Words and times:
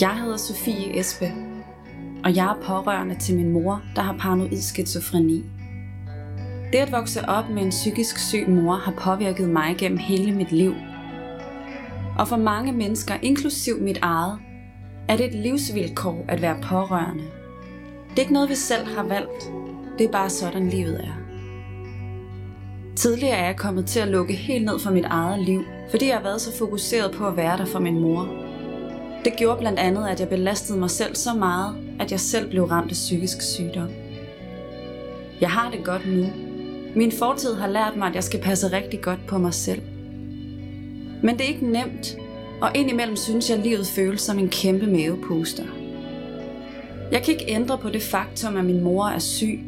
Jeg 0.00 0.20
hedder 0.20 0.36
Sofie 0.36 0.98
Espe, 0.98 1.32
og 2.24 2.36
jeg 2.36 2.46
er 2.46 2.62
pårørende 2.62 3.14
til 3.14 3.36
min 3.36 3.52
mor, 3.52 3.82
der 3.96 4.02
har 4.02 4.16
paranoid 4.18 4.60
skizofreni. 4.60 5.44
Det 6.72 6.78
at 6.78 6.92
vokse 6.92 7.28
op 7.28 7.48
med 7.50 7.62
en 7.62 7.70
psykisk 7.70 8.18
syg 8.18 8.48
mor 8.48 8.74
har 8.74 8.92
påvirket 8.92 9.48
mig 9.48 9.76
gennem 9.78 9.98
hele 9.98 10.32
mit 10.32 10.52
liv. 10.52 10.74
Og 12.18 12.28
for 12.28 12.36
mange 12.36 12.72
mennesker, 12.72 13.14
inklusiv 13.22 13.80
mit 13.80 13.98
eget, 14.02 14.38
er 15.08 15.16
det 15.16 15.26
et 15.26 15.34
livsvilkår 15.34 16.24
at 16.28 16.42
være 16.42 16.56
pårørende. 16.62 17.24
Det 18.10 18.18
er 18.18 18.20
ikke 18.22 18.32
noget, 18.32 18.50
vi 18.50 18.54
selv 18.54 18.86
har 18.86 19.02
valgt. 19.02 19.52
Det 19.98 20.06
er 20.06 20.12
bare 20.12 20.30
sådan, 20.30 20.68
livet 20.68 21.00
er. 21.04 21.18
Tidligere 22.96 23.36
er 23.36 23.46
jeg 23.46 23.56
kommet 23.56 23.86
til 23.86 24.00
at 24.00 24.08
lukke 24.08 24.34
helt 24.34 24.64
ned 24.64 24.78
for 24.78 24.90
mit 24.90 25.04
eget 25.04 25.44
liv, 25.44 25.64
fordi 25.90 26.06
jeg 26.06 26.16
har 26.16 26.22
været 26.22 26.40
så 26.40 26.58
fokuseret 26.58 27.14
på 27.14 27.26
at 27.26 27.36
være 27.36 27.58
der 27.58 27.66
for 27.66 27.78
min 27.78 28.00
mor. 28.00 28.47
Det 29.24 29.36
gjorde 29.36 29.58
blandt 29.58 29.78
andet, 29.78 30.08
at 30.08 30.20
jeg 30.20 30.28
belastede 30.28 30.78
mig 30.78 30.90
selv 30.90 31.14
så 31.14 31.34
meget, 31.34 31.76
at 32.00 32.10
jeg 32.10 32.20
selv 32.20 32.50
blev 32.50 32.64
ramt 32.64 32.90
af 32.90 32.94
psykisk 32.94 33.42
sygdom. 33.42 33.88
Jeg 35.40 35.50
har 35.50 35.70
det 35.70 35.84
godt 35.84 36.02
nu. 36.06 36.26
Min 36.96 37.12
fortid 37.12 37.54
har 37.54 37.68
lært 37.68 37.96
mig, 37.96 38.08
at 38.08 38.14
jeg 38.14 38.24
skal 38.24 38.40
passe 38.40 38.72
rigtig 38.72 39.00
godt 39.00 39.26
på 39.26 39.38
mig 39.38 39.54
selv. 39.54 39.82
Men 41.22 41.38
det 41.38 41.40
er 41.40 41.48
ikke 41.48 41.70
nemt, 41.72 42.16
og 42.60 42.70
indimellem 42.74 43.16
synes 43.16 43.50
jeg, 43.50 43.58
at 43.58 43.64
livet 43.64 43.86
føles 43.86 44.20
som 44.20 44.38
en 44.38 44.48
kæmpe 44.48 44.86
mavepuster. 44.86 45.64
Jeg 47.12 47.22
kan 47.22 47.34
ikke 47.34 47.50
ændre 47.52 47.78
på 47.78 47.90
det 47.90 48.02
faktum, 48.02 48.56
at 48.56 48.64
min 48.64 48.84
mor 48.84 49.06
er 49.06 49.18
syg, 49.18 49.60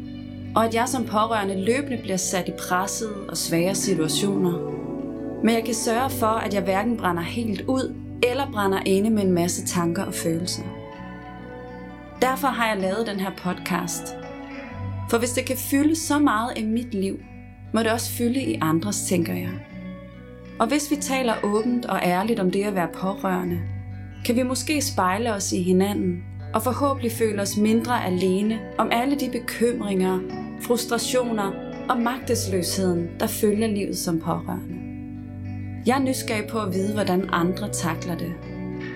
og 0.55 0.65
at 0.65 0.73
jeg 0.73 0.87
som 0.87 1.05
pårørende 1.05 1.65
løbende 1.65 1.97
bliver 1.97 2.17
sat 2.17 2.47
i 2.47 2.51
pressede 2.51 3.15
og 3.29 3.37
svære 3.37 3.75
situationer. 3.75 4.71
Men 5.43 5.55
jeg 5.55 5.63
kan 5.65 5.73
sørge 5.73 6.09
for, 6.09 6.25
at 6.25 6.53
jeg 6.53 6.63
hverken 6.63 6.97
brænder 6.97 7.23
helt 7.23 7.61
ud, 7.61 7.95
eller 8.23 8.51
brænder 8.51 8.79
inde 8.85 9.09
med 9.09 9.23
en 9.23 9.31
masse 9.31 9.65
tanker 9.65 10.03
og 10.03 10.13
følelser. 10.13 10.63
Derfor 12.21 12.47
har 12.47 12.67
jeg 12.67 12.81
lavet 12.81 13.07
den 13.07 13.19
her 13.19 13.31
podcast. 13.37 14.03
For 15.09 15.17
hvis 15.17 15.31
det 15.31 15.45
kan 15.45 15.57
fylde 15.57 15.95
så 15.95 16.19
meget 16.19 16.57
i 16.57 16.65
mit 16.65 16.93
liv, 16.93 17.19
må 17.73 17.79
det 17.79 17.91
også 17.91 18.11
fylde 18.11 18.41
i 18.41 18.57
andres, 18.61 19.01
tænker 19.01 19.33
jeg. 19.33 19.51
Og 20.59 20.67
hvis 20.67 20.91
vi 20.91 20.95
taler 20.95 21.33
åbent 21.43 21.85
og 21.85 21.99
ærligt 22.03 22.39
om 22.39 22.51
det 22.51 22.63
at 22.63 22.75
være 22.75 22.89
pårørende, 22.93 23.59
kan 24.25 24.35
vi 24.35 24.43
måske 24.43 24.81
spejle 24.81 25.33
os 25.33 25.53
i 25.53 25.61
hinanden 25.61 26.23
og 26.53 26.63
forhåbentlig 26.63 27.11
føle 27.11 27.41
os 27.41 27.57
mindre 27.57 28.05
alene 28.05 28.59
om 28.77 28.89
alle 28.91 29.15
de 29.15 29.29
bekymringer, 29.31 30.19
frustrationer 30.61 31.51
og 31.89 32.01
magtesløsheden, 32.01 33.09
der 33.19 33.27
følger 33.27 33.67
livet 33.67 33.97
som 33.97 34.19
pårørende. 34.19 34.80
Jeg 35.85 35.97
er 35.97 36.01
nysgerrig 36.01 36.47
på 36.47 36.59
at 36.59 36.73
vide, 36.73 36.93
hvordan 36.93 37.29
andre 37.31 37.69
takler 37.69 38.17
det. 38.17 38.33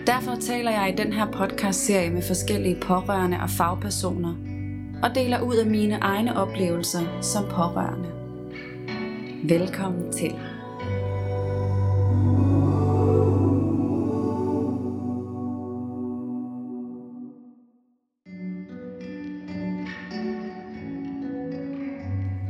Derfor 0.07 0.35
taler 0.35 0.71
jeg 0.71 0.93
i 0.93 1.03
den 1.03 1.13
her 1.13 1.31
podcast-serie 1.31 2.09
med 2.09 2.21
forskellige 2.21 2.79
pårørende 2.81 3.37
og 3.41 3.49
fagpersoner, 3.49 4.35
og 5.03 5.15
deler 5.15 5.41
ud 5.41 5.55
af 5.55 5.65
mine 5.65 5.95
egne 5.95 6.37
oplevelser 6.37 7.21
som 7.21 7.43
pårørende. 7.43 8.09
Velkommen 9.43 10.11
til. 10.13 10.35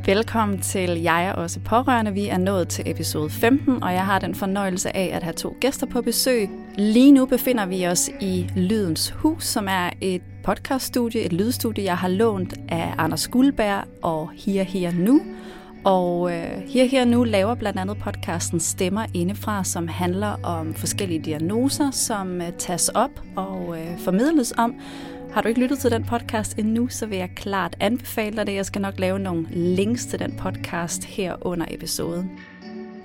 Velkommen 0.06 0.60
til 0.60 1.02
Jeg 1.02 1.26
er 1.26 1.32
også 1.32 1.60
pårørende. 1.60 2.12
Vi 2.12 2.28
er 2.28 2.38
nået 2.38 2.68
til 2.68 2.90
episode 2.90 3.30
15, 3.30 3.82
og 3.82 3.92
jeg 3.92 4.06
har 4.06 4.18
den 4.18 4.34
fornøjelse 4.34 4.96
af 4.96 5.10
at 5.12 5.22
have 5.22 5.32
to 5.32 5.56
gæster 5.60 5.86
på 5.86 6.02
besøg. 6.02 6.48
Lige 6.74 7.12
nu 7.12 7.26
befinder 7.26 7.66
vi 7.66 7.86
os 7.86 8.10
i 8.20 8.50
Lydens 8.56 9.10
Hus, 9.10 9.44
som 9.44 9.66
er 9.68 9.90
et 10.00 10.22
podcaststudie, 10.44 11.20
et 11.20 11.32
lydstudie, 11.32 11.84
jeg 11.84 11.96
har 11.96 12.08
lånt 12.08 12.54
af 12.68 12.94
Anders 12.98 13.28
Guldberg 13.28 13.84
og 14.02 14.30
Her 14.34 14.62
Her 14.62 14.92
Nu. 14.92 15.20
Og 15.84 16.32
øh, 16.32 16.62
Her 16.68 16.84
Her 16.84 17.04
Nu 17.04 17.24
laver 17.24 17.54
blandt 17.54 17.78
andet 17.78 17.98
podcasten 17.98 18.60
Stemmer 18.60 19.06
Indefra, 19.14 19.64
som 19.64 19.88
handler 19.88 20.40
om 20.42 20.74
forskellige 20.74 21.20
diagnoser, 21.20 21.90
som 21.90 22.40
øh, 22.40 22.52
tages 22.58 22.88
op 22.88 23.22
og 23.36 23.76
øh, 23.78 23.98
formidles 23.98 24.54
om, 24.58 24.74
har 25.36 25.42
du 25.42 25.48
ikke 25.48 25.60
lyttet 25.60 25.78
til 25.78 25.90
den 25.90 26.04
podcast 26.04 26.58
endnu, 26.58 26.88
så 26.88 27.06
vil 27.06 27.18
jeg 27.18 27.30
klart 27.34 27.76
anbefale 27.80 28.36
dig 28.36 28.46
det. 28.46 28.54
Jeg 28.54 28.66
skal 28.66 28.82
nok 28.82 28.98
lave 28.98 29.18
nogle 29.18 29.46
links 29.50 30.06
til 30.06 30.18
den 30.18 30.36
podcast 30.36 31.04
her 31.04 31.46
under 31.46 31.66
episoden. 31.70 32.30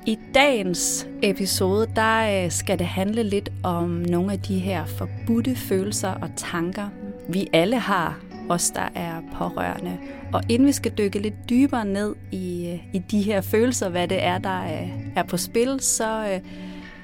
I 0.06 0.20
dagens 0.34 1.08
episode, 1.24 1.88
der 1.96 2.44
øh, 2.46 2.52
skal 2.52 2.80
det 2.80 2.88
handle 2.88 3.24
lidt 3.24 3.50
om 3.64 3.90
nogle 3.90 4.32
af 4.32 4.40
de 4.40 4.60
her 4.60 4.86
forbudte 4.86 5.56
følelser 5.56 6.10
og 6.10 6.30
tanker, 6.36 6.90
vi 7.30 7.48
alle 7.54 7.80
har, 7.80 8.20
os 8.50 8.72
der 8.72 8.90
er 8.96 9.22
pårørende. 9.38 9.98
Og 10.34 10.42
inden 10.50 10.68
vi 10.68 10.72
skal 10.72 10.92
dykke 10.98 11.20
lidt 11.20 11.50
dybere 11.50 11.86
ned 11.86 12.16
i, 12.32 12.68
øh, 12.68 12.96
i 12.96 13.00
de 13.00 13.22
her 13.22 13.42
følelser, 13.42 13.90
hvad 13.90 14.08
det 14.08 14.24
er, 14.24 14.38
der 14.38 14.64
øh, 14.64 14.90
er 15.16 15.24
på 15.24 15.38
spil, 15.38 15.80
så 15.80 16.40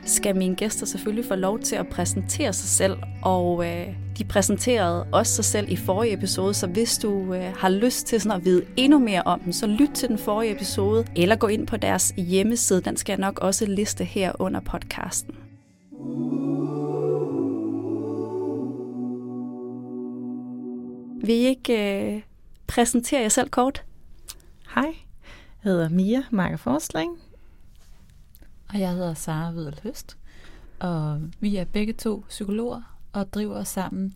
skal 0.06 0.36
mine 0.36 0.56
gæster 0.56 0.86
selvfølgelig 0.86 1.26
få 1.26 1.36
lov 1.36 1.60
til 1.60 1.76
at 1.76 1.88
præsentere 1.88 2.54
sig 2.54 2.70
selv, 2.70 2.98
og 3.22 3.66
øh, 3.66 3.88
de 4.18 4.26
præsenterede 4.26 5.08
også 5.12 5.34
sig 5.34 5.46
selv 5.46 5.70
i 5.70 5.76
forrige 5.76 6.14
episode, 6.14 6.54
så 6.54 6.68
hvis 6.68 6.98
du 6.98 7.34
øh, 7.34 7.54
har 7.58 7.70
lyst 7.70 8.08
til 8.08 8.22
sådan 8.22 8.38
at 8.38 8.46
vide 8.46 8.66
endnu 8.78 9.00
mere 9.00 9.24
om 9.24 9.40
dem, 9.40 9.52
så 9.52 9.68
lyt 9.68 9.90
til 9.94 10.10
den 10.10 10.18
forrige 10.18 10.56
episode, 10.56 11.06
eller 11.16 11.36
gå 11.36 11.48
ind 11.48 11.68
på 11.68 11.78
deres 11.78 12.14
hjemmeside, 12.18 12.82
den 12.82 12.98
skal 12.98 13.14
jeg 13.14 13.20
nok 13.20 13.40
også 13.40 13.66
liste 13.66 14.04
her 14.04 14.32
under 14.40 14.60
podcasten. 14.60 15.36
Vil 21.22 21.36
I 21.36 21.46
ikke 21.46 22.14
øh, 22.16 22.22
præsentere 22.68 23.22
jer 23.22 23.30
selv 23.30 23.50
kort? 23.50 23.84
Hej, 24.76 24.84
jeg 24.84 25.72
hedder 25.72 25.90
Mia 25.90 26.24
Marker 26.32 26.58
Forsling. 26.58 27.18
Og 28.70 28.80
jeg 28.80 28.92
hedder 28.92 29.14
Sara 29.14 29.52
Vidal 29.52 29.80
Høst. 29.84 30.18
Og 30.80 31.22
vi 31.40 31.56
er 31.56 31.66
begge 31.66 31.94
to 31.94 32.24
psykologer 32.30 32.97
og 33.14 33.34
driver 33.34 33.64
sammen 33.64 34.16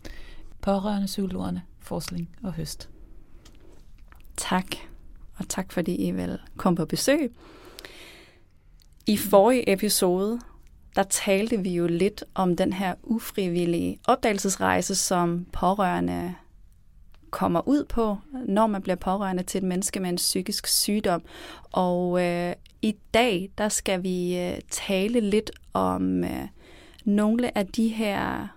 pårørende 0.60 1.06
psykologerne 1.06 1.62
Forsling 1.80 2.28
og 2.42 2.52
Høst. 2.52 2.88
Tak, 4.36 4.66
og 5.36 5.48
tak 5.48 5.72
fordi 5.72 5.94
I 5.94 6.10
vil 6.10 6.38
komme 6.56 6.76
på 6.76 6.84
besøg. 6.84 7.32
I 9.06 9.16
forrige 9.16 9.72
episode, 9.72 10.40
der 10.96 11.02
talte 11.02 11.56
vi 11.56 11.74
jo 11.74 11.86
lidt 11.86 12.24
om 12.34 12.56
den 12.56 12.72
her 12.72 12.94
ufrivillige 13.02 13.98
opdagelsesrejse, 14.08 14.94
som 14.94 15.46
pårørende 15.52 16.34
kommer 17.30 17.68
ud 17.68 17.84
på, 17.84 18.16
når 18.46 18.66
man 18.66 18.82
bliver 18.82 18.96
pårørende 18.96 19.42
til 19.42 19.58
et 19.58 19.64
menneske 19.64 20.00
med 20.00 20.08
en 20.08 20.16
psykisk 20.16 20.66
sygdom. 20.66 21.22
Og 21.72 22.22
øh, 22.22 22.52
i 22.82 22.96
dag, 23.14 23.50
der 23.58 23.68
skal 23.68 24.02
vi 24.02 24.38
øh, 24.38 24.58
tale 24.70 25.20
lidt 25.20 25.50
om 25.72 26.24
øh, 26.24 26.48
nogle 27.04 27.58
af 27.58 27.66
de 27.66 27.88
her 27.88 28.48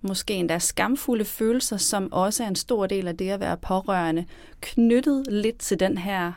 måske 0.00 0.34
endda 0.34 0.58
skamfulde 0.58 1.24
følelser, 1.24 1.76
som 1.76 2.12
også 2.12 2.42
er 2.44 2.48
en 2.48 2.56
stor 2.56 2.86
del 2.86 3.08
af 3.08 3.16
det 3.16 3.30
at 3.30 3.40
være 3.40 3.56
pårørende, 3.56 4.24
knyttet 4.60 5.26
lidt 5.28 5.58
til 5.58 5.80
den 5.80 5.98
her 5.98 6.32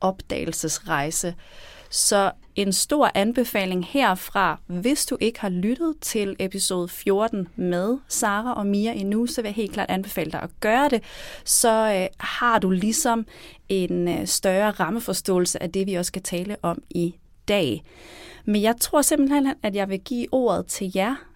opdagelsesrejse. 0.00 1.34
Så 1.90 2.32
en 2.54 2.72
stor 2.72 3.10
anbefaling 3.14 3.86
herfra, 3.86 4.60
hvis 4.66 5.06
du 5.06 5.16
ikke 5.20 5.40
har 5.40 5.48
lyttet 5.48 5.94
til 6.00 6.36
episode 6.38 6.88
14 6.88 7.48
med 7.56 7.98
Sara 8.08 8.54
og 8.54 8.66
Mia 8.66 8.92
endnu, 8.92 9.26
så 9.26 9.42
vil 9.42 9.48
jeg 9.48 9.54
helt 9.54 9.72
klart 9.72 9.90
anbefale 9.90 10.32
dig 10.32 10.42
at 10.42 10.50
gøre 10.60 10.88
det. 10.88 11.02
Så 11.44 11.92
øh, 11.94 12.06
har 12.18 12.58
du 12.58 12.70
ligesom 12.70 13.26
en 13.68 14.08
øh, 14.08 14.26
større 14.26 14.70
rammeforståelse 14.70 15.62
af 15.62 15.72
det, 15.72 15.86
vi 15.86 15.94
også 15.94 16.08
skal 16.08 16.22
tale 16.22 16.56
om 16.62 16.82
i 16.90 17.14
dag. 17.48 17.82
Men 18.44 18.62
jeg 18.62 18.74
tror 18.80 19.02
simpelthen, 19.02 19.54
at 19.62 19.74
jeg 19.74 19.88
vil 19.88 20.00
give 20.00 20.26
ordet 20.32 20.66
til 20.66 20.92
jer. 20.94 21.27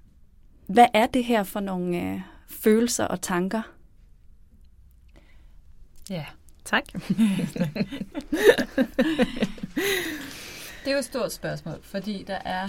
Hvad 0.66 0.86
er 0.94 1.06
det 1.06 1.24
her 1.24 1.42
for 1.42 1.60
nogle 1.60 2.02
øh, 2.02 2.20
følelser 2.46 3.04
og 3.04 3.20
tanker? 3.20 3.62
Ja, 6.10 6.26
tak. 6.64 6.84
Det 10.84 10.90
er 10.90 10.92
jo 10.92 10.98
et 10.98 11.04
stort 11.04 11.32
spørgsmål, 11.32 11.78
fordi 11.82 12.24
der 12.26 12.38
er 12.44 12.68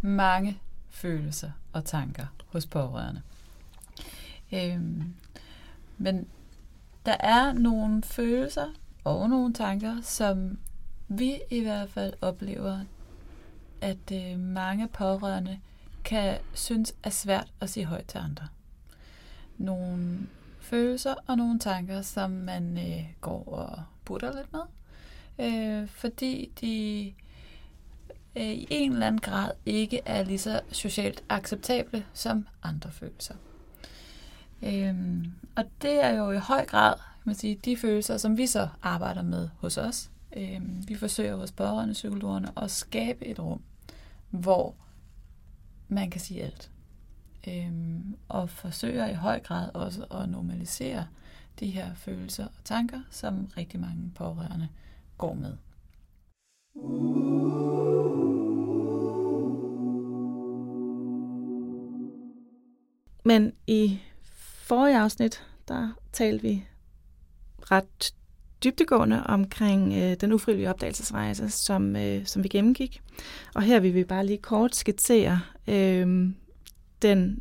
mange 0.00 0.58
følelser 0.90 1.50
og 1.72 1.84
tanker 1.84 2.26
hos 2.46 2.66
pårørende. 2.66 3.22
Øhm, 4.52 5.14
men 5.98 6.28
der 7.06 7.16
er 7.20 7.52
nogle 7.52 8.02
følelser 8.02 8.66
og 9.04 9.30
nogle 9.30 9.54
tanker, 9.54 10.00
som 10.02 10.58
vi 11.08 11.40
i 11.50 11.60
hvert 11.60 11.90
fald 11.90 12.12
oplever, 12.20 12.80
at 13.80 14.12
øh, 14.12 14.38
mange 14.38 14.88
pårørende 14.88 15.60
kan 16.06 16.38
synes 16.54 16.94
er 17.02 17.10
svært 17.10 17.52
at 17.60 17.70
sige 17.70 17.86
højt 17.86 18.06
til 18.06 18.18
andre. 18.18 18.48
Nogle 19.58 20.26
følelser 20.60 21.14
og 21.26 21.36
nogle 21.36 21.58
tanker, 21.58 22.02
som 22.02 22.30
man 22.30 22.78
øh, 22.78 23.04
går 23.20 23.44
og 23.44 23.82
butter 24.04 24.32
lidt 24.36 24.52
med, 24.52 24.60
øh, 25.38 25.88
fordi 25.88 26.52
de 26.60 27.06
øh, 28.36 28.52
i 28.52 28.66
en 28.70 28.92
eller 28.92 29.06
anden 29.06 29.20
grad 29.20 29.50
ikke 29.66 30.00
er 30.04 30.22
lige 30.22 30.38
så 30.38 30.60
socialt 30.72 31.24
acceptable 31.28 32.06
som 32.12 32.46
andre 32.62 32.90
følelser. 32.90 33.34
Øhm, 34.62 35.32
og 35.56 35.64
det 35.82 36.04
er 36.04 36.10
jo 36.10 36.30
i 36.30 36.38
høj 36.38 36.66
grad 36.66 36.94
kan 36.94 37.30
man 37.30 37.34
sige, 37.34 37.60
de 37.64 37.76
følelser, 37.76 38.16
som 38.16 38.36
vi 38.36 38.46
så 38.46 38.68
arbejder 38.82 39.22
med 39.22 39.48
hos 39.58 39.78
os. 39.78 40.10
Øhm, 40.36 40.88
vi 40.88 40.94
forsøger 40.94 41.36
hos 41.36 41.52
pårørende 41.52 41.92
psykologerne 41.92 42.48
at 42.56 42.70
skabe 42.70 43.26
et 43.26 43.38
rum, 43.38 43.62
hvor 44.30 44.74
man 45.88 46.10
kan 46.10 46.20
sige 46.20 46.42
alt. 46.42 46.70
Øhm, 47.48 48.16
og 48.28 48.50
forsøger 48.50 49.06
i 49.06 49.14
høj 49.14 49.40
grad 49.40 49.70
også 49.74 50.04
at 50.10 50.28
normalisere 50.28 51.06
de 51.60 51.66
her 51.66 51.94
følelser 51.94 52.44
og 52.44 52.64
tanker, 52.64 53.00
som 53.10 53.46
rigtig 53.56 53.80
mange 53.80 54.12
pårørende 54.14 54.68
går 55.18 55.34
med. 55.34 55.56
Men 63.24 63.52
i 63.66 64.00
forrige 64.62 64.98
afsnit, 64.98 65.42
der 65.68 65.90
talte 66.12 66.42
vi 66.42 66.66
ret 67.58 68.14
dybtegående 68.64 69.22
omkring 69.26 69.94
øh, 69.94 70.16
den 70.20 70.32
ufrivillige 70.32 70.70
opdagelsesrejse, 70.70 71.50
som, 71.50 71.96
øh, 71.96 72.26
som 72.26 72.42
vi 72.42 72.48
gennemgik. 72.48 73.02
Og 73.54 73.62
her 73.62 73.80
vil 73.80 73.94
vi 73.94 74.04
bare 74.04 74.26
lige 74.26 74.38
kort 74.38 74.76
skitsere 74.76 75.40
øh, 75.68 76.30
den 77.02 77.40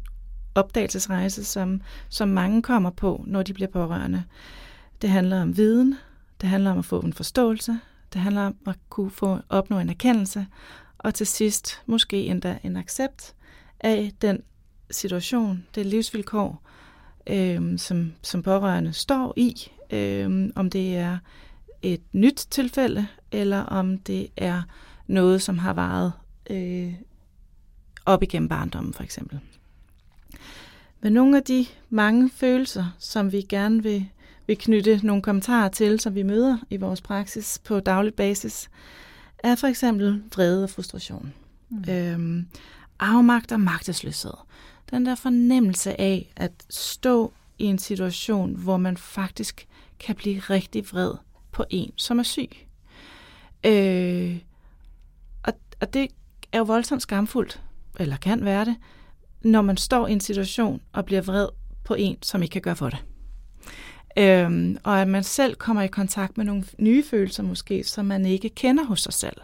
opdagelsesrejse, 0.55 1.43
som, 1.43 1.81
som 2.09 2.29
mange 2.29 2.61
kommer 2.61 2.89
på, 2.89 3.23
når 3.27 3.43
de 3.43 3.53
bliver 3.53 3.69
pårørende. 3.69 4.23
Det 5.01 5.09
handler 5.09 5.41
om 5.41 5.57
viden, 5.57 5.95
det 6.41 6.49
handler 6.49 6.71
om 6.71 6.77
at 6.77 6.85
få 6.85 6.99
en 6.99 7.13
forståelse, 7.13 7.79
det 8.13 8.21
handler 8.21 8.41
om 8.41 8.55
at 8.67 8.75
kunne 8.89 9.11
få 9.11 9.39
opnå 9.49 9.79
en 9.79 9.89
erkendelse, 9.89 10.47
og 10.97 11.13
til 11.13 11.27
sidst 11.27 11.81
måske 11.85 12.25
endda 12.25 12.57
en 12.63 12.77
accept 12.77 13.35
af 13.79 14.11
den 14.21 14.43
situation, 14.91 15.65
det 15.75 15.85
livsvilkår, 15.85 16.61
øh, 17.27 17.79
som, 17.79 18.13
som 18.21 18.43
pårørende 18.43 18.93
står 18.93 19.33
i, 19.37 19.71
øh, 19.89 20.49
om 20.55 20.69
det 20.69 20.97
er 20.97 21.17
et 21.81 22.01
nyt 22.13 22.47
tilfælde, 22.49 23.07
eller 23.31 23.61
om 23.61 23.97
det 23.97 24.27
er 24.37 24.61
noget, 25.07 25.41
som 25.41 25.57
har 25.57 25.73
varet 25.73 26.13
øh, 26.49 26.93
op 28.05 28.23
igennem 28.23 28.49
barndommen 28.49 28.93
for 28.93 29.03
eksempel. 29.03 29.39
Men 31.01 31.13
nogle 31.13 31.37
af 31.37 31.43
de 31.43 31.65
mange 31.89 32.29
følelser, 32.29 32.95
som 32.99 33.31
vi 33.31 33.41
gerne 33.41 33.83
vil, 33.83 34.05
vil 34.47 34.57
knytte 34.57 34.99
nogle 35.03 35.21
kommentarer 35.21 35.69
til, 35.69 35.99
som 35.99 36.15
vi 36.15 36.23
møder 36.23 36.57
i 36.69 36.77
vores 36.77 37.01
praksis 37.01 37.59
på 37.63 37.79
daglig 37.79 38.13
basis, 38.13 38.69
er 39.39 39.55
for 39.55 39.67
eksempel 39.67 40.23
vrede 40.35 40.63
og 40.63 40.69
frustration. 40.69 41.33
Mm. 41.69 41.83
Øhm, 41.89 42.47
afmagt 42.99 43.51
og 43.51 43.59
magtesløshed. 43.59 44.33
Den 44.91 45.05
der 45.05 45.15
fornemmelse 45.15 46.01
af 46.01 46.33
at 46.35 46.51
stå 46.69 47.33
i 47.59 47.63
en 47.65 47.79
situation, 47.79 48.55
hvor 48.55 48.77
man 48.77 48.97
faktisk 48.97 49.67
kan 49.99 50.15
blive 50.15 50.39
rigtig 50.39 50.85
vred 50.91 51.13
på 51.51 51.65
en, 51.69 51.91
som 51.97 52.19
er 52.19 52.23
syg. 52.23 52.51
Øh, 53.65 54.37
og, 55.43 55.53
og 55.81 55.93
det 55.93 56.07
er 56.51 56.57
jo 56.57 56.63
voldsomt 56.63 57.01
skamfuldt, 57.01 57.61
eller 57.99 58.17
kan 58.17 58.45
være 58.45 58.65
det, 58.65 58.75
når 59.41 59.61
man 59.61 59.77
står 59.77 60.07
i 60.07 60.11
en 60.11 60.19
situation 60.19 60.81
og 60.93 61.05
bliver 61.05 61.21
vred 61.21 61.47
på 61.83 61.93
en, 61.93 62.17
som 62.21 62.43
ikke 62.43 62.53
kan 62.53 62.61
gøre 62.61 62.75
for 62.75 62.89
det. 62.89 63.03
Øhm, 64.17 64.77
og 64.83 65.01
at 65.01 65.07
man 65.07 65.23
selv 65.23 65.55
kommer 65.55 65.83
i 65.83 65.87
kontakt 65.87 66.37
med 66.37 66.45
nogle 66.45 66.63
nye 66.79 67.03
følelser 67.03 67.43
måske, 67.43 67.83
som 67.83 68.05
man 68.05 68.25
ikke 68.25 68.49
kender 68.49 68.83
hos 68.83 69.01
sig 69.01 69.13
selv. 69.13 69.37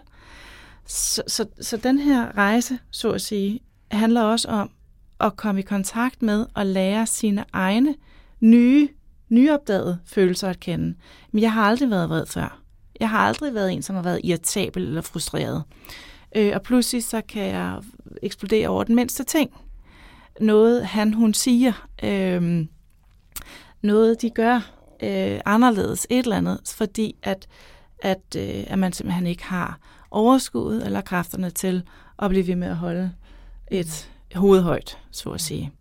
Så, 0.86 1.24
så, 1.27 1.45
så 1.62 1.77
den 1.77 2.00
her 2.00 2.38
rejse, 2.38 2.80
så 2.92 3.12
at 3.12 3.21
sige, 3.21 3.59
handler 3.92 4.21
også 4.21 4.48
om 4.48 4.71
at 5.19 5.36
komme 5.36 5.59
i 5.62 5.63
kontakt 5.63 6.21
med 6.21 6.45
og 6.53 6.65
lære 6.65 7.07
sine 7.07 7.45
egne 7.53 7.95
nye, 8.39 8.89
nyopdagede 9.31 10.00
følelser 10.06 10.50
at 10.50 10.60
kende. 10.60 10.95
Men 11.31 11.42
jeg 11.42 11.54
har 11.54 11.63
aldrig 11.63 11.89
været 11.89 12.10
vred 12.10 12.25
før. 12.25 12.62
Jeg 13.00 13.10
har 13.10 13.19
aldrig 13.19 13.54
været 13.54 13.72
en, 13.72 13.81
som 13.81 13.95
har 13.95 14.04
været 14.04 14.22
irritabel 14.24 14.83
eller 14.83 15.01
frustreret. 15.01 15.63
Øh, 16.36 16.51
og 16.56 16.62
pludselig 16.62 17.04
så 17.04 17.22
kan 17.28 17.45
jeg 17.45 17.81
eksplodere 18.22 18.68
over 18.68 18.83
den 18.83 18.95
mindste 18.95 19.24
ting 19.24 19.51
noget 20.39 20.86
han, 20.86 21.13
hun 21.13 21.33
siger, 21.33 21.88
øh, 22.04 22.66
noget 23.81 24.22
de 24.22 24.30
gør 24.30 24.56
øh, 25.04 25.39
anderledes, 25.45 26.07
et 26.10 26.24
eller 26.24 26.38
andet, 26.38 26.60
fordi 26.75 27.16
at, 27.24 27.48
at, 28.01 28.36
øh, 28.38 28.63
at 28.68 28.80
man 28.80 28.94
simpelthen 28.94 29.27
ikke 29.27 29.44
har 29.44 29.80
overskuddet 30.12 30.86
eller 30.86 31.01
kræfterne 31.01 31.50
til 31.50 31.84
at 32.19 32.30
blive 32.30 32.48
ved 32.48 32.56
med 32.56 32.68
at 32.68 32.75
holde 32.75 33.12
et 33.72 34.12
hoved 34.36 34.62
højt, 34.62 34.98
så 35.12 35.30
at 35.30 35.42
sige. 35.42 35.72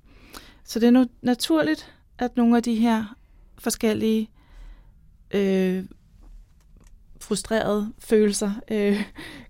Så 0.64 0.78
det 0.78 0.86
er 0.86 0.90
nu 0.90 1.06
naturligt, 1.22 1.92
at 2.18 2.36
nogle 2.36 2.56
af 2.56 2.62
de 2.62 2.74
her 2.74 3.14
forskellige 3.60 4.30
øh, 5.30 5.84
frustrerede 7.20 7.92
følelser 7.98 8.52
øh, 8.70 9.04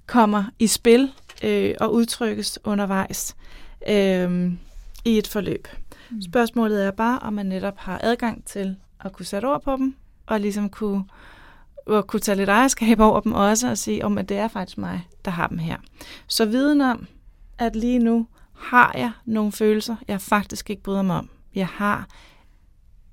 kommer 0.07 0.45
i 0.59 0.67
spil 0.67 1.13
øh, 1.43 1.75
og 1.81 1.95
udtrykkes 1.95 2.59
undervejs. 2.65 3.37
Øh, 3.89 4.53
i 5.05 5.19
et 5.19 5.27
forløb. 5.27 5.69
Mm. 6.11 6.23
Spørgsmålet 6.23 6.87
er 6.87 6.91
bare, 6.91 7.19
om 7.19 7.33
man 7.33 7.47
netop 7.47 7.79
har 7.79 8.01
adgang 8.03 8.45
til 8.45 8.77
at 9.01 9.13
kunne 9.13 9.27
sætte 9.27 9.47
ord 9.47 9.63
på 9.63 9.77
dem, 9.77 9.97
og 10.27 10.41
ligesom 10.41 10.69
kunne, 10.69 11.05
og 11.87 12.07
kunne 12.07 12.21
tage 12.21 12.37
lidt 12.37 12.49
ejerskab 12.49 13.01
over 13.01 13.21
dem 13.21 13.33
også, 13.33 13.71
og 13.71 13.79
sige, 13.79 14.05
om 14.05 14.17
oh, 14.19 14.25
det 14.25 14.37
er 14.37 14.49
faktisk 14.49 14.79
mig, 14.79 15.09
der 15.25 15.31
har 15.31 15.47
dem 15.47 15.59
her. 15.59 15.77
Så 16.27 16.45
viden 16.45 16.81
om, 16.81 17.07
at 17.59 17.77
lige 17.77 17.99
nu 17.99 18.27
har 18.57 18.93
jeg 18.99 19.13
nogle 19.25 19.53
følelser, 19.53 19.97
jeg 20.09 20.21
faktisk 20.21 20.71
ikke 20.71 20.83
bryder 20.83 21.03
mig 21.03 21.17
om. 21.17 21.29
Jeg 21.55 21.67
har 21.67 22.09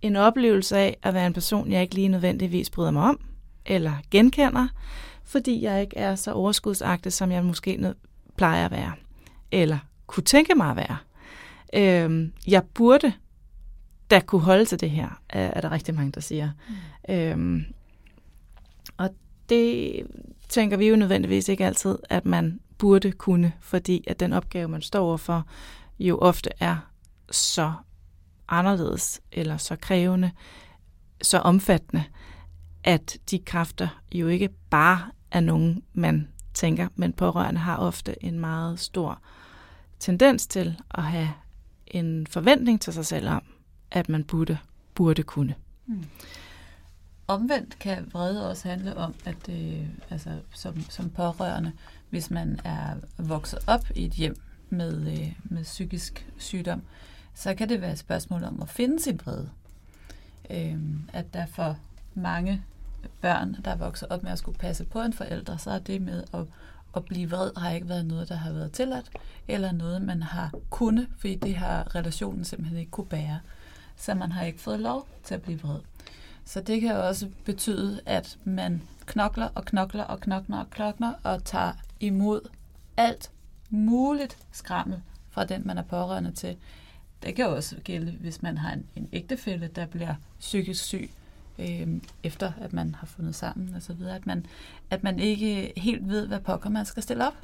en 0.01 0.15
oplevelse 0.15 0.77
af 0.77 0.97
at 1.03 1.13
være 1.13 1.27
en 1.27 1.33
person, 1.33 1.71
jeg 1.71 1.81
ikke 1.81 1.95
lige 1.95 2.07
nødvendigvis 2.07 2.69
bryder 2.69 2.91
mig 2.91 3.03
om, 3.03 3.19
eller 3.65 3.93
genkender, 4.11 4.67
fordi 5.23 5.61
jeg 5.61 5.81
ikke 5.81 5.97
er 5.97 6.15
så 6.15 6.31
overskudsagtig, 6.31 7.13
som 7.13 7.31
jeg 7.31 7.45
måske 7.45 7.93
plejer 8.37 8.65
at 8.65 8.71
være, 8.71 8.93
eller 9.51 9.77
kunne 10.07 10.23
tænke 10.23 10.55
mig 10.55 10.69
at 10.69 10.75
være. 10.75 10.97
Øh, 11.73 12.29
jeg 12.47 12.63
burde 12.63 13.13
da 14.11 14.19
kunne 14.19 14.41
holde 14.41 14.65
til 14.65 14.79
det 14.79 14.89
her, 14.89 15.21
er, 15.29 15.47
er 15.47 15.61
der 15.61 15.71
rigtig 15.71 15.95
mange, 15.95 16.11
der 16.11 16.21
siger. 16.21 16.51
Mm. 17.07 17.15
Øh, 17.15 17.61
og 18.97 19.09
det 19.49 20.01
tænker 20.49 20.77
vi 20.77 20.87
jo 20.87 20.95
nødvendigvis 20.95 21.49
ikke 21.49 21.65
altid, 21.65 21.97
at 22.09 22.25
man 22.25 22.59
burde 22.77 23.11
kunne, 23.11 23.53
fordi 23.61 24.03
at 24.07 24.19
den 24.19 24.33
opgave, 24.33 24.67
man 24.67 24.81
står 24.81 24.99
overfor, 24.99 25.47
jo 25.99 26.17
ofte 26.17 26.49
er 26.59 26.77
så 27.31 27.73
anderledes, 28.47 29.21
eller 29.31 29.57
så 29.57 29.75
krævende, 29.75 30.31
så 31.21 31.37
omfattende, 31.37 32.03
at 32.83 33.17
de 33.31 33.39
kræfter 33.39 34.01
jo 34.11 34.27
ikke 34.27 34.49
bare 34.69 35.11
er 35.31 35.39
nogen, 35.39 35.83
man 35.93 36.27
tænker, 36.53 36.87
men 36.95 37.13
pårørende 37.13 37.59
har 37.59 37.77
ofte 37.77 38.23
en 38.23 38.39
meget 38.39 38.79
stor 38.79 39.21
tendens 39.99 40.47
til 40.47 40.81
at 40.91 41.03
have 41.03 41.29
en 41.87 42.27
forventning 42.27 42.81
til 42.81 42.93
sig 42.93 43.05
selv 43.05 43.29
om, 43.29 43.41
at 43.91 44.09
man 44.09 44.23
burde, 44.23 44.57
burde 44.95 45.23
kunne. 45.23 45.55
Mm. 45.85 46.05
Omvendt 47.27 47.79
kan 47.79 48.09
vrede 48.11 48.49
også 48.49 48.67
handle 48.67 48.97
om, 48.97 49.15
at 49.25 49.49
øh, 49.49 49.87
altså, 50.09 50.29
som, 50.53 50.81
som 50.89 51.09
pårørende, 51.09 51.71
hvis 52.09 52.31
man 52.31 52.59
er 52.63 52.95
vokset 53.17 53.59
op 53.67 53.85
i 53.95 54.05
et 54.05 54.11
hjem 54.11 54.35
med, 54.69 55.11
øh, 55.11 55.33
med 55.43 55.63
psykisk 55.63 56.27
sygdom, 56.37 56.81
så 57.37 57.55
kan 57.55 57.69
det 57.69 57.81
være 57.81 57.91
et 57.91 57.99
spørgsmål 57.99 58.43
om 58.43 58.61
at 58.61 58.69
finde 58.69 59.03
sin 59.03 59.21
vrede. 59.25 59.49
Øh, 60.49 60.77
at 61.13 61.33
der 61.33 61.45
for 61.45 61.77
mange 62.13 62.63
børn, 63.21 63.57
der 63.65 63.75
vokser 63.75 64.07
op 64.09 64.23
med 64.23 64.31
at 64.31 64.39
skulle 64.39 64.57
passe 64.57 64.83
på 64.83 65.01
en 65.01 65.13
forælder, 65.13 65.57
så 65.57 65.71
er 65.71 65.79
det 65.79 66.01
med 66.01 66.23
at 66.33 66.45
at 66.95 67.05
blive 67.05 67.29
vred 67.29 67.51
har 67.57 67.71
ikke 67.71 67.89
været 67.89 68.05
noget, 68.05 68.29
der 68.29 68.35
har 68.35 68.51
været 68.51 68.71
tilladt, 68.71 69.09
eller 69.47 69.71
noget, 69.71 70.01
man 70.01 70.23
har 70.23 70.51
kunnet, 70.69 71.07
fordi 71.17 71.35
det 71.35 71.55
har 71.55 71.95
relationen 71.95 72.45
simpelthen 72.45 72.79
ikke 72.79 72.91
kunne 72.91 73.07
bære. 73.07 73.39
Så 73.95 74.13
man 74.13 74.31
har 74.31 74.43
ikke 74.43 74.61
fået 74.61 74.79
lov 74.79 75.07
til 75.23 75.35
at 75.35 75.41
blive 75.41 75.61
vred. 75.61 75.79
Så 76.45 76.61
det 76.61 76.81
kan 76.81 76.95
også 76.95 77.29
betyde, 77.45 77.99
at 78.05 78.37
man 78.43 78.81
knokler 79.05 79.47
og 79.55 79.65
knokler 79.65 80.03
og 80.03 80.19
knokler 80.19 80.57
og 80.57 80.69
knokler 80.69 81.13
og 81.23 81.43
tager 81.43 81.73
imod 81.99 82.41
alt 82.97 83.31
muligt 83.69 84.37
skrammel 84.51 85.01
fra 85.29 85.45
den, 85.45 85.61
man 85.67 85.77
er 85.77 85.83
pårørende 85.83 86.31
til. 86.31 86.57
Det 87.23 87.35
kan 87.35 87.47
også 87.47 87.75
gælde, 87.83 88.11
hvis 88.11 88.41
man 88.41 88.57
har 88.57 88.73
en, 88.73 88.85
en 88.95 89.09
ægtefælle, 89.13 89.67
der 89.75 89.85
bliver 89.85 90.15
psykisk 90.39 90.83
syg, 90.83 91.09
øh, 91.59 91.87
efter 92.23 92.51
at 92.61 92.73
man 92.73 92.95
har 92.95 93.07
fundet 93.07 93.35
sammen 93.35 93.73
og 93.73 93.81
så 93.81 93.93
videre, 93.93 94.15
at 94.15 94.25
man, 94.25 94.45
at 94.89 95.03
man 95.03 95.19
ikke 95.19 95.73
helt 95.77 96.07
ved, 96.07 96.27
hvad 96.27 96.39
pokker 96.39 96.69
man 96.69 96.85
skal 96.85 97.03
stille 97.03 97.27
op 97.27 97.37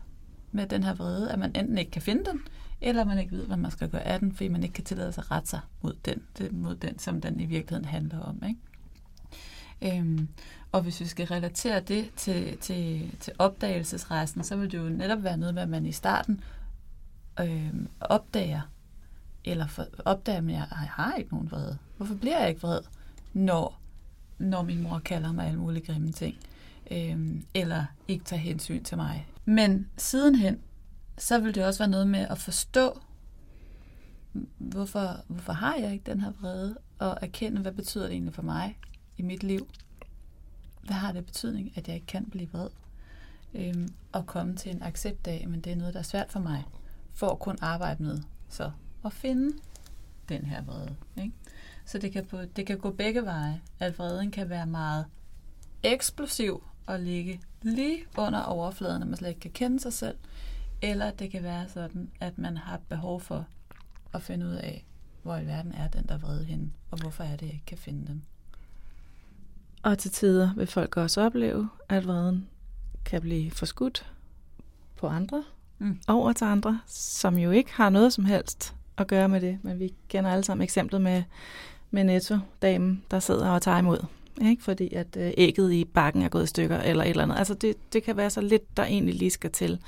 med 0.51 0.67
den 0.67 0.83
her 0.83 0.93
vrede, 0.93 1.31
at 1.31 1.39
man 1.39 1.55
enten 1.55 1.77
ikke 1.77 1.91
kan 1.91 2.01
finde 2.01 2.25
den, 2.25 2.41
eller 2.81 3.05
man 3.05 3.19
ikke 3.19 3.31
ved, 3.31 3.45
hvad 3.45 3.57
man 3.57 3.71
skal 3.71 3.89
gøre 3.89 4.07
af 4.07 4.19
den, 4.19 4.33
fordi 4.33 4.47
man 4.47 4.63
ikke 4.63 4.73
kan 4.73 4.83
tillade 4.83 5.11
sig 5.11 5.21
at 5.21 5.31
rette 5.31 5.49
sig 5.49 5.59
mod 5.81 5.95
den, 6.05 6.21
mod 6.51 6.75
den 6.75 6.99
som 6.99 7.21
den 7.21 7.39
i 7.39 7.45
virkeligheden 7.45 7.85
handler 7.85 8.19
om. 8.19 8.43
Ikke? 8.47 9.97
Øhm, 9.99 10.27
og 10.71 10.81
hvis 10.81 10.99
vi 10.99 11.05
skal 11.05 11.27
relatere 11.27 11.79
det 11.79 12.11
til, 12.15 12.57
til, 12.57 13.11
til 13.19 13.33
opdagelsesrejsen, 13.39 14.43
så 14.43 14.55
vil 14.55 14.71
det 14.71 14.77
jo 14.77 14.83
netop 14.83 15.23
være 15.23 15.37
noget 15.37 15.53
med, 15.53 15.63
at 15.63 15.69
man 15.69 15.85
i 15.85 15.91
starten 15.91 16.41
øhm, 17.39 17.87
opdager, 17.99 18.61
eller 19.45 19.67
for, 19.67 19.85
opdager, 20.05 20.37
at 20.37 20.45
jeg, 20.45 20.67
jeg 20.71 20.89
har 20.89 21.15
ikke 21.15 21.31
nogen 21.31 21.51
vrede. 21.51 21.77
Hvorfor 21.97 22.15
bliver 22.15 22.39
jeg 22.39 22.49
ikke 22.49 22.61
vred, 22.61 22.81
når, 23.33 23.79
når 24.37 24.61
min 24.61 24.83
mor 24.83 24.99
kalder 24.99 25.31
mig 25.31 25.47
alle 25.47 25.59
mulige 25.59 25.85
grimme 25.85 26.11
ting? 26.11 26.35
Øhm, 26.91 27.45
eller 27.53 27.85
ikke 28.07 28.25
tager 28.25 28.39
hensyn 28.39 28.83
til 28.83 28.97
mig. 28.97 29.27
Men 29.45 29.89
sidenhen, 29.97 30.59
så 31.17 31.39
vil 31.39 31.55
det 31.55 31.65
også 31.65 31.79
være 31.79 31.89
noget 31.89 32.07
med 32.07 32.19
at 32.19 32.37
forstå, 32.37 32.99
hvorfor, 34.57 35.23
hvorfor 35.27 35.53
har 35.53 35.75
jeg 35.75 35.93
ikke 35.93 36.11
den 36.11 36.21
her 36.21 36.31
vrede, 36.41 36.77
og 36.99 37.17
erkende, 37.21 37.61
hvad 37.61 37.71
betyder 37.71 38.03
det 38.03 38.13
egentlig 38.13 38.33
for 38.33 38.41
mig 38.41 38.77
i 39.17 39.21
mit 39.21 39.43
liv. 39.43 39.67
Hvad 40.83 40.95
har 40.95 41.11
det 41.11 41.25
betydning, 41.25 41.71
at 41.75 41.87
jeg 41.87 41.95
ikke 41.95 42.07
kan 42.07 42.25
blive 42.25 42.49
vred? 42.51 42.69
Øhm, 43.53 43.93
og 44.11 44.25
komme 44.25 44.55
til 44.55 44.75
en 44.75 44.83
accept 44.83 45.27
af, 45.27 45.45
men 45.47 45.61
det 45.61 45.71
er 45.71 45.75
noget, 45.75 45.93
der 45.93 45.99
er 45.99 46.03
svært 46.03 46.31
for 46.31 46.39
mig, 46.39 46.63
for 47.13 47.29
at 47.29 47.39
kunne 47.39 47.63
arbejde 47.63 48.03
med 48.03 48.19
så 48.49 48.71
at 49.05 49.13
finde 49.13 49.57
den 50.29 50.45
her 50.45 50.63
vrede. 50.63 50.95
Ikke? 51.17 51.31
Så 51.85 51.97
det 51.97 52.11
kan, 52.11 52.27
det 52.55 52.67
kan 52.67 52.77
gå 52.77 52.91
begge 52.91 53.25
veje, 53.25 53.61
at 53.79 53.99
vreden 53.99 54.31
kan 54.31 54.49
være 54.49 54.67
meget 54.67 55.05
eksplosiv 55.83 56.63
og 56.85 56.99
ligge 56.99 57.41
lige 57.61 58.05
under 58.17 58.41
overfladen, 58.41 58.99
når 58.99 59.07
man 59.07 59.17
slet 59.17 59.29
ikke 59.29 59.39
kan 59.39 59.51
kende 59.51 59.79
sig 59.79 59.93
selv, 59.93 60.17
eller 60.81 61.11
det 61.11 61.31
kan 61.31 61.43
være 61.43 61.69
sådan, 61.69 62.11
at 62.19 62.37
man 62.37 62.57
har 62.57 62.79
behov 62.89 63.21
for 63.21 63.45
at 64.13 64.21
finde 64.21 64.45
ud 64.45 64.51
af, 64.51 64.85
hvor 65.23 65.37
i 65.37 65.45
verden 65.45 65.71
er 65.71 65.87
den 65.87 66.05
der 66.07 66.17
vrede 66.17 66.45
henne, 66.45 66.71
og 66.91 67.01
hvorfor 67.01 67.23
er 67.23 67.35
det, 67.35 67.45
jeg 67.45 67.53
ikke 67.53 67.65
kan 67.65 67.77
finde 67.77 68.07
den. 68.07 68.25
Og 69.83 69.97
til 69.97 70.11
tider 70.11 70.53
vil 70.55 70.67
folk 70.67 70.97
også 70.97 71.21
opleve, 71.21 71.69
at 71.89 72.07
vreden 72.07 72.49
kan 73.05 73.21
blive 73.21 73.51
forskudt 73.51 74.13
på 74.95 75.07
andre, 75.07 75.43
mm. 75.77 76.01
over 76.07 76.33
til 76.33 76.45
andre, 76.45 76.81
som 76.87 77.37
jo 77.37 77.51
ikke 77.51 77.73
har 77.73 77.89
noget 77.89 78.13
som 78.13 78.25
helst 78.25 78.75
at 78.97 79.07
gøre 79.07 79.29
med 79.29 79.41
det. 79.41 79.59
Men 79.61 79.79
vi 79.79 79.93
kender 80.09 80.31
alle 80.31 80.43
sammen 80.43 80.63
eksemplet 80.63 81.01
med, 81.01 81.23
med 81.91 82.03
Netto-damen, 82.03 83.03
der 83.11 83.19
sidder 83.19 83.49
og 83.49 83.61
tager 83.61 83.77
imod. 83.77 84.05
Ikke? 84.41 84.63
Fordi 84.63 84.93
at 84.93 85.17
øh, 85.17 85.31
ægget 85.37 85.73
i 85.73 85.85
bakken 85.85 86.21
er 86.21 86.29
gået 86.29 86.43
i 86.43 86.47
stykker, 86.47 86.77
eller 86.77 87.03
et 87.03 87.09
eller 87.09 87.23
andet. 87.23 87.37
Altså 87.37 87.53
det, 87.53 87.93
det 87.93 88.03
kan 88.03 88.17
være 88.17 88.29
så 88.29 88.41
lidt, 88.41 88.77
der 88.77 88.83
egentlig 88.83 89.15
lige 89.15 89.31
skal 89.31 89.51
til. 89.51 89.79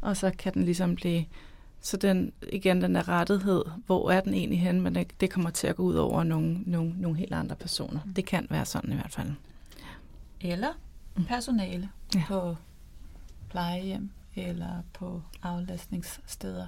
Og 0.00 0.16
så 0.16 0.30
kan 0.38 0.54
den 0.54 0.64
ligesom 0.64 0.94
blive 0.94 1.24
så 1.80 1.96
den, 1.96 2.32
igen, 2.52 2.82
den 2.82 2.94
der 2.94 3.08
rettighed, 3.08 3.64
hvor 3.86 4.10
er 4.10 4.20
den 4.20 4.34
egentlig 4.34 4.60
hen, 4.60 4.80
men 4.80 4.94
det, 4.94 5.20
det 5.20 5.30
kommer 5.30 5.50
til 5.50 5.66
at 5.66 5.76
gå 5.76 5.82
ud 5.82 5.94
over 5.94 6.24
nogle, 6.24 6.58
nogle, 6.66 6.94
nogle 6.96 7.18
helt 7.18 7.34
andre 7.34 7.56
personer. 7.56 8.00
Det 8.16 8.26
kan 8.26 8.46
være 8.50 8.64
sådan 8.64 8.92
i 8.92 8.94
hvert 8.94 9.12
fald. 9.12 9.32
Eller 10.40 10.68
mm. 11.16 11.24
personale 11.24 11.88
ja. 12.14 12.22
på 12.28 12.56
plejehjem 13.50 14.10
eller 14.36 14.82
på 14.92 15.22
aflastningssteder. 15.42 16.66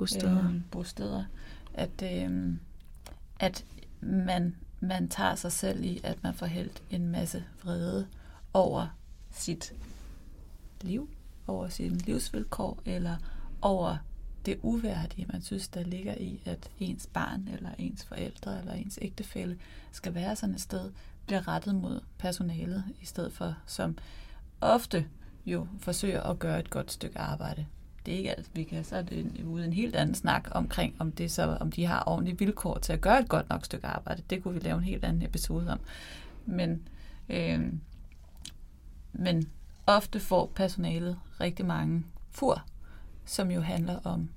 Bosteder. 0.00 0.48
Øh, 0.48 0.60
bosteder. 0.70 1.24
At, 1.74 2.02
øh, 2.02 2.56
at 3.40 3.64
man, 4.00 4.56
man 4.80 5.08
tager 5.08 5.34
sig 5.34 5.52
selv 5.52 5.84
i, 5.84 6.00
at 6.04 6.22
man 6.22 6.34
får 6.34 6.46
hældt 6.46 6.82
en 6.90 7.08
masse 7.08 7.44
vrede 7.64 8.06
over 8.52 8.96
sit 9.30 9.72
liv, 10.82 11.10
over 11.46 11.68
sine 11.68 11.98
livsvilkår, 11.98 12.82
eller 12.84 13.16
over 13.62 13.96
det 14.46 14.58
uværdige, 14.62 15.26
man 15.32 15.42
synes, 15.42 15.68
der 15.68 15.82
ligger 15.82 16.14
i, 16.14 16.42
at 16.44 16.70
ens 16.78 17.06
barn, 17.06 17.48
eller 17.48 17.70
ens 17.78 18.04
forældre, 18.04 18.58
eller 18.58 18.72
ens 18.72 18.98
ægtefælle 19.02 19.58
skal 19.92 20.14
være 20.14 20.36
sådan 20.36 20.54
et 20.54 20.60
sted, 20.60 20.90
bliver 21.26 21.48
rettet 21.48 21.74
mod 21.74 22.00
personalet, 22.18 22.84
i 23.00 23.04
stedet 23.04 23.32
for, 23.32 23.54
som 23.66 23.98
ofte 24.60 25.06
jo 25.46 25.66
forsøger 25.78 26.22
at 26.22 26.38
gøre 26.38 26.60
et 26.60 26.70
godt 26.70 26.92
stykke 26.92 27.18
arbejde. 27.18 27.66
Det 28.06 28.14
er 28.14 28.18
ikke 28.18 28.36
alt, 28.36 28.50
vi 28.54 28.64
kan, 28.64 28.84
så 28.84 28.96
er 28.96 29.02
det 29.02 29.44
ude 29.44 29.64
en 29.64 29.72
helt 29.72 29.96
anden 29.96 30.14
snak 30.14 30.48
omkring, 30.50 30.96
om, 30.98 31.12
det 31.12 31.30
så, 31.30 31.56
om 31.60 31.72
de 31.72 31.86
har 31.86 32.02
ordentlige 32.06 32.38
vilkår 32.38 32.78
til 32.78 32.92
at 32.92 33.00
gøre 33.00 33.20
et 33.20 33.28
godt 33.28 33.48
nok 33.48 33.64
stykke 33.64 33.86
arbejde. 33.86 34.22
Det 34.30 34.42
kunne 34.42 34.54
vi 34.54 34.60
lave 34.60 34.78
en 34.78 34.84
helt 34.84 35.04
anden 35.04 35.22
episode 35.22 35.70
om. 35.70 35.80
Men, 36.46 36.88
øh, 37.28 37.72
men 39.12 39.48
ofte 39.86 40.20
får 40.20 40.52
personalet 40.54 41.18
rigtig 41.40 41.66
mange 41.66 42.04
fur 42.30 42.64
som 43.30 43.50
jo 43.50 43.60
handler 43.60 43.98
om 44.04 44.28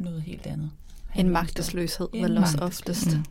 noget 0.00 0.22
helt 0.22 0.46
andet. 0.46 0.70
En 1.14 1.28
magtesløshed, 1.28 2.08
en 2.12 2.24
vel 2.24 2.38
også 2.38 2.58
oftest. 2.60 3.16
Mm. 3.16 3.24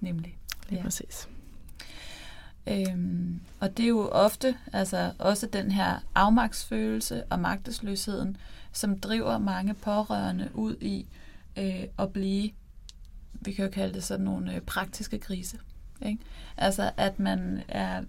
Nemlig. 0.00 0.38
Lige 0.68 0.78
ja. 0.78 0.84
præcis. 0.84 1.28
Øhm, 2.70 3.40
og 3.60 3.76
det 3.76 3.84
er 3.84 3.88
jo 3.88 4.08
ofte 4.08 4.56
altså 4.72 5.12
også 5.18 5.46
den 5.46 5.70
her 5.70 5.98
afmagtsfølelse 6.14 7.24
og 7.24 7.40
magtesløsheden, 7.40 8.36
som 8.72 8.98
driver 8.98 9.38
mange 9.38 9.74
pårørende 9.74 10.50
ud 10.54 10.76
i 10.80 11.06
øh, 11.58 11.84
at 11.98 12.12
blive, 12.12 12.50
vi 13.32 13.52
kan 13.52 13.64
jo 13.64 13.70
kalde 13.70 13.94
det 13.94 14.04
sådan 14.04 14.24
nogle 14.24 14.54
øh, 14.54 14.60
praktiske 14.60 15.18
krise. 15.18 15.58
Ikke? 16.06 16.18
Altså 16.56 16.90
at 16.96 17.18
man 17.18 17.62
er 17.68 18.02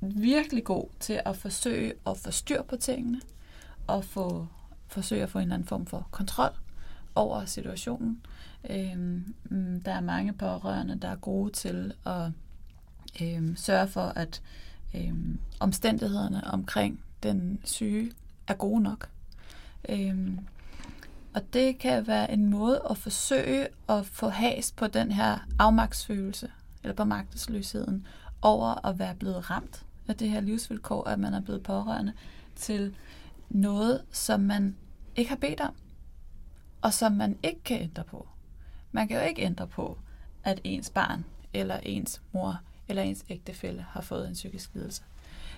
virkelig 0.00 0.64
god 0.64 0.88
til 1.00 1.20
at 1.24 1.36
forsøge 1.36 1.92
at 2.06 2.16
få 2.16 2.30
styr 2.30 2.62
på 2.62 2.76
tingene, 2.76 3.20
og 3.86 4.04
få 4.04 4.46
forsøge 4.88 5.22
at 5.22 5.30
få 5.30 5.38
en 5.38 5.42
eller 5.42 5.54
anden 5.54 5.68
form 5.68 5.86
for 5.86 6.08
kontrol 6.10 6.50
over 7.14 7.44
situationen. 7.44 8.22
Øhm, 8.70 9.34
der 9.84 9.92
er 9.92 10.00
mange 10.00 10.32
pårørende, 10.32 10.98
der 11.02 11.08
er 11.08 11.16
gode 11.16 11.52
til 11.52 11.92
at 12.06 12.30
øhm, 13.22 13.56
sørge 13.56 13.88
for, 13.88 14.12
at 14.16 14.42
øh, 14.94 15.14
omstændighederne 15.60 16.46
omkring 16.46 17.00
den 17.22 17.60
syge 17.64 18.12
er 18.48 18.54
gode 18.54 18.82
nok. 18.82 19.08
Øh, 19.88 20.38
og 21.34 21.52
det 21.52 21.78
kan 21.78 22.06
være 22.06 22.32
en 22.32 22.50
måde 22.50 22.82
at 22.90 22.98
forsøge 22.98 23.68
at 23.88 24.06
få 24.06 24.28
has 24.28 24.72
på 24.72 24.86
den 24.86 25.12
her 25.12 25.38
afmagtsfølelse, 25.58 26.50
eller 26.82 26.94
på 26.94 27.04
magtesløsheden, 27.04 28.06
over 28.42 28.86
at 28.86 28.98
være 28.98 29.14
blevet 29.14 29.50
ramt 29.50 29.84
af 30.08 30.16
det 30.16 30.30
her 30.30 30.40
livsvilkår, 30.40 31.08
at 31.08 31.18
man 31.18 31.34
er 31.34 31.40
blevet 31.40 31.62
pårørende 31.62 32.12
til 32.56 32.94
noget, 33.50 34.04
som 34.12 34.40
man 34.40 34.76
ikke 35.16 35.28
har 35.28 35.36
bedt 35.36 35.60
om, 35.60 35.74
og 36.82 36.92
som 36.92 37.12
man 37.12 37.38
ikke 37.42 37.62
kan 37.62 37.80
ændre 37.80 38.04
på. 38.04 38.28
Man 38.92 39.08
kan 39.08 39.16
jo 39.16 39.22
ikke 39.22 39.42
ændre 39.42 39.66
på, 39.66 39.98
at 40.44 40.60
ens 40.64 40.90
barn, 40.90 41.24
eller 41.54 41.76
ens 41.82 42.22
mor, 42.32 42.60
eller 42.88 43.02
ens 43.02 43.24
ægtefælle 43.28 43.86
har 43.90 44.00
fået 44.00 44.28
en 44.28 44.34
psykisk 44.34 44.70
lidelse. 44.74 45.02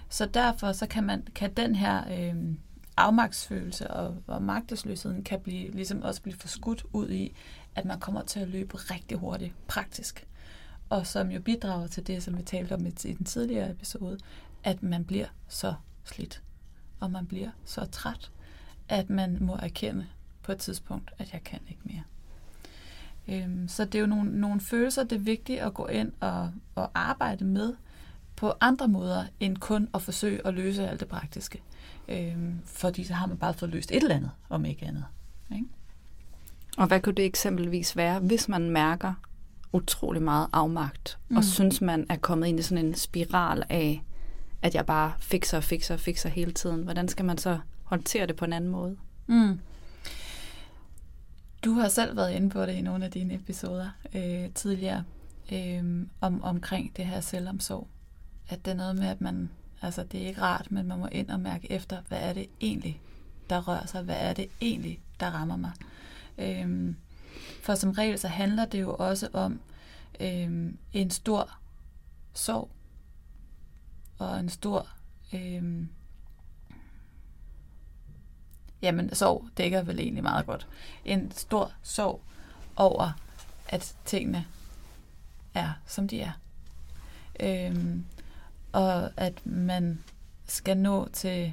Så 0.08 0.26
derfor 0.26 0.72
så 0.72 0.86
kan, 0.86 1.04
man, 1.04 1.26
kan 1.34 1.52
den 1.54 1.74
her 1.74 2.04
øh, 2.18 2.54
afmagtsfølelse 2.96 3.90
og, 3.90 4.16
og 4.26 4.42
magtesløsheden 4.42 5.24
kan 5.24 5.40
blive, 5.40 5.70
ligesom 5.70 6.02
også 6.02 6.22
blive 6.22 6.36
forskudt 6.36 6.84
ud 6.92 7.10
i, 7.10 7.34
at 7.74 7.84
man 7.84 8.00
kommer 8.00 8.22
til 8.22 8.40
at 8.40 8.48
løbe 8.48 8.76
rigtig 8.76 9.18
hurtigt 9.18 9.54
praktisk. 9.66 10.26
Og 10.88 11.06
som 11.06 11.30
jo 11.30 11.40
bidrager 11.40 11.86
til 11.86 12.06
det, 12.06 12.22
som 12.22 12.38
vi 12.38 12.42
talte 12.42 12.72
om 12.72 12.86
i, 12.86 12.88
i 13.04 13.12
den 13.12 13.24
tidligere 13.24 13.70
episode, 13.70 14.18
at 14.64 14.82
man 14.82 15.04
bliver 15.04 15.26
så 15.48 15.74
slidt 16.04 16.42
og 17.00 17.10
man 17.10 17.26
bliver 17.26 17.50
så 17.64 17.84
træt, 17.84 18.30
at 18.88 19.10
man 19.10 19.38
må 19.40 19.56
erkende 19.62 20.06
på 20.42 20.52
et 20.52 20.58
tidspunkt, 20.58 21.10
at 21.18 21.32
jeg 21.32 21.44
kan 21.44 21.60
ikke 21.68 21.82
mere. 21.84 22.02
Øhm, 23.28 23.68
så 23.68 23.84
det 23.84 23.94
er 23.94 24.00
jo 24.00 24.06
nogle, 24.06 24.40
nogle 24.40 24.60
følelser, 24.60 25.04
det 25.04 25.16
er 25.16 25.20
vigtigt 25.20 25.60
at 25.60 25.74
gå 25.74 25.86
ind 25.86 26.12
og, 26.20 26.50
og 26.74 26.90
arbejde 26.94 27.44
med 27.44 27.74
på 28.36 28.52
andre 28.60 28.88
måder, 28.88 29.24
end 29.40 29.56
kun 29.56 29.88
at 29.94 30.02
forsøge 30.02 30.46
at 30.46 30.54
løse 30.54 30.88
alt 30.88 31.00
det 31.00 31.08
praktiske. 31.08 31.62
Øhm, 32.08 32.58
fordi 32.64 33.04
så 33.04 33.14
har 33.14 33.26
man 33.26 33.36
bare 33.36 33.54
fået 33.54 33.70
løst 33.70 33.90
et 33.90 34.02
eller 34.02 34.14
andet, 34.14 34.30
om 34.48 34.64
ikke 34.64 34.86
andet. 34.86 35.04
Ikke? 35.52 35.66
Og 36.76 36.86
hvad 36.86 37.00
kunne 37.00 37.14
det 37.14 37.24
eksempelvis 37.24 37.96
være, 37.96 38.20
hvis 38.20 38.48
man 38.48 38.70
mærker 38.70 39.14
utrolig 39.72 40.22
meget 40.22 40.46
afmagt, 40.52 41.18
mm. 41.28 41.36
og 41.36 41.44
synes, 41.44 41.80
man 41.80 42.06
er 42.08 42.16
kommet 42.16 42.46
ind 42.46 42.60
i 42.60 42.62
sådan 42.62 42.86
en 42.86 42.94
spiral 42.94 43.62
af, 43.68 44.02
at 44.62 44.74
jeg 44.74 44.86
bare 44.86 45.12
fikser 45.18 45.56
og 45.56 45.64
fikser 45.64 45.94
og 45.94 46.00
fikser 46.00 46.28
hele 46.28 46.52
tiden. 46.52 46.82
Hvordan 46.82 47.08
skal 47.08 47.24
man 47.24 47.38
så 47.38 47.58
håndtere 47.84 48.26
det 48.26 48.36
på 48.36 48.44
en 48.44 48.52
anden 48.52 48.70
måde? 48.70 48.96
Mm. 49.26 49.60
Du 51.64 51.72
har 51.72 51.88
selv 51.88 52.16
været 52.16 52.32
inde 52.32 52.50
på 52.50 52.66
det 52.66 52.72
i 52.72 52.80
nogle 52.80 53.04
af 53.04 53.10
dine 53.10 53.34
episoder 53.34 53.90
øh, 54.14 54.50
tidligere, 54.54 55.04
øh, 55.52 56.06
om, 56.20 56.42
omkring 56.42 56.96
det 56.96 57.06
her 57.06 57.20
selvomsorg. 57.20 57.88
At 58.48 58.64
det 58.64 58.70
er 58.70 58.74
noget 58.74 58.96
med, 58.96 59.06
at 59.06 59.20
man, 59.20 59.50
altså 59.82 60.02
det 60.02 60.22
er 60.22 60.26
ikke 60.26 60.42
rart, 60.42 60.70
men 60.70 60.86
man 60.86 60.98
må 60.98 61.06
ind 61.12 61.30
og 61.30 61.40
mærke 61.40 61.72
efter, 61.72 62.02
hvad 62.08 62.18
er 62.20 62.32
det 62.32 62.46
egentlig, 62.60 63.00
der 63.50 63.68
rører 63.68 63.86
sig? 63.86 64.02
Hvad 64.02 64.16
er 64.18 64.32
det 64.32 64.48
egentlig, 64.60 65.00
der 65.20 65.26
rammer 65.26 65.56
mig? 65.56 65.72
Øh, 66.38 66.94
for 67.62 67.74
som 67.74 67.90
regel 67.90 68.18
så 68.18 68.28
handler 68.28 68.64
det 68.64 68.80
jo 68.80 68.94
også 68.94 69.28
om 69.32 69.60
øh, 70.20 70.72
en 70.92 71.10
stor 71.10 71.58
sorg, 72.34 72.70
og 74.18 74.40
en 74.40 74.48
stor... 74.48 74.88
Øh, 75.34 75.86
jamen, 78.82 79.14
sorg 79.14 79.48
dækker 79.56 79.82
vel 79.82 79.98
egentlig 79.98 80.22
meget 80.22 80.46
godt. 80.46 80.66
En 81.04 81.30
stor 81.30 81.72
sorg 81.82 82.20
over, 82.76 83.12
at 83.68 83.94
tingene 84.04 84.46
er, 85.54 85.72
som 85.86 86.08
de 86.08 86.20
er. 86.20 86.32
Øhm, 87.40 88.04
og 88.72 89.10
at 89.16 89.46
man 89.46 90.04
skal 90.46 90.76
nå 90.76 91.08
til, 91.08 91.52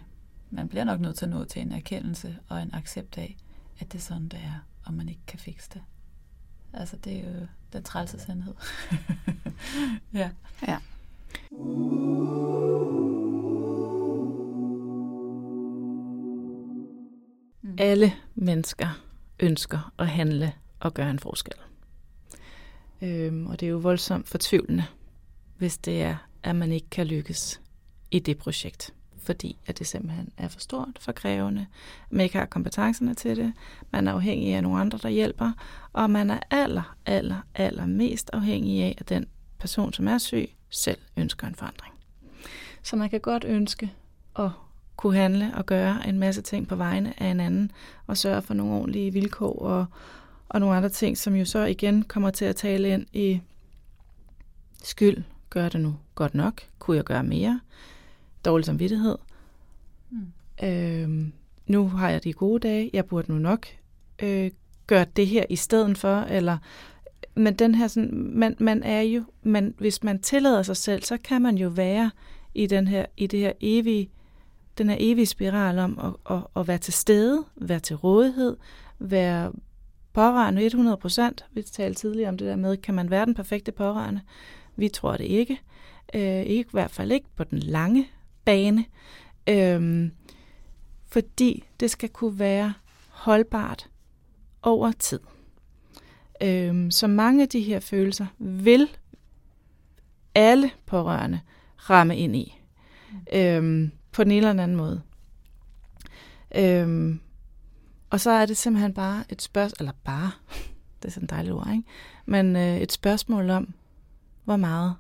man 0.50 0.68
bliver 0.68 0.84
nok 0.84 1.00
nødt 1.00 1.18
til 1.18 1.26
at 1.26 1.32
nå 1.32 1.46
til 1.46 1.62
en 1.62 1.72
erkendelse 1.72 2.38
og 2.50 2.62
en 2.62 2.74
accept 2.74 3.18
af, 3.18 3.38
at 3.80 3.92
det 3.92 3.98
er 3.98 4.02
sådan, 4.02 4.28
det 4.28 4.40
er, 4.40 4.66
og 4.86 4.94
man 4.94 5.10
ikke 5.10 5.26
kan 5.28 5.40
fikse 5.40 5.70
det. 5.74 5.82
Altså, 6.74 6.98
det 6.98 7.16
er 7.16 7.40
jo 7.40 7.48
den 7.74 7.84
trælse 7.84 8.20
sandhed. 8.20 8.54
ja. 10.14 10.30
Ja. 10.68 10.78
Mm. 17.76 17.82
Alle 17.82 18.14
mennesker 18.36 18.88
ønsker 19.40 19.92
at 20.00 20.08
handle 20.08 20.54
og 20.80 20.94
gøre 20.94 21.10
en 21.10 21.20
forskel. 21.20 21.54
Øhm, 23.02 23.48
og 23.48 23.60
det 23.60 23.66
er 23.66 23.70
jo 23.70 23.78
voldsomt 23.78 24.30
fortvivlende, 24.30 24.86
hvis 25.58 25.78
det 25.78 26.02
er, 26.02 26.16
at 26.44 26.56
man 26.56 26.72
ikke 26.72 26.90
kan 26.92 27.08
lykkes 27.08 27.62
i 28.12 28.20
det 28.20 28.38
projekt. 28.38 28.94
Fordi 29.18 29.58
at 29.66 29.80
det 29.80 29.88
simpelthen 29.88 30.30
er 30.38 30.48
for 30.48 30.60
stort, 30.60 30.98
for 31.00 31.12
krævende, 31.12 31.66
man 32.10 32.24
ikke 32.24 32.38
har 32.38 32.46
kompetencerne 32.46 33.14
til 33.14 33.38
det, 33.38 33.54
man 33.92 34.08
er 34.08 34.14
afhængig 34.14 34.54
af 34.54 34.64
nogle 34.64 34.80
andre, 34.80 34.98
der 34.98 35.10
hjælper, 35.10 35.52
og 35.94 36.10
man 36.10 36.30
er 36.30 36.40
aller, 36.52 36.96
aller, 37.06 37.42
aller 37.56 37.86
mest 37.86 38.30
afhængig 38.34 38.84
af, 38.84 38.96
at 38.98 39.10
den 39.10 39.28
person, 39.60 39.94
som 39.94 40.08
er 40.08 40.18
syg, 40.18 40.50
selv 40.70 40.98
ønsker 41.18 41.48
en 41.48 41.56
forandring. 41.56 41.94
Så 42.84 42.96
man 42.96 43.10
kan 43.10 43.20
godt 43.20 43.44
ønske 43.44 43.94
at 44.40 44.50
kunne 44.96 45.18
handle 45.18 45.52
og 45.56 45.66
gøre 45.66 46.08
en 46.08 46.20
masse 46.20 46.42
ting 46.42 46.68
på 46.68 46.76
vegne 46.76 47.24
af 47.24 47.28
en 47.28 47.40
anden, 47.40 47.72
og 48.08 48.18
sørge 48.18 48.42
for 48.42 48.54
nogle 48.54 48.74
ordentlige 48.74 49.14
vilkår 49.14 49.60
og, 49.60 49.86
og 50.50 50.60
nogle 50.60 50.76
andre 50.76 50.90
ting, 50.90 51.18
som 51.18 51.36
jo 51.36 51.46
så 51.46 51.60
igen 51.66 52.04
kommer 52.04 52.30
til 52.30 52.46
at 52.46 52.56
tale 52.56 52.90
ind 52.90 53.06
i 53.14 53.42
skyld. 54.84 55.24
Gør 55.50 55.70
det 55.70 55.82
nu 55.82 55.96
godt 56.16 56.36
nok? 56.36 56.62
Kunne 56.80 56.98
jeg 56.98 57.04
gøre 57.04 57.24
mere? 57.24 57.60
Dårlig 58.46 58.66
samvittighed. 58.66 59.18
Mm. 60.10 60.28
Øhm, 60.64 61.34
nu 61.68 61.88
har 61.88 62.10
jeg 62.10 62.24
de 62.24 62.34
gode 62.34 62.68
dage. 62.68 62.90
Jeg 62.94 63.06
burde 63.06 63.32
nu 63.32 63.38
nok 63.38 63.68
øh, 64.22 64.52
gøre 64.88 65.06
det 65.16 65.28
her 65.28 65.46
i 65.50 65.56
stedet 65.56 65.98
for, 65.98 66.22
eller 66.22 66.58
men 67.36 67.54
den 67.54 67.76
her 67.76 67.88
sådan, 67.88 68.10
man, 68.14 68.56
man 68.60 68.84
er 68.84 69.02
jo, 69.02 69.24
man, 69.44 69.74
hvis 69.78 70.04
man 70.04 70.20
tillader 70.20 70.64
sig 70.64 70.78
selv, 70.78 71.04
så 71.04 71.18
kan 71.24 71.42
man 71.42 71.58
jo 71.58 71.70
være 71.70 72.12
i 72.54 72.68
den 72.68 72.88
her, 72.88 73.06
i 73.18 73.28
det 73.28 73.40
her 73.40 73.52
evige, 73.62 74.10
den 74.78 74.90
her 74.90 74.98
evige 75.00 75.26
spiral 75.26 75.80
om 75.80 76.00
at, 76.00 76.36
at, 76.36 76.44
at 76.56 76.68
være 76.68 76.78
til 76.78 76.94
stede, 76.94 77.46
være 77.56 77.80
til 77.80 77.96
rådighed, 77.96 78.58
være 79.00 79.52
pårørende 80.14 80.66
100 80.66 80.98
procent. 80.98 81.46
Vi 81.54 81.62
talte 81.62 82.00
tidligere 82.00 82.30
om 82.30 82.38
det 82.38 82.48
der 82.48 82.56
med, 82.56 82.78
kan 82.78 82.94
man 82.94 83.10
være 83.10 83.26
den 83.26 83.34
perfekte 83.34 83.72
pårørende? 83.72 84.22
Vi 84.76 84.90
tror 84.90 85.18
det 85.18 85.26
ikke. 85.26 85.60
Øh, 86.14 86.42
ikke 86.42 86.68
i 86.68 86.72
hvert 86.72 86.92
fald 86.92 87.12
ikke 87.12 87.28
på 87.36 87.44
den 87.44 87.60
lange 87.60 88.08
bane. 88.46 88.86
Øh, 89.50 90.10
fordi 91.06 91.64
det 91.80 91.92
skal 91.92 92.10
kunne 92.10 92.40
være 92.40 92.74
holdbart 93.10 93.90
over 94.62 94.92
tid. 94.92 95.20
Øhm, 96.42 96.92
så 96.92 97.08
mange 97.08 97.42
af 97.42 97.50
de 97.50 97.62
her 97.62 97.80
følelser 97.80 98.26
vil 98.40 98.90
alle 100.36 100.72
pårørende 100.86 101.40
ramme 101.78 102.18
ind 102.18 102.36
i. 102.36 102.60
Øhm, 103.34 103.92
på 104.16 104.24
den 104.24 104.32
ene 104.32 104.50
eller 104.50 104.64
anden 104.64 104.78
måde. 104.78 105.02
Øhm, 106.56 107.20
og 108.10 108.20
så 108.20 108.32
er 108.32 108.46
det 108.46 108.58
simpelthen 108.58 108.94
bare 108.94 109.24
et 109.30 109.42
spørgsmål, 109.42 109.76
eller 109.80 109.94
bare, 110.04 110.32
det 111.02 111.08
er 111.08 111.12
sådan 111.12 111.24
et 111.24 111.30
dejligt 111.30 111.54
ord, 111.54 111.68
ikke? 111.72 111.84
Men 112.26 112.56
øh, 112.56 112.78
et 112.78 112.92
spørgsmål 112.92 113.50
om, 113.50 113.74
hvor 114.44 114.56
meget 114.56 114.96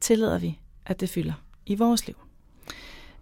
tillader 0.00 0.38
vi, 0.38 0.58
at 0.86 1.00
det 1.00 1.08
fylder 1.08 1.32
i 1.66 1.74
vores 1.74 2.06
liv. 2.06 2.16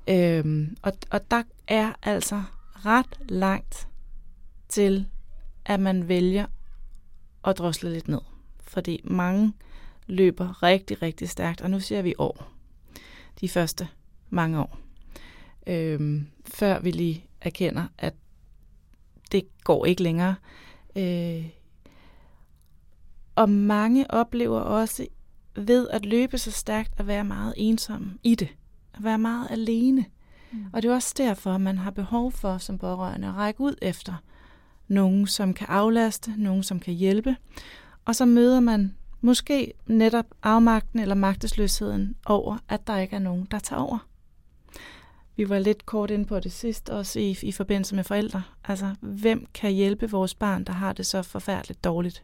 Øhm, 0.09 0.77
og, 0.83 0.93
og 1.11 1.31
der 1.31 1.43
er 1.69 1.93
altså 2.03 2.43
ret 2.75 3.21
langt 3.29 3.89
til, 4.69 5.09
at 5.65 5.81
man 5.81 6.09
vælger 6.09 6.47
at 7.45 7.59
drosle 7.59 7.93
lidt 7.93 8.09
ned. 8.09 8.21
Fordi 8.61 9.01
mange 9.05 9.53
løber 10.07 10.63
rigtig, 10.63 11.03
rigtig 11.03 11.29
stærkt, 11.29 11.61
og 11.61 11.71
nu 11.71 11.81
ser 11.81 12.03
vi 12.03 12.15
år. 12.19 12.53
De 13.41 13.49
første 13.49 13.89
mange 14.31 14.61
år. 14.61 14.86
Øhm, 15.67 16.27
før 16.45 16.81
vi 16.81 16.91
lige 16.91 17.25
erkender, 17.41 17.87
at 17.99 18.15
det 19.33 19.43
går 19.65 19.87
ikke 19.87 20.03
længere. 20.03 20.35
Øh, 20.97 21.47
og 23.37 23.51
mange 23.51 24.11
oplever 24.11 24.61
også 24.61 25.07
ved 25.57 25.89
at 25.89 26.07
løbe 26.07 26.39
så 26.39 26.51
stærkt 26.51 26.93
at 26.97 27.07
være 27.07 27.25
meget 27.25 27.55
ensomme 27.57 28.19
i 28.23 28.35
det. 28.35 28.49
At 28.95 29.05
være 29.05 29.19
meget 29.19 29.47
alene. 29.51 30.05
Mm. 30.53 30.65
Og 30.73 30.83
det 30.83 30.91
er 30.91 30.95
også 30.95 31.15
derfor, 31.17 31.53
at 31.53 31.61
man 31.61 31.79
har 31.79 31.91
behov 31.91 32.33
for 32.33 32.59
som 32.59 32.79
pårørende 32.79 33.29
at 33.29 33.35
række 33.35 33.61
ud 33.61 33.75
efter 33.83 34.15
nogen, 34.89 35.27
som 35.27 35.55
kan 35.55 35.67
aflaste, 35.67 36.33
nogen, 36.37 36.63
som 36.63 36.81
kan 36.81 36.95
hjælpe. 36.95 37.37
Og 38.05 38.17
så 38.17 38.25
møder 38.25 38.61
man 38.61 38.97
måske 39.21 39.73
netop 39.87 40.27
afmagten 40.43 41.01
eller 41.01 41.15
magtesløsheden 41.15 42.17
over, 42.27 42.59
at 42.69 42.87
der 42.87 42.99
ikke 42.99 43.17
er 43.17 43.21
nogen, 43.21 43.49
der 43.51 43.59
tager 43.59 43.83
over. 43.83 43.99
Vi 45.37 45.49
var 45.49 45.59
lidt 45.59 45.87
kort 45.87 46.11
ind 46.11 46.27
på 46.27 46.41
det 46.41 46.53
sidst, 46.53 46.91
også 46.91 47.19
i, 47.19 47.39
i 47.43 47.53
forbindelse 47.53 47.95
med 47.95 48.05
forældre. 48.05 48.43
Altså, 48.65 48.95
hvem 49.01 49.47
kan 49.55 49.73
hjælpe 49.73 50.11
vores 50.11 50.35
barn, 50.35 50.65
der 50.65 50.73
har 50.73 50.93
det 50.93 51.07
så 51.07 51.23
forfærdeligt 51.23 51.85
dårligt? 51.85 52.23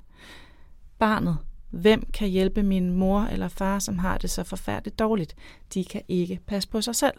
Barnet. 0.98 1.38
Hvem 1.70 2.10
kan 2.12 2.28
hjælpe 2.28 2.62
min 2.62 2.92
mor 2.92 3.20
eller 3.20 3.48
far, 3.48 3.78
som 3.78 3.98
har 3.98 4.18
det 4.18 4.30
så 4.30 4.44
forfærdeligt 4.44 4.98
dårligt? 4.98 5.36
De 5.74 5.84
kan 5.84 6.02
ikke 6.08 6.40
passe 6.46 6.68
på 6.68 6.80
sig 6.80 6.96
selv. 6.96 7.14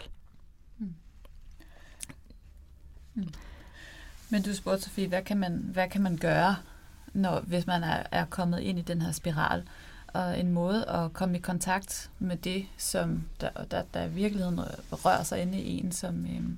Mm. 0.78 0.94
Mm. 3.14 3.28
Men 4.30 4.42
du 4.42 4.56
spurgte, 4.56 4.84
Sofie, 4.84 5.08
hvad 5.08 5.22
kan 5.22 5.38
man, 5.38 5.70
hvad 5.74 5.90
kan 5.90 6.02
man 6.02 6.18
gøre, 6.18 6.56
når, 7.14 7.40
hvis 7.40 7.68
man 7.68 7.84
er, 7.84 8.04
er 8.12 8.26
kommet 8.26 8.60
ind 8.60 8.80
i 8.80 8.82
den 8.82 9.02
her 9.02 9.12
spiral? 9.12 9.64
Og 10.14 10.40
en 10.40 10.52
måde 10.52 10.90
at 10.90 11.14
komme 11.14 11.38
i 11.38 11.42
kontakt 11.42 12.12
med 12.20 12.38
det, 12.38 12.66
som 12.78 13.24
der, 13.42 13.50
der, 13.72 13.84
der 13.94 14.04
i 14.04 14.10
virkeligheden 14.10 14.60
rører 14.92 15.24
sig 15.24 15.42
inde 15.42 15.62
i 15.62 15.80
en, 15.80 15.92
som, 15.92 16.26
øhm, 16.26 16.58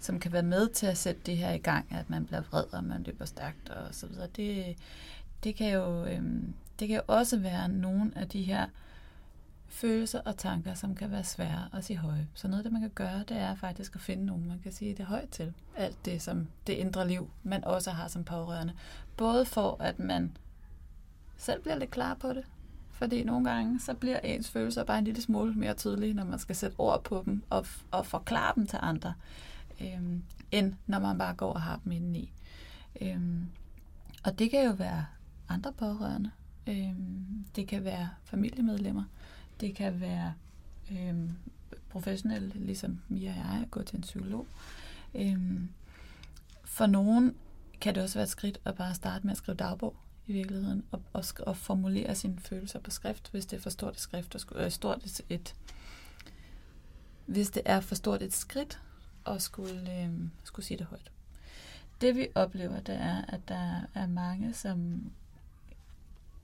som 0.00 0.20
kan 0.20 0.32
være 0.32 0.42
med 0.42 0.68
til 0.68 0.86
at 0.86 0.98
sætte 0.98 1.20
det 1.26 1.36
her 1.36 1.52
i 1.52 1.58
gang, 1.58 1.86
at 1.90 2.10
man 2.10 2.26
bliver 2.26 2.40
vred, 2.50 2.64
og 2.72 2.84
man 2.84 3.02
løber 3.02 3.24
stærkt 3.24 3.68
og 3.68 3.94
så 3.94 4.06
videre. 4.06 4.28
Det, 4.36 4.76
det, 5.44 5.56
kan 5.56 5.72
jo, 5.72 6.04
øhm, 6.04 6.54
det 6.78 6.88
kan 6.88 6.96
jo 6.96 7.02
også 7.06 7.38
være 7.38 7.68
nogle 7.68 8.12
af 8.16 8.28
de 8.28 8.42
her 8.42 8.66
følelser 9.68 10.20
og 10.20 10.36
tanker, 10.36 10.74
som 10.74 10.94
kan 10.94 11.10
være 11.10 11.24
svære 11.24 11.68
at 11.72 11.84
sige 11.84 11.96
højt. 11.96 12.26
Så 12.34 12.48
noget, 12.48 12.64
det 12.64 12.72
man 12.72 12.80
kan 12.80 12.90
gøre, 12.94 13.24
det 13.28 13.36
er 13.36 13.54
faktisk 13.54 13.94
at 13.94 14.00
finde 14.00 14.26
nogen, 14.26 14.48
man 14.48 14.60
kan 14.62 14.72
sige 14.72 14.94
det 14.94 15.06
højt 15.06 15.28
til. 15.28 15.52
Alt 15.76 16.04
det, 16.04 16.22
som 16.22 16.48
det 16.66 16.72
indre 16.72 17.08
liv, 17.08 17.30
man 17.42 17.64
også 17.64 17.90
har 17.90 18.08
som 18.08 18.24
pårørende. 18.24 18.72
Både 19.16 19.44
for, 19.44 19.76
at 19.80 19.98
man 19.98 20.36
selv 21.36 21.62
bliver 21.62 21.78
lidt 21.78 21.90
klar 21.90 22.14
på 22.14 22.28
det, 22.28 22.44
fordi 23.02 23.24
nogle 23.24 23.50
gange, 23.50 23.80
så 23.80 23.94
bliver 23.94 24.18
ens 24.18 24.50
følelser 24.50 24.84
bare 24.84 24.98
en 24.98 25.04
lille 25.04 25.22
smule 25.22 25.54
mere 25.54 25.74
tydelige, 25.74 26.14
når 26.14 26.24
man 26.24 26.38
skal 26.38 26.56
sætte 26.56 26.80
ord 26.80 27.04
på 27.04 27.22
dem 27.26 27.42
og, 27.50 27.66
og 27.90 28.06
forklare 28.06 28.52
dem 28.56 28.66
til 28.66 28.78
andre, 28.82 29.14
øhm, 29.80 30.22
end 30.50 30.74
når 30.86 30.98
man 30.98 31.18
bare 31.18 31.34
går 31.34 31.52
og 31.52 31.62
har 31.62 31.80
dem 31.84 31.92
indeni. 31.92 32.32
Øhm, 33.00 33.46
og 34.24 34.38
det 34.38 34.50
kan 34.50 34.64
jo 34.64 34.72
være 34.72 35.06
andre 35.48 35.72
pårørende. 35.72 36.30
Øhm, 36.66 37.44
det 37.56 37.68
kan 37.68 37.84
være 37.84 38.08
familiemedlemmer. 38.24 39.04
Det 39.60 39.74
kan 39.74 40.00
være 40.00 40.34
øhm, 40.92 41.30
professionelle, 41.88 42.52
ligesom 42.54 42.98
Mia 43.08 43.30
og 43.30 43.36
jeg, 43.36 43.66
gå 43.70 43.82
til 43.82 43.96
en 43.96 44.02
psykolog. 44.02 44.46
Øhm, 45.14 45.68
for 46.64 46.86
nogen 46.86 47.34
kan 47.80 47.94
det 47.94 48.02
også 48.02 48.14
være 48.14 48.24
et 48.24 48.30
skridt 48.30 48.58
at 48.64 48.74
bare 48.74 48.94
starte 48.94 49.26
med 49.26 49.32
at 49.32 49.38
skrive 49.38 49.56
dagbog 49.56 49.96
i 50.32 50.34
virkeligheden, 50.34 50.84
og, 50.90 51.02
og, 51.12 51.24
og 51.46 51.56
formulere 51.56 52.14
sine 52.14 52.40
følelser 52.40 52.78
på 52.78 52.90
skrift, 52.90 53.30
hvis 53.30 53.46
det 53.46 53.56
er 53.56 53.60
for 53.60 53.70
stort 53.70 53.94
et 53.94 54.00
skrift, 54.00 54.34
og 54.34 54.64
øh, 54.64 54.70
stort 54.70 55.04
et, 55.04 55.20
et 55.28 55.54
hvis 57.26 57.50
det 57.50 57.62
er 57.64 57.80
for 57.80 57.94
stort 57.94 58.22
et 58.22 58.32
skridt 58.32 58.80
at 59.26 59.42
skulle, 59.42 60.02
øh, 60.02 60.10
skulle 60.44 60.66
sige 60.66 60.78
det 60.78 60.86
højt. 60.86 61.10
Det 62.00 62.16
vi 62.16 62.28
oplever, 62.34 62.80
det 62.80 62.94
er, 62.94 63.24
at 63.28 63.40
der 63.48 63.80
er 63.94 64.06
mange, 64.06 64.54
som 64.54 65.10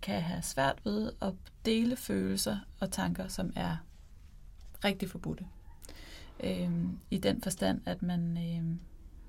kan 0.02 0.22
have 0.22 0.42
svært 0.42 0.84
ved 0.84 1.12
at 1.22 1.34
dele 1.64 1.96
følelser 1.96 2.58
og 2.80 2.90
tanker, 2.90 3.28
som 3.28 3.52
er 3.56 3.76
rigtig 4.84 5.10
forbudte. 5.10 5.46
Øh, 6.40 6.70
I 7.10 7.18
den 7.18 7.42
forstand, 7.42 7.80
at 7.86 8.02
man, 8.02 8.38
øh, 8.38 8.76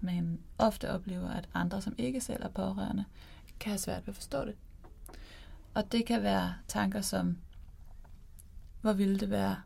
man 0.01 0.39
ofte 0.57 0.91
oplever, 0.91 1.29
at 1.29 1.49
andre, 1.53 1.81
som 1.81 1.95
ikke 1.97 2.21
selv 2.21 2.43
er 2.43 2.49
pårørende, 2.49 3.05
kan 3.59 3.69
have 3.69 3.79
svært 3.79 4.07
ved 4.07 4.11
at 4.11 4.15
forstå 4.15 4.45
det. 4.45 4.55
Og 5.73 5.91
det 5.91 6.05
kan 6.05 6.23
være 6.23 6.53
tanker 6.67 7.01
som, 7.01 7.37
hvor 8.81 8.93
ville 8.93 9.19
det 9.19 9.29
være, 9.29 9.61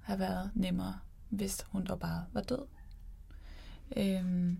have 0.00 0.18
været 0.18 0.50
nemmere, 0.54 0.98
hvis 1.28 1.66
hun 1.68 1.86
dog 1.86 2.00
bare 2.00 2.24
var 2.32 2.40
død. 2.42 2.66
Øhm, 3.96 4.58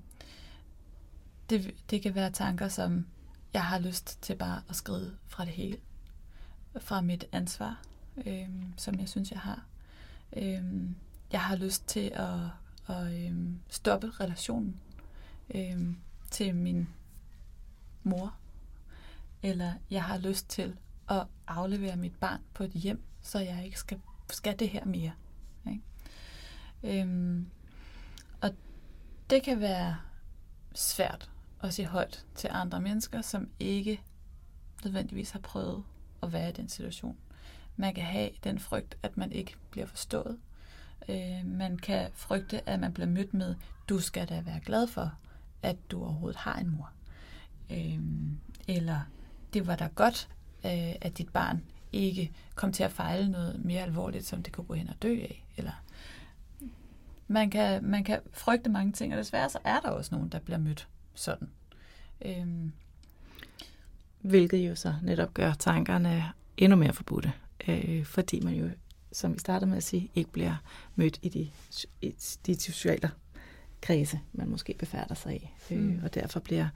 det, 1.51 1.75
det 1.91 2.03
kan 2.03 2.15
være 2.15 2.31
tanker 2.31 2.69
som, 2.69 3.07
jeg 3.53 3.65
har 3.65 3.79
lyst 3.79 4.23
til 4.23 4.37
bare 4.37 4.63
at 4.69 4.77
skride 4.77 5.17
fra 5.27 5.45
det 5.45 5.53
hele. 5.53 5.79
Fra 6.79 7.01
mit 7.01 7.25
ansvar, 7.33 7.83
øhm, 8.27 8.73
som 8.77 9.01
jeg 9.01 9.09
synes, 9.09 9.31
jeg 9.31 9.41
har. 9.41 9.65
Øhm, 10.37 10.97
jeg 11.33 11.41
har 11.41 11.57
lyst 11.57 11.89
til 11.89 12.13
at, 12.15 12.41
at 12.97 13.13
øhm, 13.13 13.61
stoppe 13.69 14.11
relationen 14.11 14.81
øhm, 15.55 15.97
til 16.31 16.55
min 16.55 16.89
mor. 18.03 18.35
Eller 19.43 19.73
jeg 19.91 20.05
har 20.05 20.19
lyst 20.19 20.49
til 20.49 20.77
at 21.11 21.27
aflevere 21.47 21.97
mit 21.97 22.15
barn 22.15 22.41
på 22.55 22.65
et 22.65 22.71
hjem, 22.71 23.03
så 23.23 23.39
jeg 23.39 23.65
ikke 23.65 23.79
skal, 23.79 24.01
skal 24.31 24.59
det 24.59 24.69
her 24.69 24.85
mere. 24.85 25.13
Ikke? 25.71 27.01
Øhm, 27.01 27.47
og 28.41 28.51
det 29.31 29.43
kan 29.43 29.61
være 29.61 29.97
svært 30.75 31.31
at 31.63 31.75
sige 31.75 31.87
højt 31.87 32.27
til 32.35 32.51
andre 32.53 32.81
mennesker, 32.81 33.23
som 33.23 33.49
ikke 33.61 34.03
nødvendigvis 34.85 35.31
har 35.31 35.41
prøvet 35.41 35.85
at 36.23 36.33
være 36.33 36.49
i 36.49 36.53
den 36.53 36.69
situation. 36.69 37.17
Man 37.77 37.95
kan 37.95 38.05
have 38.05 38.31
den 38.45 38.59
frygt, 38.59 38.99
at 39.03 39.17
man 39.17 39.33
ikke 39.33 39.57
bliver 39.71 39.87
forstået. 39.87 40.39
Øh, 41.09 41.47
man 41.47 41.79
kan 41.79 42.11
frygte, 42.15 42.69
at 42.69 42.81
man 42.81 42.93
bliver 42.93 43.07
mødt 43.07 43.35
med, 43.35 43.55
du 43.89 44.01
skal 44.01 44.29
da 44.29 44.41
være 44.41 44.61
glad 44.61 44.87
for, 44.87 45.13
at 45.63 45.77
du 45.91 46.05
overhovedet 46.05 46.37
har 46.37 46.59
en 46.59 46.71
mor. 46.71 46.91
Øh, 47.71 48.01
eller 48.69 49.01
det 49.57 49.67
var 49.67 49.77
da 49.77 49.89
godt, 49.95 50.29
øh, 50.65 50.95
at 51.01 51.19
dit 51.19 51.29
barn 51.29 51.63
ikke 51.93 52.33
kom 52.55 52.73
til 52.73 52.83
at 52.83 52.93
fejle 52.93 53.31
noget 53.31 53.65
mere 53.65 53.83
alvorligt, 53.83 54.27
som 54.27 54.43
det 54.43 54.53
kunne 54.53 54.67
gå 54.67 54.75
hen 54.75 54.89
og 54.89 54.95
dø 55.03 55.21
af. 55.21 55.45
Eller 55.57 55.83
man 57.29 57.51
kan, 57.51 57.85
man 57.85 58.05
kan 58.05 58.21
frygte 58.33 58.71
mange 58.71 58.93
ting, 58.93 59.13
og 59.13 59.19
desværre 59.19 59.51
så 59.51 59.59
er 59.65 59.81
der 59.81 59.89
også 59.89 60.15
nogen, 60.15 60.29
der 60.29 60.39
bliver 60.39 60.59
mødt 60.59 60.89
sådan. 61.15 61.49
Øhm. 62.25 62.73
Hvilket 64.21 64.69
jo 64.69 64.75
så 64.75 64.95
netop 65.03 65.35
gør 65.35 65.53
tankerne 65.53 66.25
endnu 66.57 66.77
mere 66.77 66.93
forbudte, 66.93 67.33
øh, 67.69 68.05
fordi 68.05 68.41
man 68.41 68.55
jo, 68.55 68.71
som 69.13 69.35
vi 69.35 69.39
startede 69.39 69.71
med 69.71 69.77
at 69.77 69.83
sige, 69.83 70.11
ikke 70.15 70.33
bliver 70.33 70.57
mødt 70.95 71.19
i 71.23 71.29
de, 71.29 71.51
i 72.03 72.15
de 72.47 72.61
sociale 72.61 73.11
kredse, 73.81 74.21
man 74.33 74.49
måske 74.49 74.75
befærder 74.79 75.15
sig 75.15 75.43
i, 75.43 75.51
øh, 75.71 75.79
mm. 75.79 76.01
og 76.05 76.15
derfor 76.15 76.41
bliver 76.41 76.69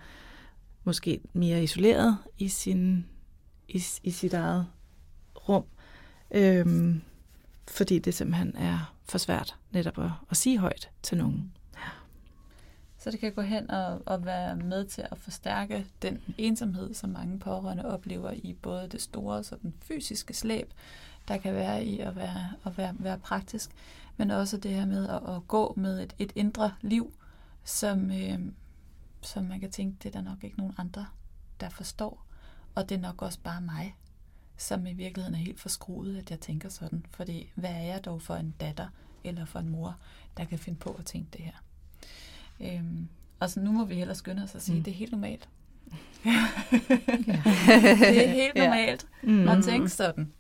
måske 0.85 1.21
mere 1.33 1.63
isoleret 1.63 2.19
i, 2.39 2.49
sin, 2.49 3.07
i, 3.69 3.83
i 4.03 4.11
sit 4.11 4.35
eget 4.35 4.67
rum, 5.49 5.65
øhm, 6.31 7.03
fordi 7.69 7.99
det 7.99 8.15
simpelthen 8.15 8.57
er 8.57 8.95
for 9.05 9.19
svært 9.19 9.57
netop 9.71 9.99
at, 9.99 10.11
at 10.31 10.37
sige 10.37 10.59
højt 10.59 10.91
til 11.03 11.19
nogen. 11.19 11.53
Så 12.99 13.11
det 13.11 13.21
kan 13.21 13.33
gå 13.33 13.43
hen 13.43 13.71
og, 13.71 14.03
og 14.07 14.25
være 14.25 14.57
med 14.57 14.85
til 14.85 15.05
at 15.11 15.19
forstærke 15.19 15.87
den 16.03 16.23
ensomhed, 16.39 16.95
som 16.95 17.11
mange 17.11 17.39
pårørende 17.39 17.85
oplever 17.85 18.31
i 18.31 18.53
både 18.63 18.89
det 18.89 19.03
store 19.03 19.37
og 19.39 19.63
den 19.63 19.75
fysiske 19.83 20.35
slæb, 20.35 20.73
der 21.29 21.37
kan 21.37 21.55
være 21.55 21.85
i 21.85 22.01
at 22.01 22.17
være, 22.17 22.53
at 22.65 22.79
være, 22.79 22.95
være 22.99 23.19
praktisk, 23.19 23.71
men 24.17 24.31
også 24.31 24.57
det 24.57 24.71
her 24.71 24.87
med 24.87 25.09
at, 25.09 25.35
at 25.37 25.49
gå 25.49 25.75
med 25.77 26.03
et, 26.03 26.15
et 26.19 26.33
indre 26.35 26.73
liv, 26.81 27.13
som, 27.65 28.11
øh, 28.11 28.39
som 29.23 29.45
man 29.45 29.61
kan 29.61 29.71
tænke, 29.71 29.97
det 30.03 30.09
er 30.09 30.13
der 30.13 30.31
nok 30.31 30.45
ikke 30.45 30.57
nogen 30.57 30.75
andre, 30.79 31.07
der 31.61 31.69
forstår. 31.69 32.27
Og 32.75 32.89
det 32.89 32.95
er 32.95 33.01
nok 33.01 33.23
også 33.23 33.39
bare 33.43 33.61
mig, 33.61 33.97
som 34.57 34.87
i 34.87 34.93
virkeligheden 34.93 35.35
er 35.35 35.39
helt 35.39 35.61
forskruet, 35.61 36.17
at 36.17 36.31
jeg 36.31 36.41
tænker 36.41 36.69
sådan. 36.69 37.07
Fordi 37.11 37.53
hvad 37.55 37.71
er 37.71 37.83
jeg 37.83 38.05
dog 38.05 38.23
for 38.23 38.35
en 38.35 38.55
datter 38.61 38.89
eller 39.25 39.45
for 39.45 39.59
en 39.59 39.69
mor, 39.69 39.97
der 40.37 40.45
kan 40.45 40.59
finde 40.59 40.79
på 40.79 40.91
at 40.91 41.05
tænke 41.05 41.29
det 41.33 41.41
her? 41.41 41.63
Øhm, 42.61 43.09
og 43.41 43.51
så 43.51 43.61
nu 43.61 43.73
må 43.73 43.85
vi 43.85 43.95
hellere 43.95 44.15
skynde 44.15 44.43
os 44.43 44.55
at 44.55 44.63
sige, 44.63 44.79
mm. 44.79 44.85
det 44.85 44.91
er 44.91 44.95
helt 44.95 45.13
normalt. 45.13 45.49
det 46.25 48.27
er 48.27 48.33
helt 48.33 48.55
normalt 48.55 49.07
ja. 49.23 49.29
mm. 49.29 49.49
at 49.49 49.65
tænke 49.65 49.89
sådan. 49.89 50.33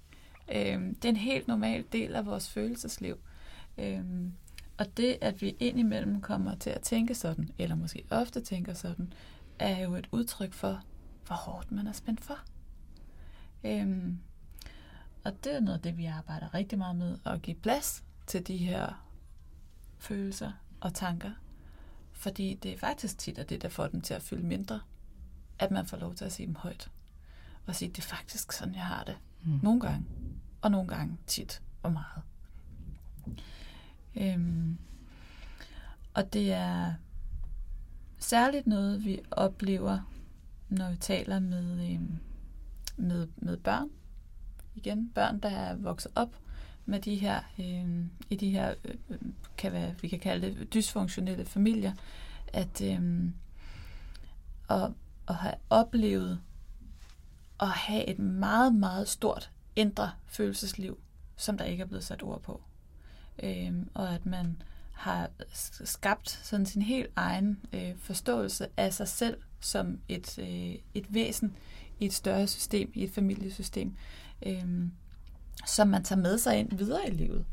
Øhm, 0.52 0.94
det 0.94 1.04
er 1.04 1.08
en 1.08 1.16
helt 1.16 1.48
normal 1.48 1.84
del 1.92 2.14
af 2.14 2.26
vores 2.26 2.50
følelsesliv. 2.50 3.16
Øhm, 3.78 4.32
og 4.80 4.96
det, 4.96 5.18
at 5.20 5.42
vi 5.42 5.56
indimellem 5.58 6.20
kommer 6.20 6.54
til 6.54 6.70
at 6.70 6.80
tænke 6.80 7.14
sådan, 7.14 7.48
eller 7.58 7.74
måske 7.74 8.04
ofte 8.10 8.40
tænker 8.40 8.74
sådan, 8.74 9.12
er 9.58 9.78
jo 9.78 9.94
et 9.94 10.08
udtryk 10.12 10.52
for, 10.52 10.82
hvor 11.26 11.36
hårdt 11.36 11.72
man 11.72 11.86
er 11.86 11.92
spændt 11.92 12.20
for. 12.20 12.38
Øhm, 13.64 14.18
og 15.24 15.44
det 15.44 15.54
er 15.54 15.60
noget 15.60 15.78
af 15.78 15.82
det, 15.82 15.96
vi 15.96 16.04
arbejder 16.06 16.54
rigtig 16.54 16.78
meget 16.78 16.96
med, 16.96 17.18
at 17.26 17.42
give 17.42 17.56
plads 17.56 18.04
til 18.26 18.46
de 18.46 18.56
her 18.56 19.06
følelser 19.98 20.52
og 20.80 20.94
tanker. 20.94 21.30
Fordi 22.12 22.54
det 22.54 22.72
er 22.72 22.78
faktisk 22.78 23.18
tit 23.18 23.38
at 23.38 23.48
det, 23.48 23.62
der 23.62 23.68
får 23.68 23.86
dem 23.86 24.00
til 24.00 24.14
at 24.14 24.22
fylde 24.22 24.46
mindre, 24.46 24.80
at 25.58 25.70
man 25.70 25.86
får 25.86 25.96
lov 25.96 26.14
til 26.14 26.24
at 26.24 26.32
sige 26.32 26.46
dem 26.46 26.56
højt. 26.56 26.90
Og 27.66 27.74
sige, 27.74 27.88
det 27.88 27.98
er 27.98 28.02
faktisk 28.02 28.52
sådan, 28.52 28.74
jeg 28.74 28.86
har 28.86 29.04
det. 29.04 29.18
Mm. 29.44 29.60
Nogle 29.62 29.80
gange, 29.80 30.06
og 30.62 30.70
nogle 30.70 30.88
gange 30.88 31.18
tit 31.26 31.62
og 31.82 31.92
meget. 31.92 32.22
Øhm, 34.16 34.78
og 36.14 36.32
det 36.32 36.52
er 36.52 36.94
særligt 38.18 38.66
noget, 38.66 39.04
vi 39.04 39.20
oplever, 39.30 40.10
når 40.68 40.90
vi 40.90 40.96
taler 40.96 41.38
med, 41.38 41.92
øhm, 41.92 42.18
med, 42.96 43.28
med 43.36 43.56
børn. 43.56 43.90
Igen, 44.74 45.10
børn, 45.14 45.40
der 45.40 45.48
er 45.48 45.74
vokset 45.74 46.12
op 46.14 46.36
med 46.86 47.00
de 47.00 47.16
her, 47.16 47.40
øh, 47.58 48.04
i 48.30 48.36
de 48.36 48.50
her, 48.50 48.74
øh, 48.84 48.94
øh, 49.10 49.18
kan 49.56 49.72
være, 49.72 49.94
vi 50.02 50.08
kan 50.08 50.20
kalde 50.20 50.46
det 50.46 50.74
dysfunktionelle 50.74 51.44
familier, 51.44 51.92
at, 52.52 52.82
øh, 52.82 53.24
at, 54.68 54.90
at 55.28 55.34
have 55.34 55.54
oplevet 55.70 56.40
at 57.60 57.68
have 57.68 58.04
et 58.04 58.18
meget, 58.18 58.74
meget 58.74 59.08
stort 59.08 59.50
indre 59.76 60.10
følelsesliv, 60.26 60.98
som 61.36 61.58
der 61.58 61.64
ikke 61.64 61.82
er 61.82 61.86
blevet 61.86 62.04
sat 62.04 62.22
ord 62.22 62.42
på. 62.42 62.62
Øh, 63.42 63.72
og 63.94 64.14
at 64.14 64.26
man 64.26 64.62
har 64.92 65.30
skabt 65.84 66.30
sådan 66.42 66.66
sin 66.66 66.82
helt 66.82 67.10
egen 67.16 67.60
øh, 67.72 67.92
forståelse 67.98 68.66
af 68.76 68.94
sig 68.94 69.08
selv 69.08 69.36
som 69.60 69.98
et, 70.08 70.38
øh, 70.38 70.74
et 70.94 71.14
væsen 71.14 71.56
i 72.00 72.06
et 72.06 72.12
større 72.12 72.46
system, 72.46 72.92
i 72.94 73.04
et 73.04 73.10
familiesystem, 73.10 73.94
øh, 74.46 74.64
som 75.66 75.88
man 75.88 76.04
tager 76.04 76.20
med 76.20 76.38
sig 76.38 76.58
ind 76.58 76.72
videre 76.72 77.08
i 77.08 77.10
livet, 77.10 77.44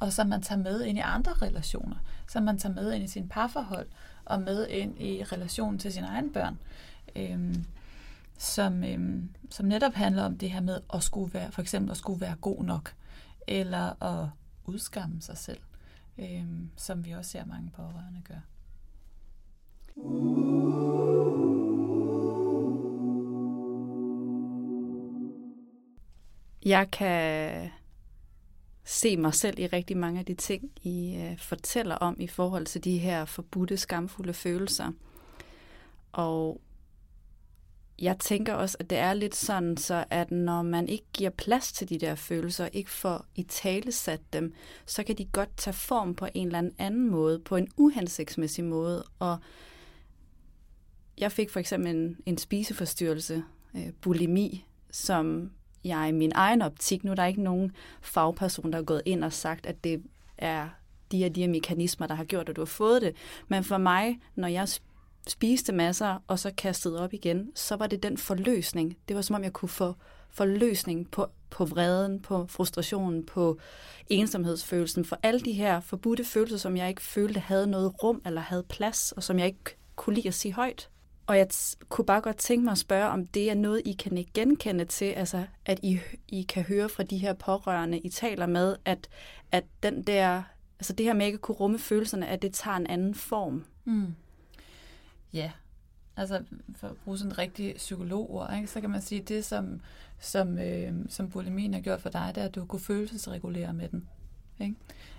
og 0.00 0.12
som 0.12 0.26
man 0.26 0.42
tager 0.42 0.62
med 0.62 0.84
ind 0.84 0.98
i 0.98 1.00
andre 1.00 1.32
relationer, 1.32 1.96
som 2.28 2.42
man 2.42 2.58
tager 2.58 2.74
med 2.74 2.92
ind 2.92 3.04
i 3.04 3.08
sin 3.08 3.28
parforhold, 3.28 3.86
og 4.24 4.42
med 4.42 4.66
ind 4.66 5.00
i 5.00 5.24
relationen 5.24 5.78
til 5.78 5.92
sine 5.92 6.06
egne 6.06 6.32
børn, 6.32 6.58
øh, 7.16 7.54
som, 8.38 8.84
øh, 8.84 9.22
som 9.50 9.66
netop 9.66 9.94
handler 9.94 10.24
om 10.24 10.38
det 10.38 10.50
her 10.50 10.60
med 10.60 10.80
at 10.94 11.02
skulle 11.02 11.34
være, 11.34 11.52
for 11.52 11.62
eksempel 11.62 11.90
at 11.90 11.96
skulle 11.96 12.20
være 12.20 12.36
god 12.40 12.64
nok, 12.64 12.94
eller 13.46 14.02
at 14.02 14.28
udskamme 14.64 15.22
sig 15.22 15.38
selv, 15.38 15.60
øh, 16.18 16.46
som 16.76 17.04
vi 17.04 17.10
også 17.10 17.30
ser 17.30 17.44
mange 17.44 17.70
pårørende 17.70 18.22
gør. 18.24 18.40
Jeg 26.64 26.90
kan 26.90 27.70
se 28.84 29.16
mig 29.16 29.34
selv 29.34 29.58
i 29.58 29.66
rigtig 29.66 29.96
mange 29.96 30.18
af 30.18 30.26
de 30.26 30.34
ting, 30.34 30.70
I 30.82 31.16
øh, 31.16 31.38
fortæller 31.38 31.94
om 31.94 32.16
i 32.20 32.26
forhold 32.26 32.66
til 32.66 32.84
de 32.84 32.98
her 32.98 33.24
forbudte, 33.24 33.76
skamfulde 33.76 34.34
følelser. 34.34 34.92
Og 36.12 36.60
jeg 37.98 38.18
tænker 38.18 38.54
også, 38.54 38.76
at 38.80 38.90
det 38.90 38.98
er 38.98 39.14
lidt 39.14 39.34
sådan, 39.34 39.76
så 39.76 40.04
at 40.10 40.30
når 40.30 40.62
man 40.62 40.88
ikke 40.88 41.04
giver 41.12 41.30
plads 41.30 41.72
til 41.72 41.88
de 41.88 41.98
der 41.98 42.14
følelser, 42.14 42.68
ikke 42.72 42.90
får 42.90 43.24
i 43.34 43.42
tale 43.42 43.92
sat 43.92 44.20
dem, 44.32 44.54
så 44.86 45.02
kan 45.02 45.18
de 45.18 45.24
godt 45.24 45.56
tage 45.56 45.74
form 45.74 46.14
på 46.14 46.26
en 46.34 46.46
eller 46.46 46.70
anden 46.78 47.10
måde, 47.10 47.38
på 47.38 47.56
en 47.56 47.68
uhensigtsmæssig 47.76 48.64
måde. 48.64 49.04
Og 49.18 49.38
jeg 51.18 51.32
fik 51.32 51.50
for 51.50 51.60
eksempel 51.60 51.90
en, 51.90 52.16
en 52.26 52.38
spiseforstyrrelse, 52.38 53.44
øh, 53.76 53.92
bulimi, 54.00 54.64
som 54.90 55.50
jeg 55.84 56.08
i 56.08 56.12
min 56.12 56.32
egen 56.34 56.62
optik, 56.62 57.04
nu 57.04 57.10
er 57.10 57.14
der 57.14 57.24
ikke 57.24 57.42
nogen 57.42 57.72
fagperson, 58.02 58.72
der 58.72 58.78
er 58.78 58.82
gået 58.82 59.02
ind 59.04 59.24
og 59.24 59.32
sagt, 59.32 59.66
at 59.66 59.84
det 59.84 60.02
er 60.38 60.68
de 61.12 61.18
her, 61.18 61.28
de 61.28 61.40
her 61.40 61.48
mekanismer, 61.48 62.06
der 62.06 62.14
har 62.14 62.24
gjort, 62.24 62.48
at 62.48 62.56
du 62.56 62.60
har 62.60 62.66
fået 62.66 63.02
det. 63.02 63.16
Men 63.48 63.64
for 63.64 63.78
mig, 63.78 64.20
når 64.34 64.48
jeg 64.48 64.68
spiste 65.28 65.72
masser, 65.72 66.22
og 66.26 66.38
så 66.38 66.50
kastede 66.56 67.00
op 67.00 67.12
igen, 67.12 67.50
så 67.54 67.76
var 67.76 67.86
det 67.86 68.02
den 68.02 68.16
forløsning. 68.16 68.96
Det 69.08 69.16
var 69.16 69.22
som 69.22 69.36
om, 69.36 69.42
jeg 69.44 69.52
kunne 69.52 69.68
få 69.68 69.94
forløsning 70.30 71.10
på, 71.10 71.26
på 71.50 71.64
vreden, 71.64 72.20
på 72.20 72.46
frustrationen, 72.46 73.26
på 73.26 73.58
ensomhedsfølelsen, 74.06 75.04
for 75.04 75.18
alle 75.22 75.40
de 75.40 75.52
her 75.52 75.80
forbudte 75.80 76.24
følelser, 76.24 76.56
som 76.56 76.76
jeg 76.76 76.88
ikke 76.88 77.02
følte 77.02 77.40
havde 77.40 77.66
noget 77.66 78.02
rum 78.02 78.22
eller 78.26 78.40
havde 78.40 78.62
plads, 78.62 79.12
og 79.12 79.22
som 79.22 79.38
jeg 79.38 79.46
ikke 79.46 79.76
kunne 79.96 80.14
lide 80.14 80.28
at 80.28 80.34
sige 80.34 80.54
højt. 80.54 80.88
Og 81.26 81.38
jeg 81.38 81.48
kunne 81.88 82.04
bare 82.04 82.20
godt 82.20 82.36
tænke 82.36 82.64
mig 82.64 82.72
at 82.72 82.78
spørge, 82.78 83.08
om 83.08 83.26
det 83.26 83.50
er 83.50 83.54
noget, 83.54 83.82
I 83.84 83.92
kan 83.92 84.26
genkende 84.34 84.84
til, 84.84 85.04
altså 85.04 85.44
at 85.66 85.80
I, 85.82 85.98
I 86.28 86.42
kan 86.42 86.62
høre 86.62 86.88
fra 86.88 87.02
de 87.02 87.18
her 87.18 87.32
pårørende, 87.32 87.98
I 87.98 88.08
taler 88.08 88.46
med, 88.46 88.76
at, 88.84 89.08
at 89.52 89.64
den 89.82 90.02
der, 90.02 90.42
altså 90.78 90.92
det 90.92 91.06
her 91.06 91.12
med 91.12 91.26
ikke 91.26 91.36
at 91.36 91.40
kunne 91.40 91.56
rumme 91.56 91.78
følelserne, 91.78 92.28
at 92.28 92.42
det 92.42 92.54
tager 92.54 92.76
en 92.76 92.86
anden 92.86 93.14
form. 93.14 93.64
Mm. 93.84 94.14
Ja, 95.34 95.50
altså 96.16 96.44
for 96.76 96.88
at 96.88 96.96
bruge 96.96 97.18
sådan 97.18 97.32
en 97.32 97.38
rigtig 97.38 97.74
psykologord, 97.76 98.54
ikke, 98.56 98.66
så 98.66 98.80
kan 98.80 98.90
man 98.90 99.02
sige, 99.02 99.20
at 99.20 99.28
det, 99.28 99.44
som, 99.44 99.80
som, 100.18 100.58
øh, 100.58 100.92
som 101.08 101.30
bulimien 101.30 101.74
har 101.74 101.80
gjort 101.80 102.00
for 102.00 102.10
dig, 102.10 102.32
det 102.34 102.40
er, 102.40 102.44
at 102.44 102.54
du 102.54 102.64
kunne 102.64 102.80
følelsesregulere 102.80 103.72
med 103.72 103.88
den. 103.88 104.08
Ikke? 104.60 104.74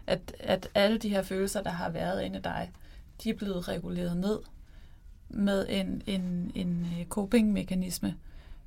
At, 0.08 0.36
at 0.39 0.69
alle 0.73 0.97
de 0.97 1.10
her 1.10 1.21
følelser, 1.21 1.63
der 1.63 1.69
har 1.69 1.89
været 1.89 2.23
inde 2.23 2.39
i 2.39 2.41
dig, 2.41 2.71
de 3.23 3.30
er 3.30 3.34
blevet 3.34 3.67
reguleret 3.67 4.17
ned 4.17 4.39
med 5.30 5.65
en, 5.69 6.01
en, 6.06 6.51
en 6.56 6.88
øh, 6.99 7.06
coping-mekanisme, 7.06 8.15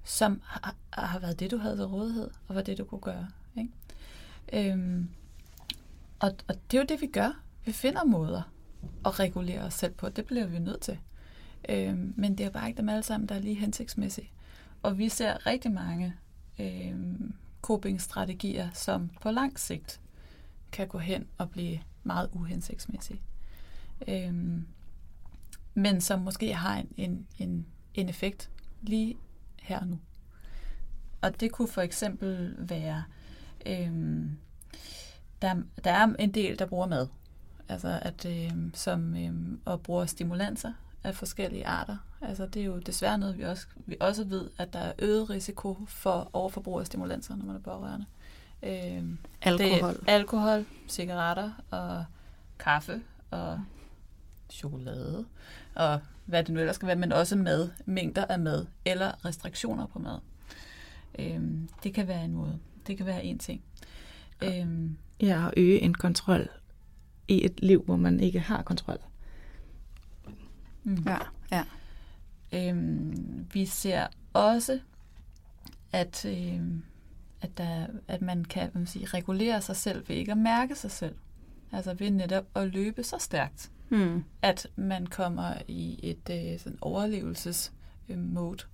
som 0.05 0.41
har, 0.45 0.75
har 0.93 1.19
været 1.19 1.41
det, 1.41 1.51
du 1.51 1.59
havde 1.59 1.77
til 1.77 1.85
rådighed, 1.85 2.31
og 2.49 2.55
var 2.55 2.63
det, 2.63 2.79
du 2.79 2.85
kunne 2.85 3.01
gøre. 3.01 3.29
Ikke? 3.57 4.71
Øhm, 4.73 5.09
og, 6.19 6.35
og 6.49 6.55
det 6.71 6.77
er 6.77 6.83
jo 6.83 6.87
det, 6.89 7.01
vi 7.01 7.07
gør. 7.07 7.41
Vi 7.65 7.73
finder 7.73 8.05
måder 8.05 8.43
at 9.07 9.21
regulere 9.21 9.61
os 9.61 9.75
selv 9.75 9.93
på. 9.95 10.09
Det 10.09 10.25
bliver 10.25 10.47
vi 10.47 10.59
nødt 10.59 10.81
til. 10.81 10.99
Øh, 11.69 12.19
men 12.19 12.39
det 12.39 12.47
er 12.47 12.51
bare 12.51 12.69
ikke 12.69 12.79
dem 12.79 12.89
alle 12.89 13.03
sammen, 13.03 13.29
der 13.29 13.35
er 13.35 13.39
lige 13.39 13.55
hensigtsmæssige. 13.55 14.31
Og 14.83 14.99
vi 14.99 15.09
ser 15.09 15.47
rigtig 15.47 15.73
mange 15.73 16.15
øh, 16.59 16.95
coping-strategier, 17.63 18.71
som 18.73 19.11
på 19.21 19.31
lang 19.31 19.59
sigt 19.59 20.01
kan 20.73 20.89
gå 20.89 20.99
hen 20.99 21.27
og 21.39 21.51
blive 21.51 21.81
meget 22.03 22.29
uhensigtsmæssige. 22.33 23.21
Øh, 24.09 24.35
men 25.75 26.01
som 26.01 26.21
måske 26.21 26.55
har 26.55 26.77
en, 26.77 26.89
en, 26.97 27.27
en, 27.39 27.67
en 27.95 28.09
effekt 28.09 28.51
lige 28.83 29.17
her 29.63 29.81
og 29.81 29.87
nu. 29.87 29.99
Og 31.21 31.41
det 31.41 31.53
kunne 31.53 31.69
for 31.69 31.81
eksempel 31.81 32.55
være, 32.59 33.05
øh, 33.67 34.27
der, 35.43 35.55
der 35.85 35.91
er 35.91 36.15
en 36.19 36.35
del, 36.35 36.59
der 36.59 36.67
bruger 36.67 36.87
mad, 36.87 37.09
altså 37.69 37.99
at, 38.03 38.27
øh, 38.27 38.53
som, 38.75 39.17
øh, 39.17 39.59
og 39.65 39.83
bruger 39.83 40.07
stimulanser 40.07 40.73
af 41.05 41.15
forskellige 41.15 41.67
arter. 41.67 41.97
Altså 42.21 42.47
det 42.47 42.63
er 42.63 42.67
jo 42.67 42.79
desværre 42.79 43.19
noget, 43.19 43.39
vi 43.39 43.43
også, 43.43 43.67
vi 43.87 43.97
også 44.01 44.25
ved, 44.25 44.51
at 44.59 44.73
der 44.73 44.79
er 44.79 44.93
øget 44.99 45.31
risiko 45.31 45.79
for 45.89 46.31
overforbrug 46.33 46.81
af 46.81 46.87
stimulanser, 46.87 47.37
når 47.37 47.45
man 47.45 47.57
er 47.57 47.61
pårørende. 47.61 48.07
Øhm, 48.63 49.19
alkohol. 49.43 49.95
Det 49.95 50.01
er 50.07 50.13
alkohol, 50.13 50.65
cigaretter 50.89 51.51
og 51.71 52.05
kaffe 52.59 53.01
og 53.31 53.61
chokolade 54.51 55.27
og 55.75 56.01
hvad 56.25 56.45
det 56.45 56.55
nu 56.55 56.61
ellers 56.61 56.77
skal 56.77 56.87
være, 56.87 56.97
men 56.97 57.13
også 57.13 57.37
mad, 57.37 57.71
mængder 57.87 58.25
af 58.25 58.39
mad 58.39 58.67
eller 58.85 59.25
restriktioner 59.25 59.87
på 59.87 59.99
mad. 59.99 60.19
Øhm, 61.19 61.69
det 61.83 61.95
kan 61.95 62.09
være 62.09 62.25
en 62.25 62.33
måde. 62.33 62.59
Det 62.87 62.97
kan 62.97 63.07
være 63.07 63.25
en 63.25 63.39
ting. 63.39 63.63
Øhm, 64.45 64.97
ja, 65.21 65.47
at 65.47 65.55
øge 65.57 65.81
en 65.81 65.95
kontrol 65.95 66.49
i 67.29 67.45
et 67.45 67.61
liv, 67.63 67.83
hvor 67.83 67.97
man 67.97 68.21
ikke 68.21 68.41
har 68.41 68.63
kontrol. 68.63 68.99
Mm. 70.89 71.05
Ja, 71.07 71.19
ja. 71.51 71.65
Øhm, 72.53 73.47
vi 73.53 73.67
ser 73.67 74.07
også, 74.33 74.81
at, 75.93 76.25
øhm, 76.25 76.83
at, 77.41 77.59
der, 77.59 77.87
at 78.09 78.23
man 78.23 78.45
kan 78.45 78.71
man 78.75 78.87
sige, 78.87 79.07
regulere 79.07 79.61
sig 79.61 79.77
selv 79.77 80.09
ved 80.09 80.17
ikke 80.17 80.33
at 80.33 80.39
mærke 80.39 80.75
sig 80.75 80.91
selv. 80.91 81.15
Altså 81.73 81.95
ved 81.95 82.11
netop 82.11 82.45
at 82.55 82.69
løbe 82.69 83.03
så 83.03 83.19
stærkt, 83.19 83.71
mm. 83.89 84.25
at 84.43 84.67
man 84.77 85.07
kommer 85.07 85.55
i 85.69 86.01
et 86.03 86.53
øh, 86.53 86.59
sådan 86.59 86.79
overlevelses-mode, 86.81 88.65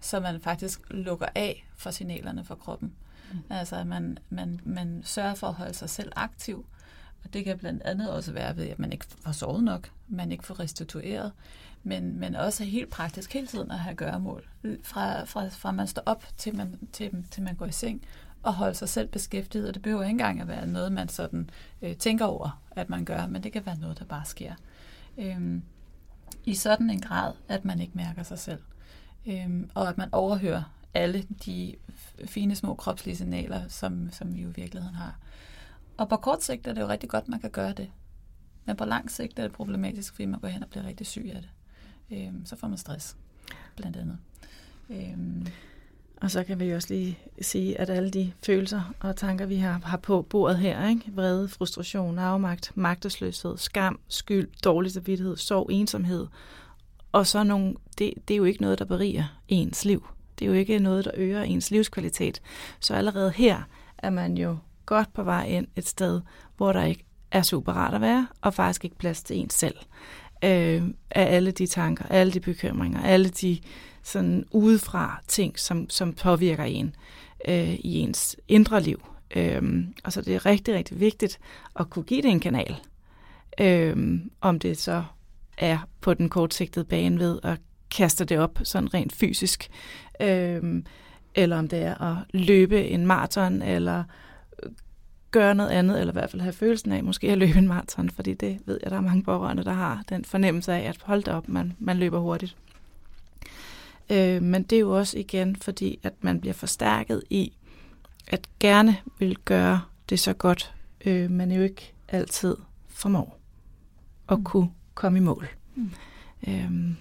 så 0.00 0.20
man 0.20 0.40
faktisk 0.40 0.80
lukker 0.90 1.26
af 1.34 1.66
for 1.76 1.90
signalerne 1.90 2.44
fra 2.44 2.54
kroppen. 2.54 2.92
Mm. 3.32 3.38
Altså 3.50 3.76
at 3.76 3.86
man, 3.86 4.18
man, 4.30 4.60
man 4.64 5.02
sørger 5.04 5.34
for 5.34 5.46
at 5.46 5.54
holde 5.54 5.74
sig 5.74 5.90
selv 5.90 6.12
aktiv, 6.16 6.66
og 7.24 7.32
det 7.32 7.44
kan 7.44 7.58
blandt 7.58 7.82
andet 7.82 8.10
også 8.10 8.32
være 8.32 8.56
ved, 8.56 8.68
at 8.68 8.78
man 8.78 8.92
ikke 8.92 9.06
får 9.20 9.32
sovet 9.32 9.64
nok, 9.64 9.90
man 10.08 10.32
ikke 10.32 10.44
får 10.44 10.60
restitueret, 10.60 11.32
men, 11.82 12.20
men 12.20 12.36
også 12.36 12.64
helt 12.64 12.90
praktisk 12.90 13.32
hele 13.32 13.46
tiden 13.46 13.70
at 13.70 13.78
have 13.78 13.96
gøremål. 13.96 14.48
Fra, 14.82 15.24
fra, 15.24 15.48
fra 15.48 15.72
man 15.72 15.86
står 15.86 16.02
op 16.06 16.24
til 16.36 16.56
man, 16.56 16.78
til, 16.92 17.26
til 17.30 17.42
man 17.42 17.54
går 17.54 17.66
i 17.66 17.72
seng, 17.72 18.02
og 18.42 18.54
holde 18.54 18.74
sig 18.74 18.88
selv 18.88 19.08
beskæftiget, 19.08 19.68
og 19.68 19.74
det 19.74 19.82
behøver 19.82 20.02
ikke 20.02 20.10
engang 20.10 20.40
at 20.40 20.48
være 20.48 20.66
noget, 20.66 20.92
man 20.92 21.08
sådan 21.08 21.50
øh, 21.82 21.96
tænker 21.96 22.24
over, 22.24 22.62
at 22.70 22.90
man 22.90 23.04
gør, 23.04 23.26
men 23.26 23.42
det 23.42 23.52
kan 23.52 23.66
være 23.66 23.78
noget, 23.78 23.98
der 23.98 24.04
bare 24.04 24.24
sker. 24.24 24.54
Øhm, 25.18 25.62
I 26.44 26.54
sådan 26.54 26.90
en 26.90 27.00
grad, 27.00 27.32
at 27.48 27.64
man 27.64 27.80
ikke 27.80 27.92
mærker 27.96 28.22
sig 28.22 28.38
selv, 28.38 28.62
øhm, 29.26 29.70
og 29.74 29.88
at 29.88 29.98
man 29.98 30.08
overhører 30.12 30.62
alle 30.94 31.26
de 31.46 31.74
fine 32.26 32.54
små 32.54 32.74
kropslige 32.74 33.16
signaler, 33.16 33.68
som, 33.68 34.12
som 34.12 34.34
vi 34.34 34.42
jo 34.42 34.48
i 34.48 34.52
virkeligheden 34.56 34.94
har. 34.94 35.18
Og 35.98 36.08
på 36.08 36.16
kort 36.16 36.42
sigt 36.42 36.66
er 36.66 36.72
det 36.72 36.80
jo 36.80 36.88
rigtig 36.88 37.08
godt, 37.08 37.28
man 37.28 37.40
kan 37.40 37.50
gøre 37.50 37.72
det. 37.72 37.90
Men 38.64 38.76
på 38.76 38.84
lang 38.84 39.10
sigt 39.10 39.38
er 39.38 39.42
det 39.42 39.52
problematisk, 39.52 40.14
fordi 40.14 40.26
man 40.26 40.40
går 40.40 40.48
hen 40.48 40.62
og 40.62 40.68
bliver 40.68 40.86
rigtig 40.86 41.06
syg 41.06 41.30
af 41.34 41.42
det. 41.42 41.50
Øhm, 42.18 42.46
så 42.46 42.56
får 42.56 42.68
man 42.68 42.78
stress, 42.78 43.16
blandt 43.76 43.96
andet. 43.96 44.18
Øhm, 44.90 45.46
og 46.16 46.30
så 46.30 46.44
kan 46.44 46.60
vi 46.60 46.70
også 46.70 46.94
lige 46.94 47.18
sige, 47.40 47.80
at 47.80 47.90
alle 47.90 48.10
de 48.10 48.32
følelser 48.46 48.94
og 49.00 49.16
tanker, 49.16 49.46
vi 49.46 49.56
har, 49.56 49.80
har 49.84 49.96
på 49.96 50.22
bordet 50.22 50.58
her, 50.58 50.88
ikke? 50.88 51.12
vrede, 51.14 51.48
frustration, 51.48 52.18
afmagt, 52.18 52.72
magtesløshed, 52.74 53.56
skam, 53.56 54.00
skyld, 54.08 54.48
dårlig 54.64 54.92
samvittighed, 54.92 55.36
sorg, 55.36 55.70
ensomhed, 55.70 56.26
og 57.12 57.26
så 57.26 57.42
nogle, 57.42 57.74
det, 57.98 58.14
det 58.28 58.34
er 58.34 58.38
jo 58.38 58.44
ikke 58.44 58.62
noget, 58.62 58.78
der 58.78 58.84
beriger 58.84 59.38
ens 59.48 59.84
liv. 59.84 60.06
Det 60.38 60.44
er 60.44 60.48
jo 60.48 60.54
ikke 60.54 60.78
noget, 60.78 61.04
der 61.04 61.10
øger 61.14 61.42
ens 61.42 61.70
livskvalitet. 61.70 62.42
Så 62.80 62.94
allerede 62.94 63.30
her 63.30 63.62
er 63.98 64.10
man 64.10 64.38
jo 64.38 64.58
godt 64.88 65.12
på 65.12 65.22
vej 65.22 65.44
ind 65.44 65.66
et 65.76 65.88
sted, 65.88 66.20
hvor 66.56 66.72
der 66.72 66.84
ikke 66.84 67.04
er 67.30 67.42
super 67.42 67.72
rart 67.72 67.94
at 67.94 68.00
være, 68.00 68.26
og 68.40 68.54
faktisk 68.54 68.84
ikke 68.84 68.98
plads 68.98 69.22
til 69.22 69.36
en 69.36 69.50
selv. 69.50 69.76
Øh, 70.44 70.82
af 71.10 71.34
alle 71.34 71.50
de 71.50 71.66
tanker, 71.66 72.04
alle 72.04 72.32
de 72.32 72.40
bekymringer, 72.40 73.02
alle 73.02 73.28
de 73.28 73.58
sådan 74.02 74.44
udefra 74.50 75.20
ting, 75.28 75.58
som, 75.58 75.90
som 75.90 76.12
påvirker 76.12 76.64
en 76.64 76.94
øh, 77.48 77.74
i 77.74 77.98
ens 77.98 78.36
indre 78.48 78.82
liv. 78.82 79.02
Øh, 79.36 79.84
og 80.04 80.12
så 80.12 80.22
det 80.22 80.34
er 80.34 80.46
rigtig, 80.46 80.74
rigtig 80.74 81.00
vigtigt 81.00 81.38
at 81.76 81.90
kunne 81.90 82.04
give 82.04 82.22
det 82.22 82.30
en 82.30 82.40
kanal. 82.40 82.76
Øh, 83.60 84.20
om 84.40 84.58
det 84.58 84.78
så 84.78 85.04
er 85.58 85.78
på 86.00 86.14
den 86.14 86.28
kortsigtede 86.28 86.84
bane 86.84 87.18
ved 87.18 87.38
at 87.42 87.60
kaste 87.90 88.24
det 88.24 88.38
op 88.38 88.58
sådan 88.62 88.94
rent 88.94 89.12
fysisk, 89.12 89.68
øh, 90.20 90.82
eller 91.34 91.58
om 91.58 91.68
det 91.68 91.78
er 91.78 92.02
at 92.02 92.16
løbe 92.30 92.88
en 92.88 93.06
maraton, 93.06 93.62
eller 93.62 94.04
gøre 95.30 95.54
noget 95.54 95.70
andet, 95.70 96.00
eller 96.00 96.12
i 96.12 96.18
hvert 96.18 96.30
fald 96.30 96.42
have 96.42 96.52
følelsen 96.52 96.92
af 96.92 97.04
måske 97.04 97.32
at 97.32 97.38
løbe 97.38 97.58
en 97.58 97.68
maraton, 97.68 98.10
fordi 98.10 98.34
det 98.34 98.58
ved 98.66 98.80
jeg, 98.82 98.90
der 98.90 98.96
er 98.96 99.00
mange 99.00 99.22
pårørende, 99.22 99.64
der 99.64 99.72
har 99.72 100.02
den 100.08 100.24
fornemmelse 100.24 100.72
af, 100.72 100.88
at 100.88 100.98
hold 101.02 101.22
da 101.22 101.32
op, 101.32 101.48
man, 101.48 101.76
man 101.78 101.98
løber 101.98 102.18
hurtigt. 102.18 102.56
Øh, 104.10 104.42
men 104.42 104.62
det 104.62 104.76
er 104.76 104.80
jo 104.80 104.98
også 104.98 105.18
igen, 105.18 105.56
fordi 105.56 105.98
at 106.02 106.12
man 106.20 106.40
bliver 106.40 106.54
forstærket 106.54 107.22
i, 107.30 107.52
at 108.26 108.48
gerne 108.60 108.96
vil 109.18 109.36
gøre 109.44 109.80
det 110.08 110.20
så 110.20 110.32
godt, 110.32 110.74
øh, 111.04 111.30
man 111.30 111.52
jo 111.52 111.62
ikke 111.62 111.92
altid 112.08 112.56
formår 112.88 113.38
at 114.28 114.38
mm. 114.38 114.44
kunne 114.44 114.70
komme 114.94 115.18
i 115.18 115.22
mål. 115.22 115.48
Mm. 115.74 115.90
Øhm. 116.48 116.96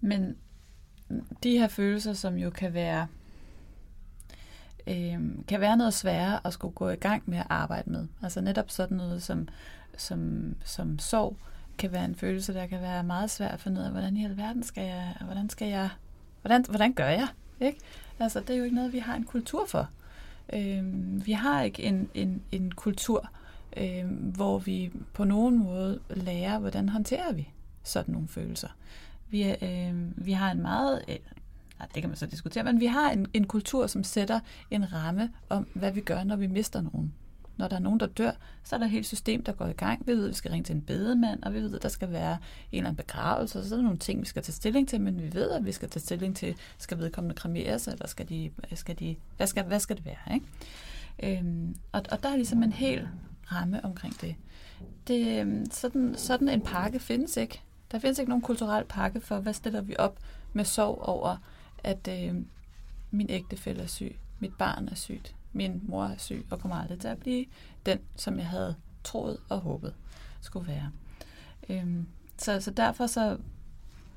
Men 0.00 0.36
de 1.42 1.50
her 1.58 1.68
følelser, 1.68 2.12
som 2.12 2.36
jo 2.36 2.50
kan 2.50 2.74
være 2.74 3.06
øh, 4.88 5.20
kan 5.48 5.60
være 5.60 5.76
noget 5.76 5.94
sværere 5.94 6.40
at 6.44 6.52
skulle 6.52 6.74
gå 6.74 6.88
i 6.88 6.96
gang 6.96 7.22
med 7.26 7.38
at 7.38 7.46
arbejde 7.48 7.90
med. 7.90 8.06
Altså 8.22 8.40
netop 8.40 8.70
sådan 8.70 8.96
noget 8.96 9.22
som, 9.22 9.48
som, 9.96 10.54
som 10.64 10.98
sorg, 10.98 11.36
kan 11.78 11.92
være 11.92 12.04
en 12.04 12.14
følelse, 12.14 12.54
der 12.54 12.66
kan 12.66 12.80
være 12.80 13.04
meget 13.04 13.30
svær 13.30 13.48
at 13.48 13.60
finde 13.60 13.80
ud 13.80 13.86
af, 13.86 13.90
hvordan 13.90 14.16
i 14.16 14.24
alverden 14.24 14.62
skal 14.62 14.84
jeg, 14.84 15.14
hvordan 15.24 15.50
skal 15.50 15.68
jeg, 15.68 15.88
hvordan, 16.42 16.64
hvordan 16.68 16.92
gør 16.92 17.08
jeg? 17.08 17.28
Ikke? 17.60 17.78
Altså, 18.18 18.40
det 18.40 18.50
er 18.50 18.58
jo 18.58 18.64
ikke 18.64 18.76
noget, 18.76 18.92
vi 18.92 18.98
har 18.98 19.14
en 19.14 19.24
kultur 19.24 19.66
for. 19.66 19.90
Øh, 20.52 20.82
vi 21.26 21.32
har 21.32 21.62
ikke 21.62 21.82
en, 21.82 22.10
en, 22.14 22.42
en 22.52 22.72
kultur, 22.72 23.30
øh, 23.76 24.04
hvor 24.10 24.58
vi 24.58 24.92
på 25.12 25.24
nogen 25.24 25.58
måde 25.58 26.00
lærer, 26.10 26.58
hvordan 26.58 26.88
håndterer 26.88 27.32
vi 27.32 27.48
sådan 27.82 28.12
nogle 28.12 28.28
følelser. 28.28 28.68
Vi, 29.30 29.54
øh, 29.62 30.26
vi 30.26 30.32
har 30.32 30.50
en 30.50 30.62
meget, 30.62 31.02
Nej, 31.78 31.88
det 31.94 32.02
kan 32.02 32.10
man 32.10 32.16
så 32.16 32.26
diskutere, 32.26 32.64
men 32.64 32.80
vi 32.80 32.86
har 32.86 33.10
en, 33.10 33.26
en 33.34 33.46
kultur, 33.46 33.86
som 33.86 34.04
sætter 34.04 34.40
en 34.70 34.92
ramme 34.92 35.30
om, 35.48 35.66
hvad 35.74 35.92
vi 35.92 36.00
gør, 36.00 36.24
når 36.24 36.36
vi 36.36 36.46
mister 36.46 36.80
nogen 36.80 37.14
når 37.58 37.68
der 37.68 37.76
er 37.76 37.80
nogen, 37.80 38.00
der 38.00 38.06
dør, 38.06 38.30
så 38.64 38.76
er 38.76 38.78
der 38.78 38.86
et 38.86 38.92
helt 38.92 39.06
system, 39.06 39.44
der 39.44 39.52
går 39.52 39.66
i 39.66 39.72
gang. 39.72 40.06
Vi 40.06 40.12
ved, 40.12 40.24
at 40.24 40.28
vi 40.28 40.34
skal 40.34 40.50
ringe 40.50 40.64
til 40.64 40.74
en 40.74 40.82
bedemand, 40.82 41.42
og 41.42 41.54
vi 41.54 41.60
ved, 41.60 41.74
at 41.74 41.82
der 41.82 41.88
skal 41.88 42.12
være 42.12 42.32
en 42.32 42.38
eller 42.78 42.88
anden 42.88 42.96
begravelse, 42.96 43.58
og 43.58 43.64
så 43.64 43.74
er 43.74 43.76
der 43.76 43.82
nogle 43.82 43.98
ting, 43.98 44.20
vi 44.20 44.26
skal 44.26 44.42
tage 44.42 44.54
stilling 44.54 44.88
til, 44.88 45.00
men 45.00 45.22
vi 45.22 45.34
ved, 45.34 45.50
at 45.50 45.66
vi 45.66 45.72
skal 45.72 45.90
tage 45.90 46.00
stilling 46.00 46.36
til, 46.36 46.54
skal 46.78 46.98
vedkommende 46.98 47.34
kremeres, 47.34 47.88
eller 47.88 48.06
skal 48.06 48.28
de, 48.28 48.50
skal 48.74 48.98
de, 48.98 49.16
hvad, 49.36 49.46
skal, 49.46 49.64
hvad 49.64 49.80
skal 49.80 49.96
det 49.96 50.04
være? 50.04 50.34
Ikke? 50.34 51.38
Øhm, 51.38 51.76
og, 51.92 52.02
og 52.10 52.22
der 52.22 52.28
er 52.28 52.36
ligesom 52.36 52.62
en 52.62 52.72
hel 52.72 53.08
ramme 53.52 53.84
omkring 53.84 54.20
det. 54.20 54.34
det 55.08 55.40
øhm, 55.40 55.70
sådan, 55.70 56.14
sådan 56.16 56.48
en 56.48 56.60
pakke 56.60 56.98
findes 56.98 57.36
ikke. 57.36 57.60
Der 57.92 57.98
findes 57.98 58.18
ikke 58.18 58.28
nogen 58.28 58.42
kulturel 58.42 58.84
pakke 58.84 59.20
for, 59.20 59.40
hvad 59.40 59.52
stiller 59.52 59.80
vi 59.80 59.94
op 59.98 60.18
med 60.52 60.64
sorg 60.64 61.02
over, 61.02 61.36
at 61.84 62.08
øh, 62.08 62.34
min 63.10 63.30
ægtefælle 63.30 63.82
er 63.82 63.86
syg, 63.86 64.16
mit 64.38 64.54
barn 64.58 64.88
er 64.88 64.94
sygt, 64.94 65.34
min 65.52 65.82
mor 65.82 66.04
er 66.04 66.16
syg 66.16 66.46
og 66.50 66.60
kommer 66.60 66.76
aldrig 66.76 67.00
til 67.00 67.08
at 67.08 67.18
blive 67.18 67.44
den, 67.86 67.98
som 68.16 68.38
jeg 68.38 68.46
havde 68.46 68.74
troet 69.04 69.38
og 69.48 69.58
håbet 69.58 69.94
skulle 70.40 70.68
være. 70.68 70.90
Øhm, 71.68 72.06
så, 72.38 72.60
så 72.60 72.70
derfor 72.70 73.06
så 73.06 73.38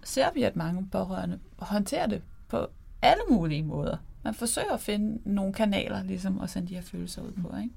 ser 0.04 0.32
vi, 0.32 0.44
at 0.44 0.56
mange 0.56 0.88
pårørende 0.92 1.40
håndterer 1.58 2.08
det 2.08 2.22
på 2.48 2.68
alle 3.02 3.24
mulige 3.30 3.64
måder. 3.64 3.98
Man 4.24 4.34
forsøger 4.34 4.74
at 4.74 4.82
finde 4.82 5.34
nogle 5.34 5.54
kanaler, 5.54 6.04
ligesom 6.04 6.42
at 6.42 6.50
sende 6.50 6.68
de 6.68 6.76
her 6.76 6.82
følelser 6.82 7.22
ud 7.22 7.32
på. 7.32 7.58
Ikke? 7.58 7.74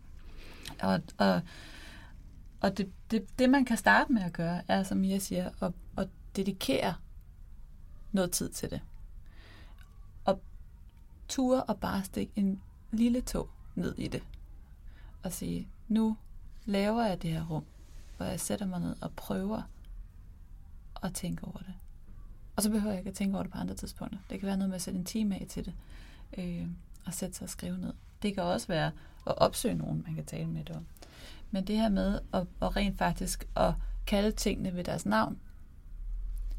Og, 0.83 1.01
og, 1.19 1.41
og 2.61 2.79
det, 2.79 2.93
det, 3.11 3.39
det, 3.39 3.51
man 3.51 3.65
kan 3.65 3.77
starte 3.77 4.13
med 4.13 4.23
at 4.23 4.33
gøre, 4.33 4.63
er, 4.69 4.83
som 4.83 5.05
jeg 5.05 5.23
siger, 5.23 5.51
at, 5.63 5.73
at 5.99 6.09
dedikere 6.37 6.95
noget 8.13 8.31
tid 8.31 8.49
til 8.49 8.71
det. 8.71 8.81
Ture 11.29 11.63
og 11.63 11.81
bare 11.81 12.05
stikke 12.05 12.33
en 12.37 12.61
lille 12.93 13.21
tog 13.21 13.49
ned 13.75 13.95
i 13.99 14.09
det. 14.09 14.23
Og 15.23 15.33
sige, 15.33 15.69
nu 15.89 16.17
laver 16.65 17.07
jeg 17.07 17.23
det 17.23 17.33
her 17.33 17.47
rum, 17.47 17.65
hvor 18.17 18.27
jeg 18.27 18.41
sætter 18.41 18.67
mig 18.67 18.81
ned 18.81 18.97
og 19.01 19.13
prøver 19.17 19.63
at 21.03 21.15
tænke 21.15 21.45
over 21.45 21.59
det. 21.59 21.75
Og 22.57 22.63
så 22.63 22.71
behøver 22.71 22.93
jeg 22.93 22.99
ikke 22.99 23.11
at 23.11 23.17
tænke 23.17 23.35
over 23.35 23.43
det 23.43 23.53
på 23.53 23.59
andre 23.59 23.75
tidspunkter. 23.75 24.19
Det 24.31 24.41
kan 24.41 24.47
være 24.47 24.57
noget 24.57 24.69
med 24.69 24.77
at 24.77 24.83
sætte 24.83 24.99
en 24.99 25.05
time 25.05 25.35
af 25.41 25.47
til 25.49 25.65
det, 25.65 25.75
øh, 26.39 26.69
og 27.07 27.15
sætte 27.15 27.37
sig 27.37 27.45
og 27.45 27.51
skrive 27.51 27.79
ned. 27.79 27.93
Det 28.23 28.35
kan 28.35 28.43
også 28.43 28.67
være 28.67 28.91
at 29.27 29.39
opsøge 29.39 29.75
nogen, 29.75 30.03
man 30.07 30.15
kan 30.15 30.25
tale 30.25 30.47
med 30.47 30.65
det 30.65 30.77
om. 30.77 30.87
Men 31.51 31.67
det 31.67 31.77
her 31.77 31.89
med 31.89 32.21
at, 32.33 32.47
at 32.63 32.77
rent 32.77 32.99
faktisk 32.99 33.49
at 33.57 33.75
kalde 34.07 34.33
tingene 34.33 34.75
ved 34.75 34.85
deres 34.85 35.07
navn, 35.07 35.39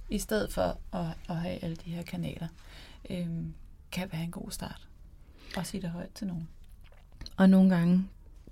i 0.10 0.19
stedet 0.19 0.54
for 0.54 0.78
at, 0.91 1.17
at 1.30 1.36
have 1.36 1.63
alle 1.63 1.75
de 1.75 1.89
her 1.89 2.04
kanaler, 2.04 2.47
øh, 3.10 3.45
kan 3.95 4.10
være 4.12 4.23
en 4.23 4.31
god 4.31 4.51
start. 4.51 4.88
Og 5.58 5.65
sige 5.65 5.81
det 5.81 5.89
højt 5.89 6.12
til 6.15 6.27
nogen. 6.27 6.47
Og 7.38 7.49
nogle 7.49 7.75
gange 7.75 8.08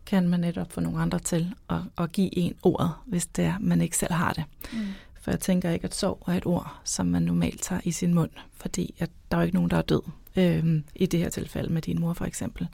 kan 0.06 0.29
man 0.29 0.39
netop 0.39 0.71
få 0.71 0.82
nogle 0.82 1.01
andre 1.01 1.19
til 1.19 1.53
at, 1.69 1.82
at 1.97 2.12
give 2.12 2.38
en 2.38 2.56
ordet, 2.63 2.91
hvis 3.06 3.25
det 3.25 3.45
er, 3.45 3.60
man 3.60 3.82
ikke 3.82 3.97
selv 3.97 4.13
har 4.13 4.34
det. 4.34 4.43
Mm. 4.73 4.79
For 5.21 5.32
jeg 5.32 5.39
tænker 5.39 5.71
ikke, 5.71 5.86
at 5.86 5.95
sorg 5.95 6.23
er 6.27 6.34
et 6.34 6.45
ord, 6.45 6.82
som 6.84 7.06
man 7.06 7.21
normalt 7.21 7.62
tager 7.62 7.82
i 7.84 7.91
sin 7.91 8.13
mund, 8.13 8.29
fordi 8.53 8.95
at 8.99 9.10
der 9.32 9.38
er 9.38 9.41
jo 9.41 9.45
ikke 9.45 9.56
nogen, 9.56 9.71
der 9.71 9.77
er 9.77 9.82
død. 9.82 10.01
Øhm, 10.36 10.84
I 10.95 11.06
det 11.06 11.19
her 11.19 11.29
tilfælde 11.29 11.73
med 11.73 11.82
din 11.82 11.99
mor 11.99 12.13
for 12.13 12.25
eksempel. 12.25 12.67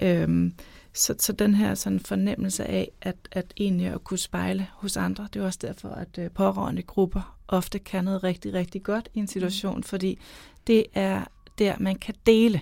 Øhm, 0.00 0.54
så, 0.92 1.14
så 1.18 1.32
den 1.32 1.54
her 1.54 1.74
sådan 1.74 2.00
fornemmelse 2.00 2.64
af, 2.64 2.90
at, 3.02 3.16
at 3.32 3.54
egentlig 3.56 3.86
at 3.86 4.04
kunne 4.04 4.18
spejle 4.18 4.66
hos 4.72 4.96
andre, 4.96 5.28
det 5.32 5.42
er 5.42 5.46
også 5.46 5.58
derfor, 5.62 5.88
at 5.88 6.18
øh, 6.18 6.30
pårørende 6.30 6.82
grupper 6.82 7.36
ofte 7.48 7.78
kan 7.78 8.04
noget 8.04 8.24
rigtig, 8.24 8.54
rigtig 8.54 8.82
godt 8.82 9.08
i 9.14 9.18
en 9.18 9.26
situation, 9.26 9.76
mm. 9.76 9.82
fordi 9.82 10.18
det 10.66 10.86
er 10.94 11.24
der, 11.58 11.76
man 11.78 11.96
kan 11.96 12.14
dele 12.26 12.60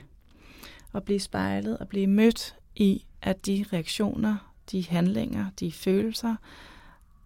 og 0.92 1.02
blive 1.02 1.20
spejlet 1.20 1.78
og 1.78 1.88
blive 1.88 2.07
mødt 2.07 2.57
i, 2.76 3.04
at 3.22 3.46
de 3.46 3.64
reaktioner, 3.72 4.52
de 4.72 4.87
handlinger, 4.88 5.46
de 5.61 5.72
følelser 5.72 6.37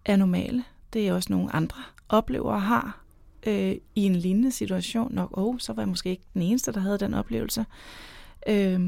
er 0.05 0.15
normale. 0.15 0.63
Det 0.93 1.07
er 1.07 1.13
også 1.13 1.33
nogle 1.33 1.55
andre 1.55 1.83
oplever 2.09 2.53
og 2.53 2.61
har 2.61 3.03
øh, 3.47 3.75
i 3.95 4.03
en 4.03 4.15
lignende 4.15 4.51
situation. 4.51 5.13
Nok, 5.13 5.37
åh, 5.37 5.45
oh, 5.45 5.59
så 5.59 5.73
var 5.73 5.81
jeg 5.81 5.89
måske 5.89 6.09
ikke 6.09 6.23
den 6.33 6.41
eneste, 6.41 6.71
der 6.71 6.79
havde 6.79 6.97
den 6.97 7.13
oplevelse. 7.13 7.65
Øh, 8.47 8.79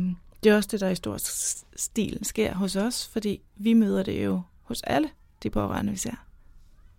det 0.44 0.50
er 0.50 0.56
også 0.56 0.70
det, 0.72 0.80
der 0.80 0.90
i 0.90 0.96
stor 0.96 1.18
stil 1.76 2.20
sker 2.22 2.56
hos 2.56 2.76
os, 2.76 3.08
fordi 3.08 3.42
vi 3.56 3.74
møder 3.74 4.04
det 4.04 4.24
jo 4.24 4.42
hos 4.62 4.82
alle 4.82 5.10
de 5.44 5.50
pårørende, 5.50 5.92
vi 5.92 5.98
ser. 5.98 6.26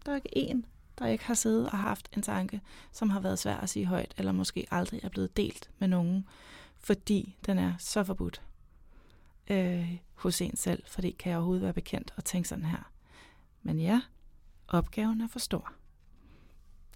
Der 0.06 0.12
er 0.12 0.16
ikke 0.16 0.38
en, 0.38 0.64
der 1.02 1.08
ikke 1.08 1.24
har 1.24 1.34
siddet 1.34 1.70
og 1.70 1.78
haft 1.78 2.08
en 2.16 2.22
tanke, 2.22 2.60
som 2.92 3.10
har 3.10 3.20
været 3.20 3.38
svær 3.38 3.56
at 3.56 3.70
sige 3.70 3.86
højt, 3.86 4.14
eller 4.18 4.32
måske 4.32 4.66
aldrig 4.70 5.00
er 5.02 5.08
blevet 5.08 5.36
delt 5.36 5.70
med 5.78 5.88
nogen, 5.88 6.26
fordi 6.78 7.38
den 7.46 7.58
er 7.58 7.74
så 7.78 8.04
forbudt 8.04 8.42
øh, 9.50 9.98
hos 10.14 10.40
en 10.40 10.56
selv, 10.56 10.82
fordi 10.86 11.10
kan 11.10 11.30
jeg 11.30 11.38
overhovedet 11.38 11.62
være 11.62 11.72
bekendt 11.72 12.14
og 12.16 12.24
tænke 12.24 12.48
sådan 12.48 12.64
her. 12.64 12.92
Men 13.62 13.80
ja, 13.80 14.00
opgaven 14.68 15.20
er 15.20 15.28
for 15.28 15.38
stor. 15.38 15.72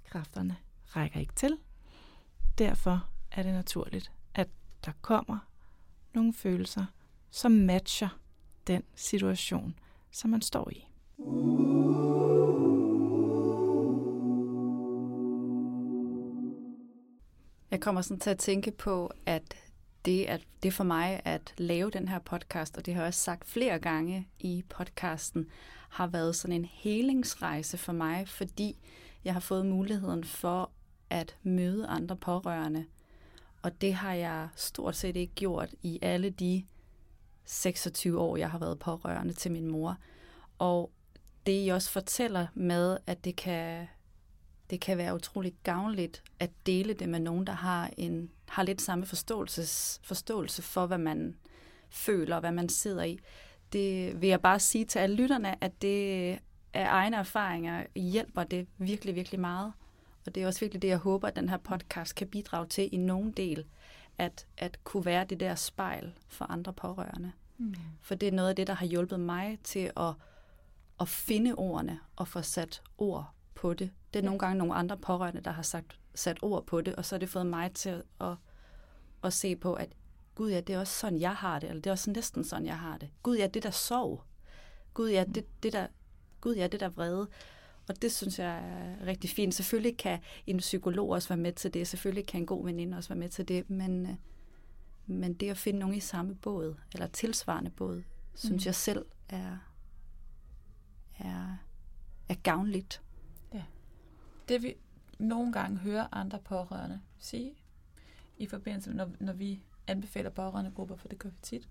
Kræfterne 0.04 0.56
rækker 0.86 1.20
ikke 1.20 1.34
til. 1.34 1.58
Derfor 2.58 3.08
er 3.32 3.42
det 3.42 3.52
naturligt, 3.52 4.12
at 4.34 4.48
der 4.84 4.92
kommer 5.00 5.38
nogle 6.12 6.32
følelser, 6.32 6.84
som 7.30 7.52
matcher 7.52 8.08
den 8.66 8.82
situation, 8.94 9.78
som 10.10 10.30
man 10.30 10.42
står 10.42 10.70
i. 10.70 10.88
Jeg 17.76 17.82
kommer 17.82 18.02
sådan 18.02 18.20
til 18.20 18.30
at 18.30 18.38
tænke 18.38 18.70
på, 18.70 19.12
at 19.26 19.42
det, 20.04 20.24
at 20.24 20.40
det 20.62 20.74
for 20.74 20.84
mig 20.84 21.20
at 21.24 21.54
lave 21.58 21.90
den 21.90 22.08
her 22.08 22.18
podcast, 22.18 22.76
og 22.76 22.86
det 22.86 22.94
har 22.94 23.02
jeg 23.02 23.08
også 23.08 23.20
sagt 23.20 23.48
flere 23.48 23.78
gange 23.78 24.28
i 24.38 24.64
podcasten, 24.68 25.46
har 25.88 26.06
været 26.06 26.36
sådan 26.36 26.56
en 26.56 26.64
helingsrejse 26.64 27.78
for 27.78 27.92
mig, 27.92 28.28
fordi 28.28 28.78
jeg 29.24 29.32
har 29.32 29.40
fået 29.40 29.66
muligheden 29.66 30.24
for 30.24 30.70
at 31.10 31.36
møde 31.42 31.86
andre 31.86 32.16
pårørende. 32.16 32.84
Og 33.62 33.80
det 33.80 33.94
har 33.94 34.12
jeg 34.12 34.48
stort 34.56 34.96
set 34.96 35.16
ikke 35.16 35.34
gjort 35.34 35.74
i 35.82 35.98
alle 36.02 36.30
de 36.30 36.64
26 37.44 38.20
år, 38.20 38.36
jeg 38.36 38.50
har 38.50 38.58
været 38.58 38.78
pårørende 38.78 39.32
til 39.32 39.52
min 39.52 39.66
mor. 39.66 39.96
Og 40.58 40.90
det 41.46 41.66
I 41.66 41.68
også 41.68 41.90
fortæller 41.90 42.46
med, 42.54 42.98
at 43.06 43.24
det 43.24 43.36
kan, 43.36 43.86
det 44.70 44.80
kan 44.80 44.98
være 44.98 45.14
utroligt 45.14 45.62
gavnligt 45.62 46.22
at 46.40 46.50
dele 46.66 46.92
det 46.92 47.08
med 47.08 47.20
nogen, 47.20 47.46
der 47.46 47.52
har 47.52 47.90
en 47.96 48.30
har 48.48 48.62
lidt 48.62 48.82
samme 48.82 49.06
forståelses, 49.06 50.00
forståelse 50.04 50.62
for, 50.62 50.86
hvad 50.86 50.98
man 50.98 51.36
føler 51.90 52.34
og 52.34 52.40
hvad 52.40 52.52
man 52.52 52.68
sidder 52.68 53.02
i. 53.02 53.18
Det 53.72 54.20
vil 54.20 54.28
jeg 54.28 54.40
bare 54.40 54.60
sige 54.60 54.84
til 54.84 54.98
alle 54.98 55.16
lytterne, 55.16 55.64
at 55.64 55.82
det 55.82 56.38
af 56.72 56.86
egne 56.88 57.16
erfaringer 57.16 57.86
hjælper 57.94 58.44
det 58.44 58.66
virkelig, 58.78 59.14
virkelig 59.14 59.40
meget. 59.40 59.72
Og 60.26 60.34
det 60.34 60.42
er 60.42 60.46
også 60.46 60.60
virkelig 60.60 60.82
det, 60.82 60.88
jeg 60.88 60.98
håber, 60.98 61.28
at 61.28 61.36
den 61.36 61.48
her 61.48 61.56
podcast 61.56 62.14
kan 62.14 62.28
bidrage 62.28 62.66
til 62.66 62.88
i 62.92 62.96
nogen 62.96 63.32
del, 63.32 63.64
at, 64.18 64.46
at 64.56 64.84
kunne 64.84 65.04
være 65.04 65.24
det 65.24 65.40
der 65.40 65.54
spejl 65.54 66.12
for 66.28 66.44
andre 66.44 66.72
pårørende. 66.72 67.32
Mm. 67.58 67.74
For 68.00 68.14
det 68.14 68.28
er 68.28 68.32
noget 68.32 68.48
af 68.48 68.56
det, 68.56 68.66
der 68.66 68.74
har 68.74 68.86
hjulpet 68.86 69.20
mig 69.20 69.58
til 69.64 69.90
at, 69.96 70.14
at 71.00 71.08
finde 71.08 71.54
ordene 71.54 72.00
og 72.16 72.28
få 72.28 72.42
sat 72.42 72.82
ord 72.98 73.35
på 73.56 73.74
det. 73.74 73.90
Det 74.14 74.18
er 74.18 74.24
nogle 74.24 74.38
gange 74.38 74.58
nogle 74.58 74.74
andre 74.74 74.96
pårørende, 74.96 75.40
der 75.40 75.50
har 75.50 75.62
sagt, 75.62 75.98
sat 76.14 76.38
ord 76.42 76.66
på 76.66 76.80
det, 76.80 76.94
og 76.94 77.04
så 77.04 77.14
har 77.14 77.18
det 77.18 77.28
fået 77.28 77.46
mig 77.46 77.72
til 77.72 78.02
at, 78.20 78.34
at 79.24 79.32
se 79.32 79.56
på, 79.56 79.74
at 79.74 79.88
Gud 80.34 80.50
ja, 80.50 80.60
det 80.60 80.74
er 80.74 80.78
også 80.78 80.98
sådan, 80.98 81.20
jeg 81.20 81.34
har 81.34 81.58
det, 81.58 81.68
eller 81.68 81.82
det 81.82 81.90
er 81.90 81.92
også 81.92 82.10
næsten 82.10 82.44
sådan, 82.44 82.66
jeg 82.66 82.78
har 82.78 82.98
det. 82.98 83.10
Gud 83.22 83.36
ja, 83.36 83.46
det 83.46 83.62
der 83.62 83.70
sov. 83.70 84.24
Gud 84.94 85.10
ja, 85.10 85.24
det, 85.34 85.62
det 85.62 85.72
der, 85.72 85.86
Gud 86.40 86.54
ja, 86.54 86.66
det 86.66 86.80
der 86.80 86.88
vrede. 86.88 87.28
Og 87.88 88.02
det 88.02 88.12
synes 88.12 88.38
jeg 88.38 88.56
er 88.56 89.06
rigtig 89.06 89.30
fint. 89.30 89.54
Selvfølgelig 89.54 89.96
kan 89.96 90.18
en 90.46 90.56
psykolog 90.56 91.10
også 91.10 91.28
være 91.28 91.36
med 91.36 91.52
til 91.52 91.74
det, 91.74 91.88
selvfølgelig 91.88 92.26
kan 92.26 92.40
en 92.40 92.46
god 92.46 92.64
veninde 92.64 92.96
også 92.96 93.08
være 93.08 93.18
med 93.18 93.28
til 93.28 93.48
det, 93.48 93.70
men, 93.70 94.06
øh, 94.06 94.14
men 95.06 95.34
det 95.34 95.50
at 95.50 95.58
finde 95.58 95.78
nogen 95.78 95.94
i 95.94 96.00
samme 96.00 96.34
båd, 96.34 96.74
eller 96.92 97.06
tilsvarende 97.06 97.70
båd, 97.70 98.02
synes 98.34 98.64
mm. 98.64 98.66
jeg 98.66 98.74
selv 98.74 99.06
er, 99.28 99.56
er, 101.18 101.56
er 102.28 102.34
gavnligt. 102.34 103.02
Det 104.48 104.62
vi 104.62 104.74
nogle 105.18 105.52
gange 105.52 105.78
hører 105.78 106.06
andre 106.12 106.38
pårørende 106.38 107.00
sige, 107.18 107.54
i 108.38 108.46
forbindelse 108.46 108.90
med, 108.90 108.96
når, 108.96 109.10
når 109.20 109.32
vi 109.32 109.62
anbefaler 109.86 110.30
pårørende 110.30 110.70
grupper, 110.70 110.96
for 110.96 111.08
det 111.08 111.18
gør 111.18 111.28
vi 111.28 111.36
tit, 111.42 111.68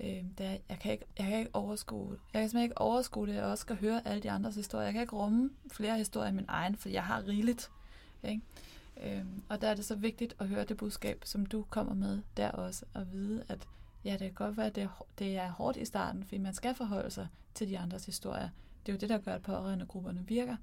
øh, 0.00 0.24
er, 0.38 0.56
jeg, 0.68 0.78
kan 0.80 0.92
ikke, 0.92 1.04
jeg 1.18 1.26
kan 1.26 1.38
ikke 1.38 1.54
overskue 1.54 2.10
Jeg 2.10 2.40
kan 2.40 2.48
simpelthen 2.48 2.62
ikke 2.62 2.78
overskue 2.78 3.26
det, 3.26 3.34
jeg 3.34 3.44
også 3.44 3.62
skal 3.62 3.76
høre 3.76 4.06
alle 4.06 4.22
de 4.22 4.30
andres 4.30 4.54
historier. 4.54 4.84
Jeg 4.84 4.92
kan 4.92 5.02
ikke 5.02 5.16
rumme 5.16 5.50
flere 5.72 5.98
historier 5.98 6.28
end 6.28 6.36
min 6.36 6.44
egen, 6.48 6.76
for 6.76 6.88
jeg 6.88 7.04
har 7.04 7.26
rigeligt. 7.26 7.70
Ikke? 8.22 8.42
Øh, 9.02 9.24
og 9.48 9.60
der 9.60 9.68
er 9.68 9.74
det 9.74 9.84
så 9.84 9.94
vigtigt 9.94 10.36
at 10.38 10.48
høre 10.48 10.64
det 10.64 10.76
budskab, 10.76 11.22
som 11.24 11.46
du 11.46 11.64
kommer 11.70 11.94
med 11.94 12.22
der 12.36 12.50
også, 12.50 12.84
og 12.94 13.12
vide, 13.12 13.44
at 13.48 13.68
ja, 14.04 14.12
det 14.12 14.20
kan 14.20 14.32
godt 14.32 14.56
være, 14.56 14.66
at 14.66 14.74
det, 14.74 14.88
det 15.18 15.36
er 15.36 15.50
hårdt 15.50 15.76
i 15.76 15.84
starten, 15.84 16.24
fordi 16.24 16.38
man 16.38 16.54
skal 16.54 16.74
forholde 16.74 17.10
sig 17.10 17.28
til 17.54 17.68
de 17.68 17.78
andres 17.78 18.06
historier. 18.06 18.48
Det 18.86 18.92
er 18.92 18.96
jo 18.96 18.98
det, 18.98 19.08
der 19.08 19.18
gør, 19.18 19.34
at 19.34 19.42
pårørende 19.42 19.86
grupperne 19.86 20.24
virker. 20.26 20.56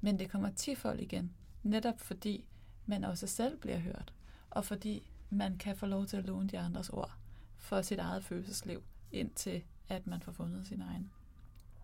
Men 0.00 0.18
det 0.18 0.30
kommer 0.30 0.50
tifold 0.50 1.00
igen, 1.00 1.32
netop 1.62 2.00
fordi 2.00 2.48
man 2.86 3.04
også 3.04 3.26
selv 3.26 3.56
bliver 3.56 3.78
hørt, 3.78 4.12
og 4.50 4.64
fordi 4.64 5.10
man 5.30 5.58
kan 5.58 5.76
få 5.76 5.86
lov 5.86 6.06
til 6.06 6.16
at 6.16 6.24
låne 6.24 6.48
de 6.48 6.58
andres 6.58 6.88
ord 6.88 7.12
for 7.56 7.82
sit 7.82 7.98
eget 7.98 8.24
følelsesliv, 8.24 8.82
indtil 9.12 9.62
at 9.88 10.06
man 10.06 10.20
får 10.20 10.32
fundet 10.32 10.66
sin 10.66 10.80
egen. 10.80 11.10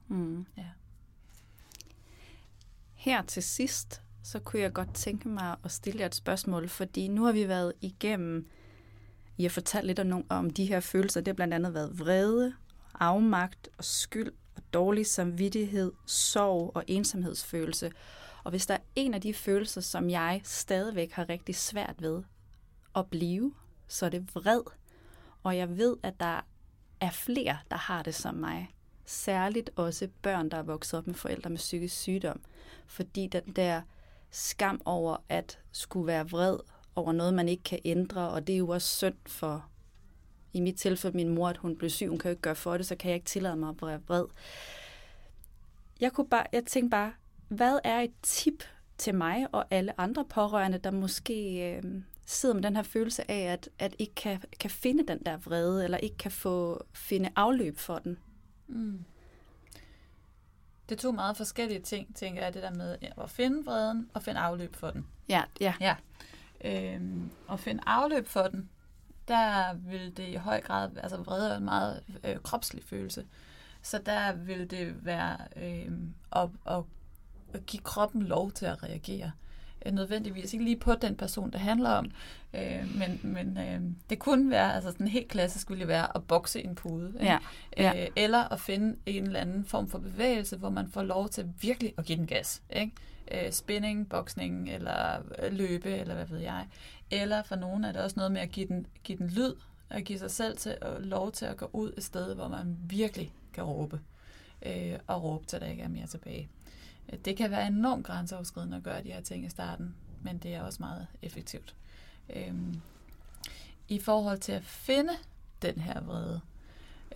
Mm. 0.08 0.46
Ja. 0.56 0.68
Her 2.94 3.22
til 3.22 3.42
sidst, 3.42 4.02
så 4.22 4.38
kunne 4.38 4.62
jeg 4.62 4.72
godt 4.72 4.94
tænke 4.94 5.28
mig 5.28 5.56
at 5.64 5.70
stille 5.70 6.00
jer 6.00 6.06
et 6.06 6.14
spørgsmål, 6.14 6.68
fordi 6.68 7.08
nu 7.08 7.24
har 7.24 7.32
vi 7.32 7.48
været 7.48 7.72
igennem, 7.80 8.48
I 9.38 9.42
har 9.42 9.50
fortalt 9.50 9.86
lidt 9.86 9.98
om, 9.98 10.24
om 10.28 10.50
de 10.50 10.66
her 10.66 10.80
følelser, 10.80 11.20
det 11.20 11.28
har 11.28 11.34
blandt 11.34 11.54
andet 11.54 11.74
været 11.74 11.98
vrede, 11.98 12.54
afmagt 12.94 13.68
og 13.78 13.84
skyld 13.84 14.32
dårlig 14.72 15.06
samvittighed, 15.06 15.92
sorg 16.06 16.72
og 16.74 16.84
ensomhedsfølelse. 16.86 17.92
Og 18.44 18.50
hvis 18.50 18.66
der 18.66 18.74
er 18.74 18.78
en 18.94 19.14
af 19.14 19.20
de 19.20 19.34
følelser, 19.34 19.80
som 19.80 20.10
jeg 20.10 20.40
stadigvæk 20.44 21.12
har 21.12 21.28
rigtig 21.28 21.54
svært 21.54 22.02
ved 22.02 22.22
at 22.96 23.06
blive, 23.06 23.54
så 23.88 24.06
er 24.06 24.10
det 24.10 24.34
vred. 24.34 24.62
Og 25.42 25.56
jeg 25.56 25.76
ved, 25.76 25.96
at 26.02 26.20
der 26.20 26.40
er 27.00 27.10
flere, 27.10 27.58
der 27.70 27.76
har 27.76 28.02
det 28.02 28.14
som 28.14 28.34
mig. 28.34 28.74
Særligt 29.04 29.70
også 29.76 30.08
børn, 30.22 30.48
der 30.48 30.56
er 30.56 30.62
vokset 30.62 30.98
op 30.98 31.06
med 31.06 31.14
forældre 31.14 31.50
med 31.50 31.58
psykisk 31.58 31.96
sygdom. 31.96 32.40
Fordi 32.86 33.26
den 33.26 33.42
der 33.42 33.82
skam 34.30 34.80
over 34.84 35.16
at 35.28 35.58
skulle 35.72 36.06
være 36.06 36.30
vred 36.30 36.58
over 36.94 37.12
noget, 37.12 37.34
man 37.34 37.48
ikke 37.48 37.62
kan 37.62 37.78
ændre, 37.84 38.28
og 38.28 38.46
det 38.46 38.52
er 38.52 38.58
jo 38.58 38.68
også 38.68 38.96
synd 38.96 39.14
for 39.26 39.68
i 40.52 40.60
mit 40.60 40.76
tilfælde 40.76 41.16
min 41.16 41.28
mor, 41.28 41.48
at 41.48 41.56
hun 41.56 41.76
blev 41.76 41.90
syg, 41.90 42.08
hun 42.08 42.18
kan 42.18 42.28
jo 42.28 42.32
ikke 42.32 42.42
gøre 42.42 42.54
for 42.54 42.76
det, 42.76 42.86
så 42.86 42.96
kan 42.96 43.08
jeg 43.08 43.14
ikke 43.14 43.26
tillade 43.26 43.56
mig 43.56 43.68
at 43.68 43.82
være 43.82 44.00
vred. 44.06 44.26
Jeg, 46.00 46.12
kunne 46.12 46.28
bare, 46.28 46.46
jeg 46.52 46.64
tænkte 46.64 46.90
bare, 46.90 47.12
hvad 47.48 47.78
er 47.84 48.00
et 48.00 48.12
tip 48.22 48.64
til 48.98 49.14
mig 49.14 49.46
og 49.52 49.64
alle 49.70 50.00
andre 50.00 50.24
pårørende, 50.24 50.78
der 50.78 50.90
måske 50.90 51.70
øh, 51.70 51.82
sidder 52.26 52.54
med 52.54 52.62
den 52.62 52.76
her 52.76 52.82
følelse 52.82 53.30
af, 53.30 53.52
at, 53.52 53.68
at 53.78 53.94
ikke 53.98 54.14
kan, 54.14 54.42
kan 54.60 54.70
finde 54.70 55.06
den 55.06 55.18
der 55.26 55.36
vrede, 55.36 55.84
eller 55.84 55.98
ikke 55.98 56.16
kan 56.16 56.30
få 56.30 56.84
finde 56.92 57.30
afløb 57.36 57.78
for 57.78 57.98
den? 57.98 58.18
Mm. 58.66 59.04
Det 60.88 60.96
er 60.98 61.00
to 61.00 61.12
meget 61.12 61.36
forskellige 61.36 61.80
ting, 61.80 62.16
tænker 62.16 62.42
jeg, 62.42 62.54
det 62.54 62.62
der 62.62 62.74
med 62.74 62.96
at 63.22 63.30
finde 63.30 63.64
vreden 63.64 64.10
og 64.14 64.22
finde 64.22 64.40
afløb 64.40 64.76
for 64.76 64.90
den. 64.90 65.06
Ja, 65.28 65.42
ja. 65.60 65.74
ja. 65.80 65.96
Øhm, 66.64 67.30
at 67.50 67.60
finde 67.60 67.82
afløb 67.86 68.26
for 68.26 68.42
den, 68.42 68.70
der 69.28 69.74
vil 69.74 70.16
det 70.16 70.28
i 70.28 70.34
høj 70.34 70.60
grad, 70.60 70.90
altså 71.02 71.16
vrede 71.16 71.52
er 71.52 71.56
en 71.56 71.64
meget 71.64 72.02
øh, 72.24 72.36
kropslig 72.36 72.84
følelse, 72.84 73.24
så 73.82 74.00
der 74.06 74.32
vil 74.32 74.70
det 74.70 75.04
være 75.04 75.36
øh, 75.56 75.92
at, 76.32 76.48
at, 76.66 76.82
at 77.54 77.66
give 77.66 77.82
kroppen 77.82 78.22
lov 78.22 78.52
til 78.52 78.66
at 78.66 78.82
reagere. 78.82 79.32
Øh, 79.86 79.92
nødvendigvis 79.92 80.52
ikke 80.52 80.64
lige 80.64 80.76
på 80.76 80.94
den 80.94 81.16
person, 81.16 81.50
det 81.50 81.60
handler 81.60 81.90
om, 81.90 82.10
øh, 82.54 82.98
men, 82.98 83.20
men 83.22 83.58
øh, 83.58 83.80
det 84.10 84.18
kunne 84.18 84.50
være, 84.50 84.74
altså 84.74 84.90
sådan 84.90 85.08
helt 85.08 85.28
klassisk 85.28 85.70
ville 85.70 85.88
være 85.88 86.16
at 86.16 86.24
bokse 86.24 86.64
en 86.64 86.74
pude, 86.74 87.12
ikke? 87.14 87.24
Ja. 87.24 87.38
Ja. 87.76 88.02
Øh, 88.02 88.08
eller 88.16 88.52
at 88.52 88.60
finde 88.60 88.96
en 89.06 89.24
eller 89.24 89.40
anden 89.40 89.64
form 89.64 89.88
for 89.88 89.98
bevægelse, 89.98 90.56
hvor 90.56 90.70
man 90.70 90.88
får 90.88 91.02
lov 91.02 91.28
til 91.28 91.48
virkelig 91.60 91.94
at 91.98 92.04
give 92.04 92.18
den 92.18 92.26
gas. 92.26 92.62
Ikke? 92.70 92.92
Øh, 93.32 93.52
spinning, 93.52 94.08
boksning, 94.08 94.70
eller 94.70 95.16
øh, 95.42 95.52
løbe, 95.52 95.90
eller 95.90 96.14
hvad 96.14 96.26
ved 96.26 96.38
jeg. 96.38 96.66
Eller 97.12 97.42
for 97.42 97.56
nogen 97.56 97.84
er 97.84 97.92
det 97.92 98.00
også 98.00 98.16
noget 98.16 98.32
med 98.32 98.40
at 98.40 98.50
give 98.50 98.68
den, 98.68 98.86
give 99.04 99.18
den 99.18 99.28
lyd, 99.28 99.54
at 99.90 100.04
give 100.04 100.18
sig 100.18 100.30
selv 100.30 100.56
til, 100.56 100.76
og 100.82 101.00
lov 101.00 101.32
til 101.32 101.44
at 101.44 101.56
gå 101.56 101.70
ud 101.72 101.92
et 101.96 102.04
sted, 102.04 102.34
hvor 102.34 102.48
man 102.48 102.78
virkelig 102.82 103.34
kan 103.52 103.64
råbe, 103.64 104.00
øh, 104.62 104.98
og 105.06 105.22
råbe 105.22 105.46
til, 105.46 105.60
der 105.60 105.66
ikke 105.66 105.82
er 105.82 105.88
mere 105.88 106.06
tilbage. 106.06 106.48
Øh, 107.12 107.18
det 107.18 107.36
kan 107.36 107.50
være 107.50 107.66
enormt 107.66 108.06
grænseoverskridende 108.06 108.76
at 108.76 108.82
gøre 108.82 109.02
de 109.02 109.12
her 109.12 109.20
ting 109.20 109.46
i 109.46 109.48
starten, 109.48 109.94
men 110.22 110.38
det 110.38 110.54
er 110.54 110.62
også 110.62 110.82
meget 110.82 111.06
effektivt. 111.22 111.74
Øhm, 112.36 112.80
I 113.88 113.98
forhold 113.98 114.38
til 114.38 114.52
at 114.52 114.64
finde 114.64 115.12
den 115.62 115.80
her 115.80 116.00
vrede, 116.00 116.40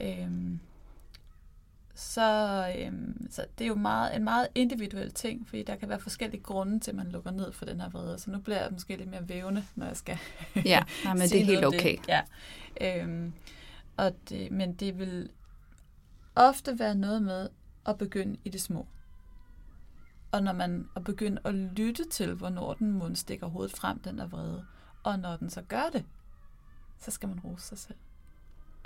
øhm, 0.00 0.60
så, 1.98 2.66
øhm, 2.78 3.26
så 3.30 3.46
det 3.58 3.64
er 3.64 3.68
jo 3.68 3.74
meget, 3.74 4.16
en 4.16 4.24
meget 4.24 4.48
individuel 4.54 5.10
ting, 5.10 5.48
fordi 5.48 5.62
der 5.62 5.76
kan 5.76 5.88
være 5.88 6.00
forskellige 6.00 6.42
grunde 6.42 6.80
til, 6.80 6.90
at 6.90 6.96
man 6.96 7.08
lukker 7.08 7.30
ned 7.30 7.52
for 7.52 7.64
den 7.64 7.80
her 7.80 7.88
vrede. 7.88 8.18
Så 8.18 8.30
nu 8.30 8.38
bliver 8.38 8.62
jeg 8.62 8.72
måske 8.72 8.96
lidt 8.96 9.10
mere 9.10 9.28
vævende, 9.28 9.64
når 9.74 9.86
jeg 9.86 9.96
skal 9.96 10.18
Ja, 10.64 10.82
nej, 11.04 11.14
men 11.18 11.22
det 11.22 11.40
er 11.40 11.44
helt 11.44 11.64
okay. 11.64 11.96
Det. 11.96 12.08
Ja. 12.08 12.22
Øhm, 12.80 13.32
og 13.96 14.12
det, 14.28 14.50
men 14.50 14.74
det 14.74 14.98
vil 14.98 15.30
ofte 16.34 16.78
være 16.78 16.94
noget 16.94 17.22
med 17.22 17.48
at 17.86 17.98
begynde 17.98 18.36
i 18.44 18.48
det 18.48 18.60
små. 18.60 18.86
Og 20.32 20.42
når 20.42 20.52
man 20.52 20.88
at 20.96 21.04
begynde 21.04 21.40
at 21.44 21.54
lytte 21.54 22.08
til, 22.08 22.34
hvornår 22.34 22.74
den 22.74 22.92
mund 22.92 23.16
stikker 23.16 23.46
hovedet 23.46 23.76
frem, 23.76 23.98
den 23.98 24.18
er 24.18 24.26
vrede. 24.26 24.64
Og 25.02 25.18
når 25.18 25.36
den 25.36 25.50
så 25.50 25.62
gør 25.62 25.88
det, 25.92 26.04
så 26.98 27.10
skal 27.10 27.28
man 27.28 27.40
rose 27.40 27.66
sig 27.66 27.78
selv. 27.78 27.96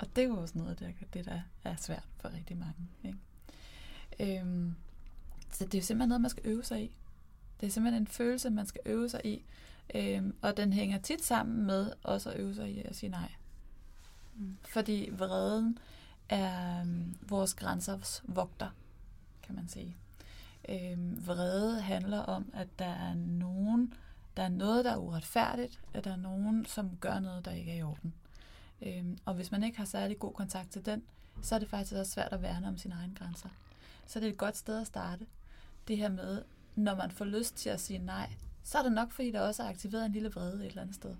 Og 0.01 0.07
det 0.15 0.23
er 0.23 0.27
jo 0.27 0.37
også 0.37 0.57
noget 0.57 0.81
af 0.81 0.93
det, 1.13 1.25
der 1.25 1.41
er 1.63 1.75
svært 1.75 2.07
for 2.17 2.33
rigtig 2.33 2.57
mange. 2.57 2.87
Ikke? 3.03 4.39
Øhm, 4.39 4.75
så 5.51 5.65
det 5.65 5.77
er 5.77 5.81
simpelthen 5.81 6.09
noget, 6.09 6.21
man 6.21 6.29
skal 6.29 6.43
øve 6.45 6.63
sig 6.63 6.83
i. 6.83 6.91
Det 7.59 7.67
er 7.67 7.71
simpelthen 7.71 8.03
en 8.03 8.07
følelse, 8.07 8.49
man 8.49 8.65
skal 8.65 8.81
øve 8.85 9.09
sig 9.09 9.21
i. 9.25 9.45
Øhm, 9.95 10.35
og 10.41 10.57
den 10.57 10.73
hænger 10.73 10.99
tit 10.99 11.25
sammen 11.25 11.65
med 11.65 11.91
også 12.03 12.29
at 12.29 12.39
øve 12.39 12.55
sig 12.55 12.69
i 12.71 12.81
at 12.81 12.95
sige 12.95 13.09
nej. 13.09 13.31
Mm. 14.35 14.57
Fordi 14.65 15.09
vreden 15.11 15.77
er 16.29 16.81
um, 16.81 17.15
vores 17.21 17.53
grænsers 17.53 18.23
vogter, 18.25 18.69
kan 19.43 19.55
man 19.55 19.67
sige. 19.67 19.97
Øhm, 20.69 21.27
vrede 21.27 21.81
handler 21.81 22.19
om, 22.19 22.51
at 22.53 22.67
der 22.79 22.85
er 22.85 23.13
nogen, 23.13 23.93
der 24.37 24.43
er 24.43 24.49
noget, 24.49 24.85
der 24.85 24.91
er 24.91 24.97
uretfærdigt, 24.97 25.81
at 25.93 26.03
der 26.03 26.11
er 26.11 26.17
nogen, 26.17 26.65
som 26.65 26.97
gør 26.97 27.19
noget, 27.19 27.45
der 27.45 27.51
ikke 27.51 27.71
er 27.71 27.75
i 27.75 27.83
orden. 27.83 28.13
Øhm, 28.81 29.17
og 29.25 29.33
hvis 29.33 29.51
man 29.51 29.63
ikke 29.63 29.77
har 29.77 29.85
særlig 29.85 30.19
god 30.19 30.33
kontakt 30.33 30.71
til 30.71 30.85
den, 30.85 31.03
så 31.41 31.55
er 31.55 31.59
det 31.59 31.69
faktisk 31.69 31.93
også 31.93 32.11
svært 32.11 32.33
at 32.33 32.41
værne 32.41 32.67
om 32.67 32.77
sine 32.77 32.95
egne 32.95 33.15
grænser. 33.15 33.49
Så 34.05 34.19
det 34.19 34.27
er 34.27 34.31
et 34.31 34.37
godt 34.37 34.57
sted 34.57 34.81
at 34.81 34.87
starte. 34.87 35.25
Det 35.87 35.97
her 35.97 36.09
med, 36.09 36.43
når 36.75 36.95
man 36.95 37.11
får 37.11 37.25
lyst 37.25 37.55
til 37.55 37.69
at 37.69 37.81
sige 37.81 37.99
nej, 37.99 38.29
så 38.63 38.77
er 38.77 38.83
det 38.83 38.91
nok, 38.91 39.11
fordi 39.11 39.31
der 39.31 39.41
også 39.41 39.63
er 39.63 39.69
aktiveret 39.69 40.05
en 40.05 40.11
lille 40.11 40.31
vrede 40.31 40.59
et 40.59 40.65
eller 40.65 40.81
andet 40.81 40.95
sted. 40.95 41.15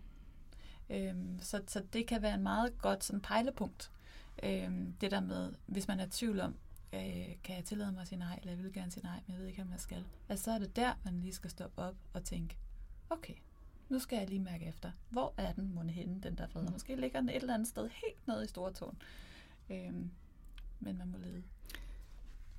Øhm, 0.89 1.39
så, 1.41 1.62
så 1.68 1.84
det 1.93 2.07
kan 2.07 2.22
være 2.22 2.34
en 2.34 2.43
meget 2.43 2.78
godt 2.78 3.03
sådan 3.03 3.22
pejlepunkt. 3.22 3.91
Øhm, 4.43 4.93
det 5.01 5.12
der 5.12 5.20
med, 5.20 5.53
hvis 5.66 5.88
man 5.88 5.99
er 5.99 6.05
i 6.05 6.09
tvivl 6.09 6.39
om, 6.39 6.55
øh, 6.93 7.36
kan 7.43 7.55
jeg 7.55 7.66
tillade 7.66 7.91
mig 7.91 8.01
at 8.01 8.07
sige 8.07 8.20
nej, 8.20 8.39
eller 8.41 8.53
jeg 8.53 8.64
vil 8.64 8.74
gerne 8.74 8.91
sige 8.91 9.03
nej, 9.03 9.20
men 9.28 9.34
jeg 9.34 9.41
ved 9.41 9.47
ikke, 9.47 9.62
om 9.62 9.72
jeg 9.72 9.80
skal. 9.80 10.03
Altså, 10.30 10.43
så 10.43 10.51
er 10.51 10.59
det 10.59 10.76
der, 10.76 10.93
man 11.03 11.20
lige 11.22 11.34
skal 11.34 11.49
stoppe 11.49 11.82
op 11.82 11.95
og 12.14 12.24
tænke, 12.24 12.57
okay, 13.09 13.34
nu 13.92 14.00
skal 14.00 14.18
jeg 14.18 14.30
lige 14.30 14.39
mærke 14.39 14.66
efter, 14.66 14.92
hvor 15.10 15.34
er 15.38 15.52
den 15.54 15.76
måne 15.76 15.92
henne, 15.92 16.22
den 16.24 16.36
der 16.38 16.48
fred? 16.48 16.62
Mm. 16.62 16.72
Måske 16.72 16.96
ligger 16.96 17.20
den 17.20 17.30
et 17.30 17.36
eller 17.36 17.54
andet 17.54 17.68
sted 17.68 17.89
helt 17.94 18.28
nede 18.28 18.44
i 18.44 18.48
Stortåen. 18.48 18.98
Øhm, 19.70 20.12
men 20.80 20.98
man 20.98 21.08
må 21.08 21.18
lede. 21.18 21.44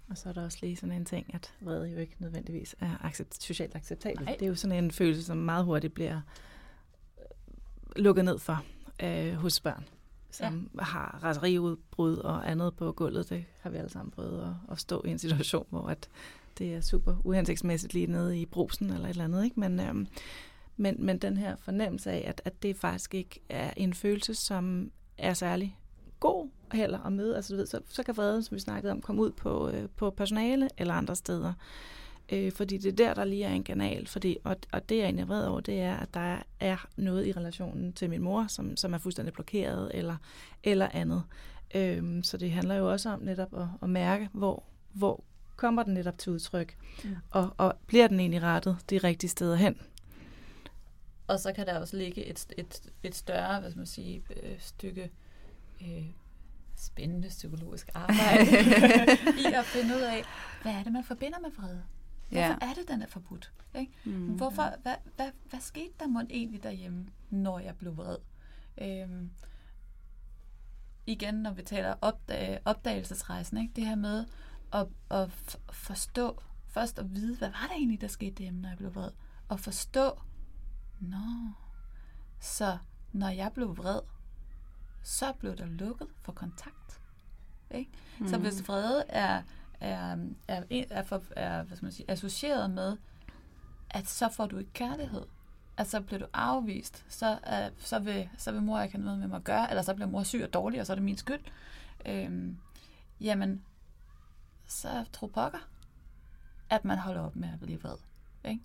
Og 0.09 0.19
så 0.19 0.29
er 0.29 0.33
der 0.33 0.45
også 0.45 0.59
lige 0.63 0.77
sådan 0.77 0.97
en 0.97 1.05
ting, 1.05 1.35
at 1.35 1.55
vrede 1.61 1.91
jo 1.91 1.99
ikke 1.99 2.17
nødvendigvis 2.19 2.77
er 2.81 3.05
accept, 3.05 3.43
socialt 3.43 3.75
acceptabelt. 3.75 4.29
Det 4.29 4.43
er 4.43 4.47
jo 4.47 4.55
sådan 4.55 4.85
en 4.85 4.91
følelse, 4.91 5.25
som 5.25 5.37
meget 5.37 5.65
hurtigt 5.65 5.95
bliver 5.95 6.21
øh, 7.19 7.25
lukket 7.97 8.25
ned 8.25 8.39
for 8.39 8.65
øh, 9.03 9.35
hos 9.35 9.61
børn 9.61 9.85
som 10.33 10.71
ja. 10.75 10.83
har 10.83 11.21
raseriudbrud 11.23 12.17
og 12.17 12.51
andet 12.51 12.77
på 12.77 12.93
gulvet. 12.93 13.31
Det 13.31 13.45
har 13.61 13.71
vi 13.71 13.77
alle 13.77 13.91
sammen 13.91 14.11
prøvet 14.11 14.43
at, 14.43 14.73
at 14.73 14.79
stå 14.79 15.03
i 15.05 15.11
en 15.11 15.19
situation, 15.19 15.67
hvor 15.71 15.87
at 15.87 16.09
det 16.59 16.75
er 16.75 16.81
super 16.81 17.17
uhensigtsmæssigt 17.25 17.95
lige 17.95 18.07
nede 18.07 18.41
i 18.41 18.47
brusen 18.47 18.91
eller 18.91 19.05
et 19.05 19.11
eller 19.11 19.25
andet. 19.25 19.45
Ikke? 19.45 19.61
Men, 19.61 19.81
øhm, 19.81 20.07
men, 20.77 20.97
men 20.99 21.19
den 21.19 21.37
her 21.37 21.57
fornemmelse 21.57 22.11
af, 22.11 22.25
at, 22.27 22.43
at 22.45 22.63
det 22.63 22.77
faktisk 22.77 23.15
ikke 23.15 23.41
er 23.49 23.71
en 23.77 23.95
følelse, 23.95 24.35
som 24.35 24.91
er 25.19 25.35
særlig 25.35 25.79
god 26.21 26.49
heller 26.73 27.07
at 27.07 27.13
møde. 27.13 27.37
Altså, 27.37 27.53
du 27.55 27.57
ved, 27.57 27.67
så, 27.67 27.81
så 27.89 28.03
kan 28.03 28.17
vreden, 28.17 28.43
som 28.43 28.55
vi 28.55 28.61
snakkede 28.61 28.93
om, 28.93 29.01
komme 29.01 29.23
ud 29.23 29.31
på, 29.31 29.69
øh, 29.69 29.89
på 29.97 30.11
personale 30.11 30.69
eller 30.79 30.95
andre 30.95 31.17
steder. 31.17 31.53
Øh, 32.33 32.53
fordi 32.53 32.79
det 32.79 32.93
er 32.93 33.07
der, 33.07 33.15
der 33.15 33.25
lige 33.25 33.45
er 33.45 33.53
en 33.53 33.65
kanal. 33.65 34.07
Fordi, 34.07 34.37
og, 34.45 34.57
og 34.73 34.89
det, 34.89 34.97
jeg 34.97 35.03
er 35.03 35.07
egentlig 35.07 35.29
vred 35.29 35.47
over, 35.47 35.61
det 35.61 35.81
er, 35.81 35.97
at 35.97 36.15
der 36.15 36.43
er 36.61 36.87
noget 36.97 37.27
i 37.27 37.33
relationen 37.33 37.93
til 37.93 38.11
min 38.11 38.23
mor, 38.23 38.47
som, 38.49 38.77
som 38.77 38.95
er 38.95 38.99
fuldstændig 38.99 39.33
blokeret 39.35 39.91
eller, 39.95 40.17
eller 40.65 40.89
andet. 40.93 41.23
Øh, 41.75 42.25
så 42.25 42.37
det 42.37 42.51
handler 42.51 42.75
jo 42.75 42.93
også 42.93 43.11
om 43.11 43.21
netop 43.21 43.55
at, 43.59 43.67
at 43.83 43.91
mærke, 43.91 44.29
hvor, 44.33 44.63
hvor 44.93 45.25
kommer 45.57 45.83
den 45.83 45.95
netop 45.95 46.19
til 46.19 46.33
udtryk, 46.33 46.77
mm. 47.05 47.17
og, 47.31 47.55
og 47.57 47.75
bliver 47.87 48.09
den 48.09 48.21
egentlig 48.21 48.43
rettet 48.43 48.77
de 48.91 48.99
rigtige 48.99 49.31
steder 49.31 49.57
hen. 49.57 49.77
Og 51.27 51.41
så 51.41 51.53
kan 51.53 51.67
der 51.67 51.79
også 51.79 51.97
ligge 51.97 52.25
et, 52.25 52.47
et, 52.59 52.83
et 53.03 53.15
større 53.15 53.61
hvad 53.61 53.71
skal 53.71 53.79
man 53.79 53.87
sige, 53.87 54.23
øh, 54.43 54.61
stykke 54.61 55.11
øh, 55.83 56.07
spændende 56.77 57.29
psykologisk 57.29 57.89
arbejde 57.95 58.51
i 59.49 59.53
at 59.55 59.65
finde 59.65 59.95
ud 59.97 60.01
af, 60.01 60.25
hvad 60.63 60.73
er 60.73 60.83
det, 60.83 60.93
man 60.93 61.05
forbinder 61.05 61.39
med 61.41 61.51
fred? 61.51 61.79
Hvorfor 62.29 62.59
ja. 62.63 62.71
er 62.71 62.75
det, 62.75 62.89
den 62.89 63.03
er 63.03 63.07
forbudt? 63.07 63.53
Ikke? 63.75 63.93
Mm. 64.05 64.27
Hvorfor, 64.27 64.75
hvad, 64.83 64.95
hvad, 65.17 65.31
hvad 65.51 65.61
skete 65.61 65.93
der 66.01 66.07
mon 66.07 66.27
egentlig 66.31 66.63
derhjemme, 66.63 67.07
når 67.31 67.59
jeg 67.59 67.77
blev 67.77 67.97
vred? 67.97 68.17
Øhm, 68.79 69.31
igen, 71.07 71.35
når 71.35 71.53
vi 71.53 71.63
taler 71.63 71.95
opdag, 72.01 72.59
opdagelsesrejsen, 72.65 73.59
ikke? 73.59 73.73
det 73.77 73.87
her 73.87 73.95
med 73.95 74.25
at, 74.73 74.87
at 75.11 75.31
forstå, 75.73 76.43
først 76.69 76.99
at 76.99 77.15
vide, 77.15 77.37
hvad 77.37 77.49
var 77.49 77.67
det 77.69 77.77
egentlig, 77.77 78.01
der 78.01 78.09
skete 78.09 78.31
derhjemme, 78.31 78.61
når 78.61 78.69
jeg 78.69 78.79
blev 78.79 78.95
vred? 78.95 79.11
Og 79.49 79.61
forstå, 79.61 80.21
nå, 81.03 81.53
så 82.41 82.79
når 83.13 83.29
jeg 83.29 83.53
blev 83.53 83.77
vred, 83.77 84.01
så 85.03 85.33
blev 85.33 85.57
der 85.57 85.67
lukket 85.67 86.09
for 86.23 86.33
kontakt. 86.33 87.01
Ikke? 87.71 87.91
Mm. 88.21 88.29
Så 88.29 88.39
hvis 88.39 88.69
vrede 88.69 89.05
er 89.09 89.43
er, 89.83 90.17
er, 90.49 90.63
er, 90.91 91.03
for, 91.03 91.23
er 91.31 91.63
hvad 91.63 91.77
skal 91.77 91.85
man 91.85 91.93
sige, 91.93 92.11
associeret 92.11 92.71
med, 92.71 92.97
at 93.91 94.09
så 94.09 94.29
får 94.29 94.47
du 94.47 94.59
ikke 94.59 94.73
kærlighed. 94.73 95.23
At 95.77 95.89
så 95.91 96.01
bliver 96.01 96.19
du 96.19 96.27
afvist, 96.33 97.05
så, 97.09 97.33
uh, 97.33 97.83
så, 97.85 97.99
vil, 97.99 98.29
så 98.39 98.53
vil 98.53 98.63
mor 98.63 98.81
ikke 98.81 98.97
have 98.97 99.05
noget 99.05 99.19
med 99.19 99.29
mig 99.29 99.37
at 99.37 99.45
gøre, 99.45 99.71
eller 99.71 99.83
så 99.83 99.95
bliver 99.95 100.09
mor 100.09 100.23
syg 100.23 100.43
og 100.43 100.53
dårlig, 100.53 100.81
og 100.81 100.87
så 100.87 100.93
er 100.93 100.95
det 100.95 101.05
min 101.05 101.17
skyld. 101.17 101.41
Øhm, 102.07 102.59
jamen, 103.21 103.63
så 104.67 105.05
tro 105.13 105.27
pokker, 105.27 105.69
at 106.71 106.85
man 106.85 106.99
holder 106.99 107.21
op 107.21 107.37
med 107.37 107.49
at 107.53 107.61
blive 107.61 107.81
vred. 107.81 107.97
Ikke? 108.45 108.63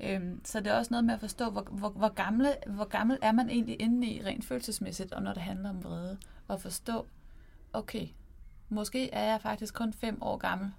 Øhm, 0.00 0.40
så 0.44 0.60
det 0.60 0.66
er 0.66 0.78
også 0.78 0.90
noget 0.90 1.04
med 1.04 1.14
at 1.14 1.20
forstå, 1.20 1.50
hvor, 1.50 1.62
hvor, 1.62 1.88
hvor, 1.88 2.08
gamle, 2.08 2.54
hvor 2.66 2.84
gammel 2.84 3.18
er 3.22 3.32
man 3.32 3.50
egentlig 3.50 3.80
inde 3.80 4.06
i 4.06 4.22
rent 4.24 4.44
følelsesmæssigt, 4.44 5.12
og 5.12 5.22
når 5.22 5.32
det 5.32 5.42
handler 5.42 5.70
om 5.70 5.84
vrede. 5.84 6.18
Og 6.48 6.60
forstå, 6.60 7.06
okay, 7.72 8.08
Måske 8.68 9.10
er 9.10 9.30
jeg 9.30 9.40
faktisk 9.40 9.74
kun 9.74 9.92
fem 9.92 10.22
år 10.22 10.36
gammel, 10.36 10.72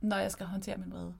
når 0.00 0.16
jeg 0.16 0.32
skal 0.32 0.46
håndtere 0.46 0.76
min 0.76 0.92
vrede. 0.92 1.14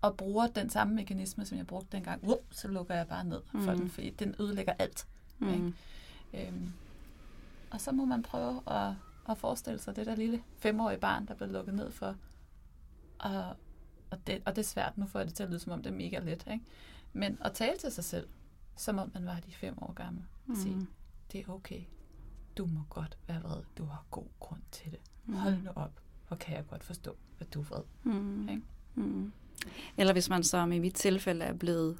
Og 0.00 0.16
bruger 0.16 0.46
den 0.46 0.70
samme 0.70 0.94
mekanisme, 0.94 1.46
som 1.46 1.58
jeg 1.58 1.66
brugte 1.66 1.96
dengang. 1.96 2.28
Uh, 2.28 2.36
så 2.50 2.68
lukker 2.68 2.94
jeg 2.94 3.08
bare 3.08 3.24
ned 3.24 3.42
for 3.50 3.72
mm. 3.72 3.78
den, 3.78 3.90
fordi 3.90 4.10
den 4.10 4.34
ødelægger 4.40 4.72
alt. 4.78 5.06
Mm. 5.38 5.48
Ikke? 5.48 6.48
Øhm, 6.48 6.72
og 7.70 7.80
så 7.80 7.92
må 7.92 8.04
man 8.04 8.22
prøve 8.22 8.62
at, 8.66 8.92
at 9.28 9.38
forestille 9.38 9.78
sig 9.78 9.96
det 9.96 10.06
der 10.06 10.14
lille 10.14 10.42
femårige 10.58 10.98
barn, 10.98 11.26
der 11.26 11.34
blev 11.34 11.48
lukket 11.48 11.74
ned 11.74 11.90
for. 11.90 12.16
Og, 13.18 13.56
og, 14.14 14.26
det, 14.26 14.42
og 14.44 14.56
det 14.56 14.62
er 14.62 14.66
svært, 14.66 14.98
nu 14.98 15.06
får 15.06 15.18
jeg 15.18 15.26
det 15.28 15.34
til 15.34 15.42
at 15.42 15.48
lyde, 15.48 15.58
som 15.58 15.72
om 15.72 15.82
det 15.82 15.90
er 15.90 15.94
mega 15.96 16.18
let. 16.18 16.44
Ikke? 16.52 16.64
Men 17.12 17.38
at 17.40 17.52
tale 17.52 17.78
til 17.78 17.92
sig 17.92 18.04
selv, 18.04 18.28
som 18.76 18.98
om 18.98 19.10
man 19.14 19.26
var 19.26 19.40
de 19.40 19.52
fem 19.52 19.82
år 19.82 19.92
gammel. 19.92 20.22
Og 20.48 20.56
sige, 20.56 20.74
Mm. 20.74 20.86
det 21.32 21.40
er 21.40 21.52
okay. 21.52 21.80
Du 22.58 22.66
må 22.66 22.80
godt 22.90 23.18
være 23.28 23.42
vred. 23.42 23.62
Du 23.78 23.84
har 23.84 24.04
god 24.10 24.26
grund 24.40 24.60
til 24.70 24.90
det. 24.90 25.00
Mm. 25.26 25.34
Hold 25.34 25.56
nu 25.62 25.70
op. 25.76 26.00
Hvor 26.28 26.36
kan 26.36 26.56
jeg 26.56 26.66
godt 26.66 26.84
forstå, 26.84 27.16
at 27.40 27.54
du 27.54 27.60
er 27.60 27.64
vred. 27.64 27.82
Mm. 28.02 28.48
Ikke? 28.48 28.62
Mm. 28.94 29.32
Eller 29.96 30.12
hvis 30.12 30.28
man 30.28 30.44
som 30.44 30.72
i 30.72 30.78
mit 30.78 30.94
tilfælde 30.94 31.44
er 31.44 31.52
blevet 31.52 31.98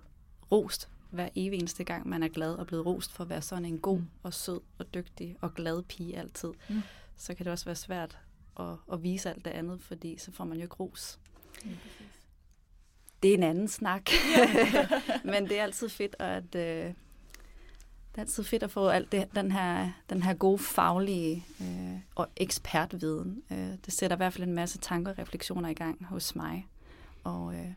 rost 0.52 0.88
hver 1.10 1.28
evig 1.36 1.58
eneste 1.58 1.84
gang, 1.84 2.08
man 2.08 2.22
er 2.22 2.28
glad 2.28 2.54
og 2.54 2.66
blevet 2.66 2.86
rost 2.86 3.12
for 3.12 3.24
at 3.24 3.30
være 3.30 3.42
sådan 3.42 3.64
en 3.64 3.78
god 3.78 3.98
Mm. 3.98 4.06
og 4.22 4.34
sød 4.34 4.60
og 4.78 4.94
dygtig 4.94 5.36
og 5.40 5.54
glad 5.54 5.82
pige 5.82 6.18
altid, 6.18 6.52
Mm. 6.68 6.80
så 7.16 7.34
kan 7.34 7.44
det 7.44 7.52
også 7.52 7.64
være 7.64 7.74
svært 7.76 8.18
at, 8.60 8.74
at 8.92 9.02
vise 9.02 9.30
alt 9.30 9.44
det 9.44 9.50
andet, 9.50 9.82
fordi 9.82 10.16
så 10.18 10.32
får 10.32 10.44
man 10.44 10.56
jo 10.56 10.62
ikke 10.62 10.74
ros. 10.74 11.20
Det 13.22 13.30
er 13.30 13.34
en 13.34 13.42
anden 13.42 13.68
snak. 13.68 14.10
Men 15.32 15.44
det 15.48 15.58
er 15.58 15.62
altid 15.62 15.88
fedt 15.88 16.16
at, 16.18 16.54
øh, 16.54 16.94
det 18.14 18.20
er 18.20 18.20
altid 18.20 18.44
fedt 18.44 18.62
at 18.62 18.70
få 18.70 18.88
alt 18.88 19.12
det, 19.12 19.28
den, 19.34 19.52
her, 19.52 19.90
den 20.10 20.22
her 20.22 20.34
gode 20.34 20.58
faglige 20.58 21.46
øh, 21.60 21.98
og 22.14 22.28
ekspertviden. 22.36 23.42
Øh, 23.50 23.72
det 23.84 23.92
sætter 23.92 24.16
i 24.16 24.18
hvert 24.18 24.32
fald 24.32 24.48
en 24.48 24.54
masse 24.54 24.78
tanker 24.78 25.12
og 25.12 25.18
refleksioner 25.18 25.68
i 25.68 25.74
gang 25.74 26.06
hos 26.06 26.36
mig. 26.36 26.68
Og, 27.24 27.54
øh, 27.54 27.72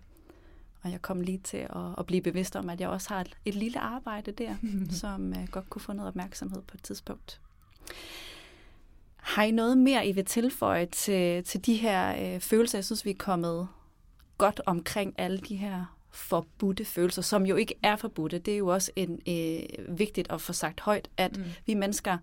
og 0.82 0.92
jeg 0.92 1.02
kom 1.02 1.22
lige 1.22 1.38
til 1.44 1.58
at, 1.58 1.96
at 1.98 2.06
blive 2.06 2.22
bevidst 2.22 2.56
om, 2.56 2.70
at 2.70 2.82
jeg 2.82 2.90
også 2.90 3.10
har 3.10 3.22
et, 3.22 3.38
et 3.46 3.56
lille 3.56 3.80
arbejde 3.80 4.32
der, 4.32 4.56
som 5.02 5.34
øh, 5.34 5.48
godt 5.52 5.70
kunne 5.70 5.82
få 5.82 5.94
noget 5.94 6.08
opmærksomhed 6.08 6.62
på 6.62 6.78
et 6.78 6.84
tidspunkt. 6.84 7.42
Har 9.28 9.44
I 9.44 9.52
noget 9.52 9.78
mere, 9.78 10.08
I 10.08 10.12
vil 10.12 10.26
tilføje 10.26 10.86
til, 10.86 11.44
til 11.44 11.66
de 11.66 11.76
her 11.76 12.34
øh, 12.36 12.40
følelser? 12.42 12.78
Jeg 12.78 12.86
synes, 12.86 13.06
vi 13.06 13.10
er 13.10 13.16
kommet 13.20 13.68
godt 14.38 14.62
omkring 14.66 15.14
alle 15.18 15.38
de 15.38 15.56
her 15.56 15.98
forbudte 16.12 16.86
følelser, 16.86 17.22
som 17.22 17.46
jo 17.46 17.56
ikke 17.56 17.76
er 17.84 17.96
forbudte. 17.96 18.40
Det 18.40 18.54
er 18.54 18.58
jo 18.58 18.68
også 18.68 18.92
en, 18.96 19.20
øh, 19.28 19.98
vigtigt 20.00 20.32
at 20.32 20.42
få 20.42 20.54
sagt 20.54 20.80
højt, 20.80 21.08
at 21.18 21.38
Mm. 21.38 21.44
vi 21.66 21.74
mennesker 21.74 22.18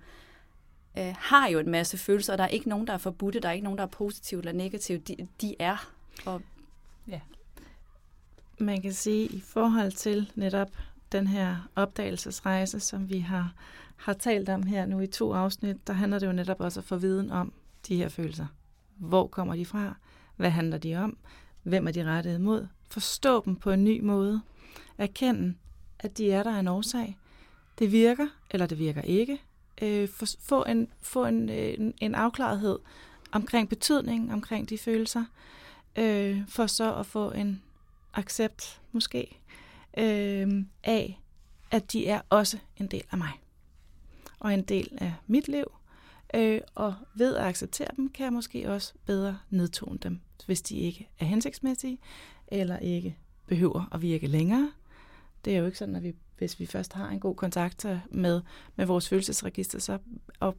øh, 0.98 1.14
har 1.18 1.48
jo 1.48 1.58
en 1.58 1.70
masse 1.70 1.98
følelser, 1.98 2.32
og 2.32 2.38
der 2.38 2.44
er 2.44 2.48
ikke 2.48 2.68
nogen, 2.68 2.86
der 2.86 2.92
er 2.92 2.98
forbudte, 2.98 3.40
der 3.40 3.48
er 3.48 3.52
ikke 3.52 3.64
nogen, 3.64 3.78
der 3.78 3.84
er 3.84 3.88
positive 3.88 4.40
eller 4.40 4.52
negative. 4.52 4.98
De, 4.98 5.16
de 5.40 5.54
er. 5.58 5.90
Og, 6.26 6.42
Man 8.58 8.82
kan 8.82 8.92
sige, 8.92 9.26
i 9.26 9.40
forhold 9.40 9.92
til 9.92 10.30
netop 10.34 10.68
den 11.12 11.26
her 11.26 11.56
opdagelsesrejse, 11.76 12.80
som 12.80 13.08
vi 13.10 13.18
har, 13.18 13.52
har 14.04 14.12
talt 14.12 14.48
om 14.48 14.62
her 14.62 14.86
nu 14.86 15.00
i 15.00 15.06
to 15.06 15.32
afsnit, 15.32 15.86
der 15.86 15.92
handler 15.92 16.18
det 16.18 16.26
jo 16.26 16.32
netop 16.32 16.60
også 16.60 16.80
at 16.80 16.84
få 16.84 16.96
viden 16.96 17.30
om 17.30 17.52
de 17.88 17.96
her 17.96 18.08
følelser. 18.08 18.46
Hvor 18.96 19.26
kommer 19.26 19.56
de 19.56 19.66
fra? 19.66 19.94
Hvad 20.36 20.50
handler 20.50 20.78
de 20.78 20.96
om? 20.96 21.16
Hvem 21.62 21.86
er 21.86 21.92
de 21.92 22.04
rettet 22.04 22.40
mod? 22.40 22.66
Forstå 22.90 23.44
dem 23.44 23.56
på 23.56 23.70
en 23.70 23.84
ny 23.84 24.00
måde. 24.00 24.42
Erkende, 24.98 25.54
at 25.98 26.18
de 26.18 26.32
er 26.32 26.42
der 26.42 26.54
af 26.54 26.60
en 26.60 26.68
årsag. 26.68 27.18
Det 27.78 27.92
virker, 27.92 28.26
eller 28.50 28.66
det 28.66 28.78
virker 28.78 29.02
ikke. 29.02 29.38
Øh, 29.82 30.08
få 30.40 30.64
en, 30.64 30.88
få 31.00 31.24
en, 31.24 31.48
en, 31.48 31.94
en 32.00 32.14
afklarethed 32.14 32.78
omkring 33.32 33.68
betydningen, 33.68 34.30
omkring 34.30 34.68
de 34.68 34.78
følelser, 34.78 35.24
øh, 35.98 36.48
for 36.48 36.66
så 36.66 36.94
at 36.94 37.06
få 37.06 37.30
en 37.30 37.62
accept, 38.14 38.80
måske, 38.92 39.40
øh, 39.98 40.64
af, 40.84 41.20
at 41.70 41.92
de 41.92 42.06
er 42.08 42.20
også 42.30 42.58
en 42.76 42.86
del 42.86 43.02
af 43.10 43.18
mig. 43.18 43.43
Og 44.44 44.54
en 44.54 44.62
del 44.62 44.88
af 45.00 45.12
mit 45.26 45.48
liv. 45.48 45.64
Øh, 46.34 46.60
og 46.74 46.94
ved 47.14 47.36
at 47.36 47.44
acceptere 47.44 47.88
dem, 47.96 48.08
kan 48.08 48.24
jeg 48.24 48.32
måske 48.32 48.70
også 48.70 48.92
bedre 49.06 49.38
nedtone 49.50 49.98
dem, 49.98 50.20
hvis 50.46 50.62
de 50.62 50.76
ikke 50.76 51.08
er 51.18 51.24
hensigtsmæssige, 51.24 51.98
eller 52.48 52.78
ikke 52.78 53.16
behøver 53.46 53.88
at 53.92 54.02
virke 54.02 54.26
længere. 54.26 54.72
Det 55.44 55.54
er 55.54 55.58
jo 55.58 55.66
ikke 55.66 55.78
sådan, 55.78 55.96
at 55.96 56.02
vi, 56.02 56.14
hvis 56.38 56.60
vi 56.60 56.66
først 56.66 56.92
har 56.92 57.08
en 57.08 57.20
god 57.20 57.34
kontakt 57.34 57.86
med, 58.10 58.40
med 58.76 58.86
vores 58.86 59.08
følelsesregister, 59.08 59.78
så 59.78 59.98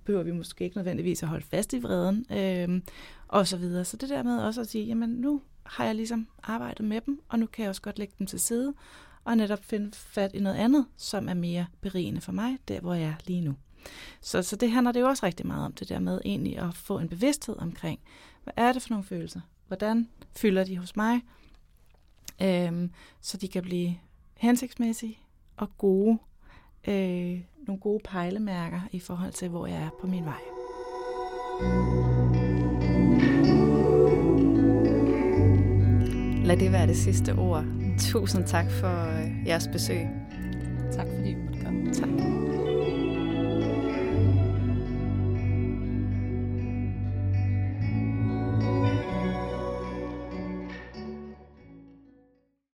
behøver 0.05 0.23
vi 0.23 0.31
måske 0.31 0.63
ikke 0.63 0.77
nødvendigvis 0.77 1.23
at 1.23 1.29
holde 1.29 1.45
fast 1.45 1.73
i 1.73 1.79
vreden, 1.79 2.25
øh, 2.31 2.81
og 3.27 3.47
så 3.47 3.57
videre. 3.57 3.85
Så 3.85 3.97
det 3.97 4.09
der 4.09 4.23
med 4.23 4.37
også 4.37 4.61
at 4.61 4.67
sige, 4.67 4.85
jamen 4.85 5.09
nu 5.09 5.41
har 5.63 5.85
jeg 5.85 5.95
ligesom 5.95 6.27
arbejdet 6.43 6.85
med 6.85 7.01
dem, 7.01 7.21
og 7.29 7.39
nu 7.39 7.45
kan 7.45 7.63
jeg 7.63 7.69
også 7.69 7.81
godt 7.81 7.99
lægge 7.99 8.13
dem 8.19 8.27
til 8.27 8.39
side, 8.39 8.73
og 9.23 9.37
netop 9.37 9.63
finde 9.63 9.91
fat 9.93 10.31
i 10.33 10.39
noget 10.39 10.55
andet, 10.55 10.85
som 10.97 11.29
er 11.29 11.33
mere 11.33 11.65
berigende 11.81 12.21
for 12.21 12.31
mig, 12.31 12.57
der 12.67 12.79
hvor 12.79 12.93
jeg 12.93 13.09
er 13.09 13.15
lige 13.27 13.41
nu. 13.41 13.55
Så, 14.21 14.41
så 14.41 14.55
det 14.55 14.71
handler 14.71 14.91
det 14.91 14.99
jo 15.01 15.07
også 15.07 15.25
rigtig 15.25 15.47
meget 15.47 15.65
om, 15.65 15.73
det 15.73 15.89
der 15.89 15.99
med 15.99 16.21
egentlig 16.25 16.57
at 16.57 16.75
få 16.75 16.99
en 16.99 17.09
bevidsthed 17.09 17.55
omkring, 17.57 17.99
hvad 18.43 18.53
er 18.57 18.73
det 18.73 18.81
for 18.81 18.89
nogle 18.89 19.03
følelser? 19.03 19.41
Hvordan 19.67 20.09
fylder 20.35 20.63
de 20.63 20.77
hos 20.77 20.95
mig? 20.95 21.21
Øhm, 22.41 22.91
så 23.21 23.37
de 23.37 23.47
kan 23.47 23.63
blive 23.63 23.97
hensigtsmæssige 24.37 25.19
og 25.57 25.77
gode, 25.77 26.17
øh, 26.87 27.39
nogle 27.67 27.81
gode 27.81 27.99
pejlemærker 28.03 28.81
i 28.91 28.99
forhold 28.99 29.33
til, 29.33 29.49
hvor 29.49 29.67
jeg 29.67 29.77
er 29.77 29.89
på 30.01 30.07
min 30.07 30.25
vej. 30.25 30.41
lad 36.45 36.57
det 36.57 36.71
være 36.71 36.87
det 36.87 36.97
sidste 36.97 37.35
ord. 37.35 37.65
Tusind 37.99 38.47
tak 38.47 38.71
for 38.71 39.19
øh, 39.19 39.47
jeres 39.47 39.67
besøg. 39.67 40.07
Tak 40.91 41.07
fordi 41.15 41.29
vi 41.29 41.35
måtte 41.35 41.59
komme. 41.65 41.93
Tak. 41.93 42.64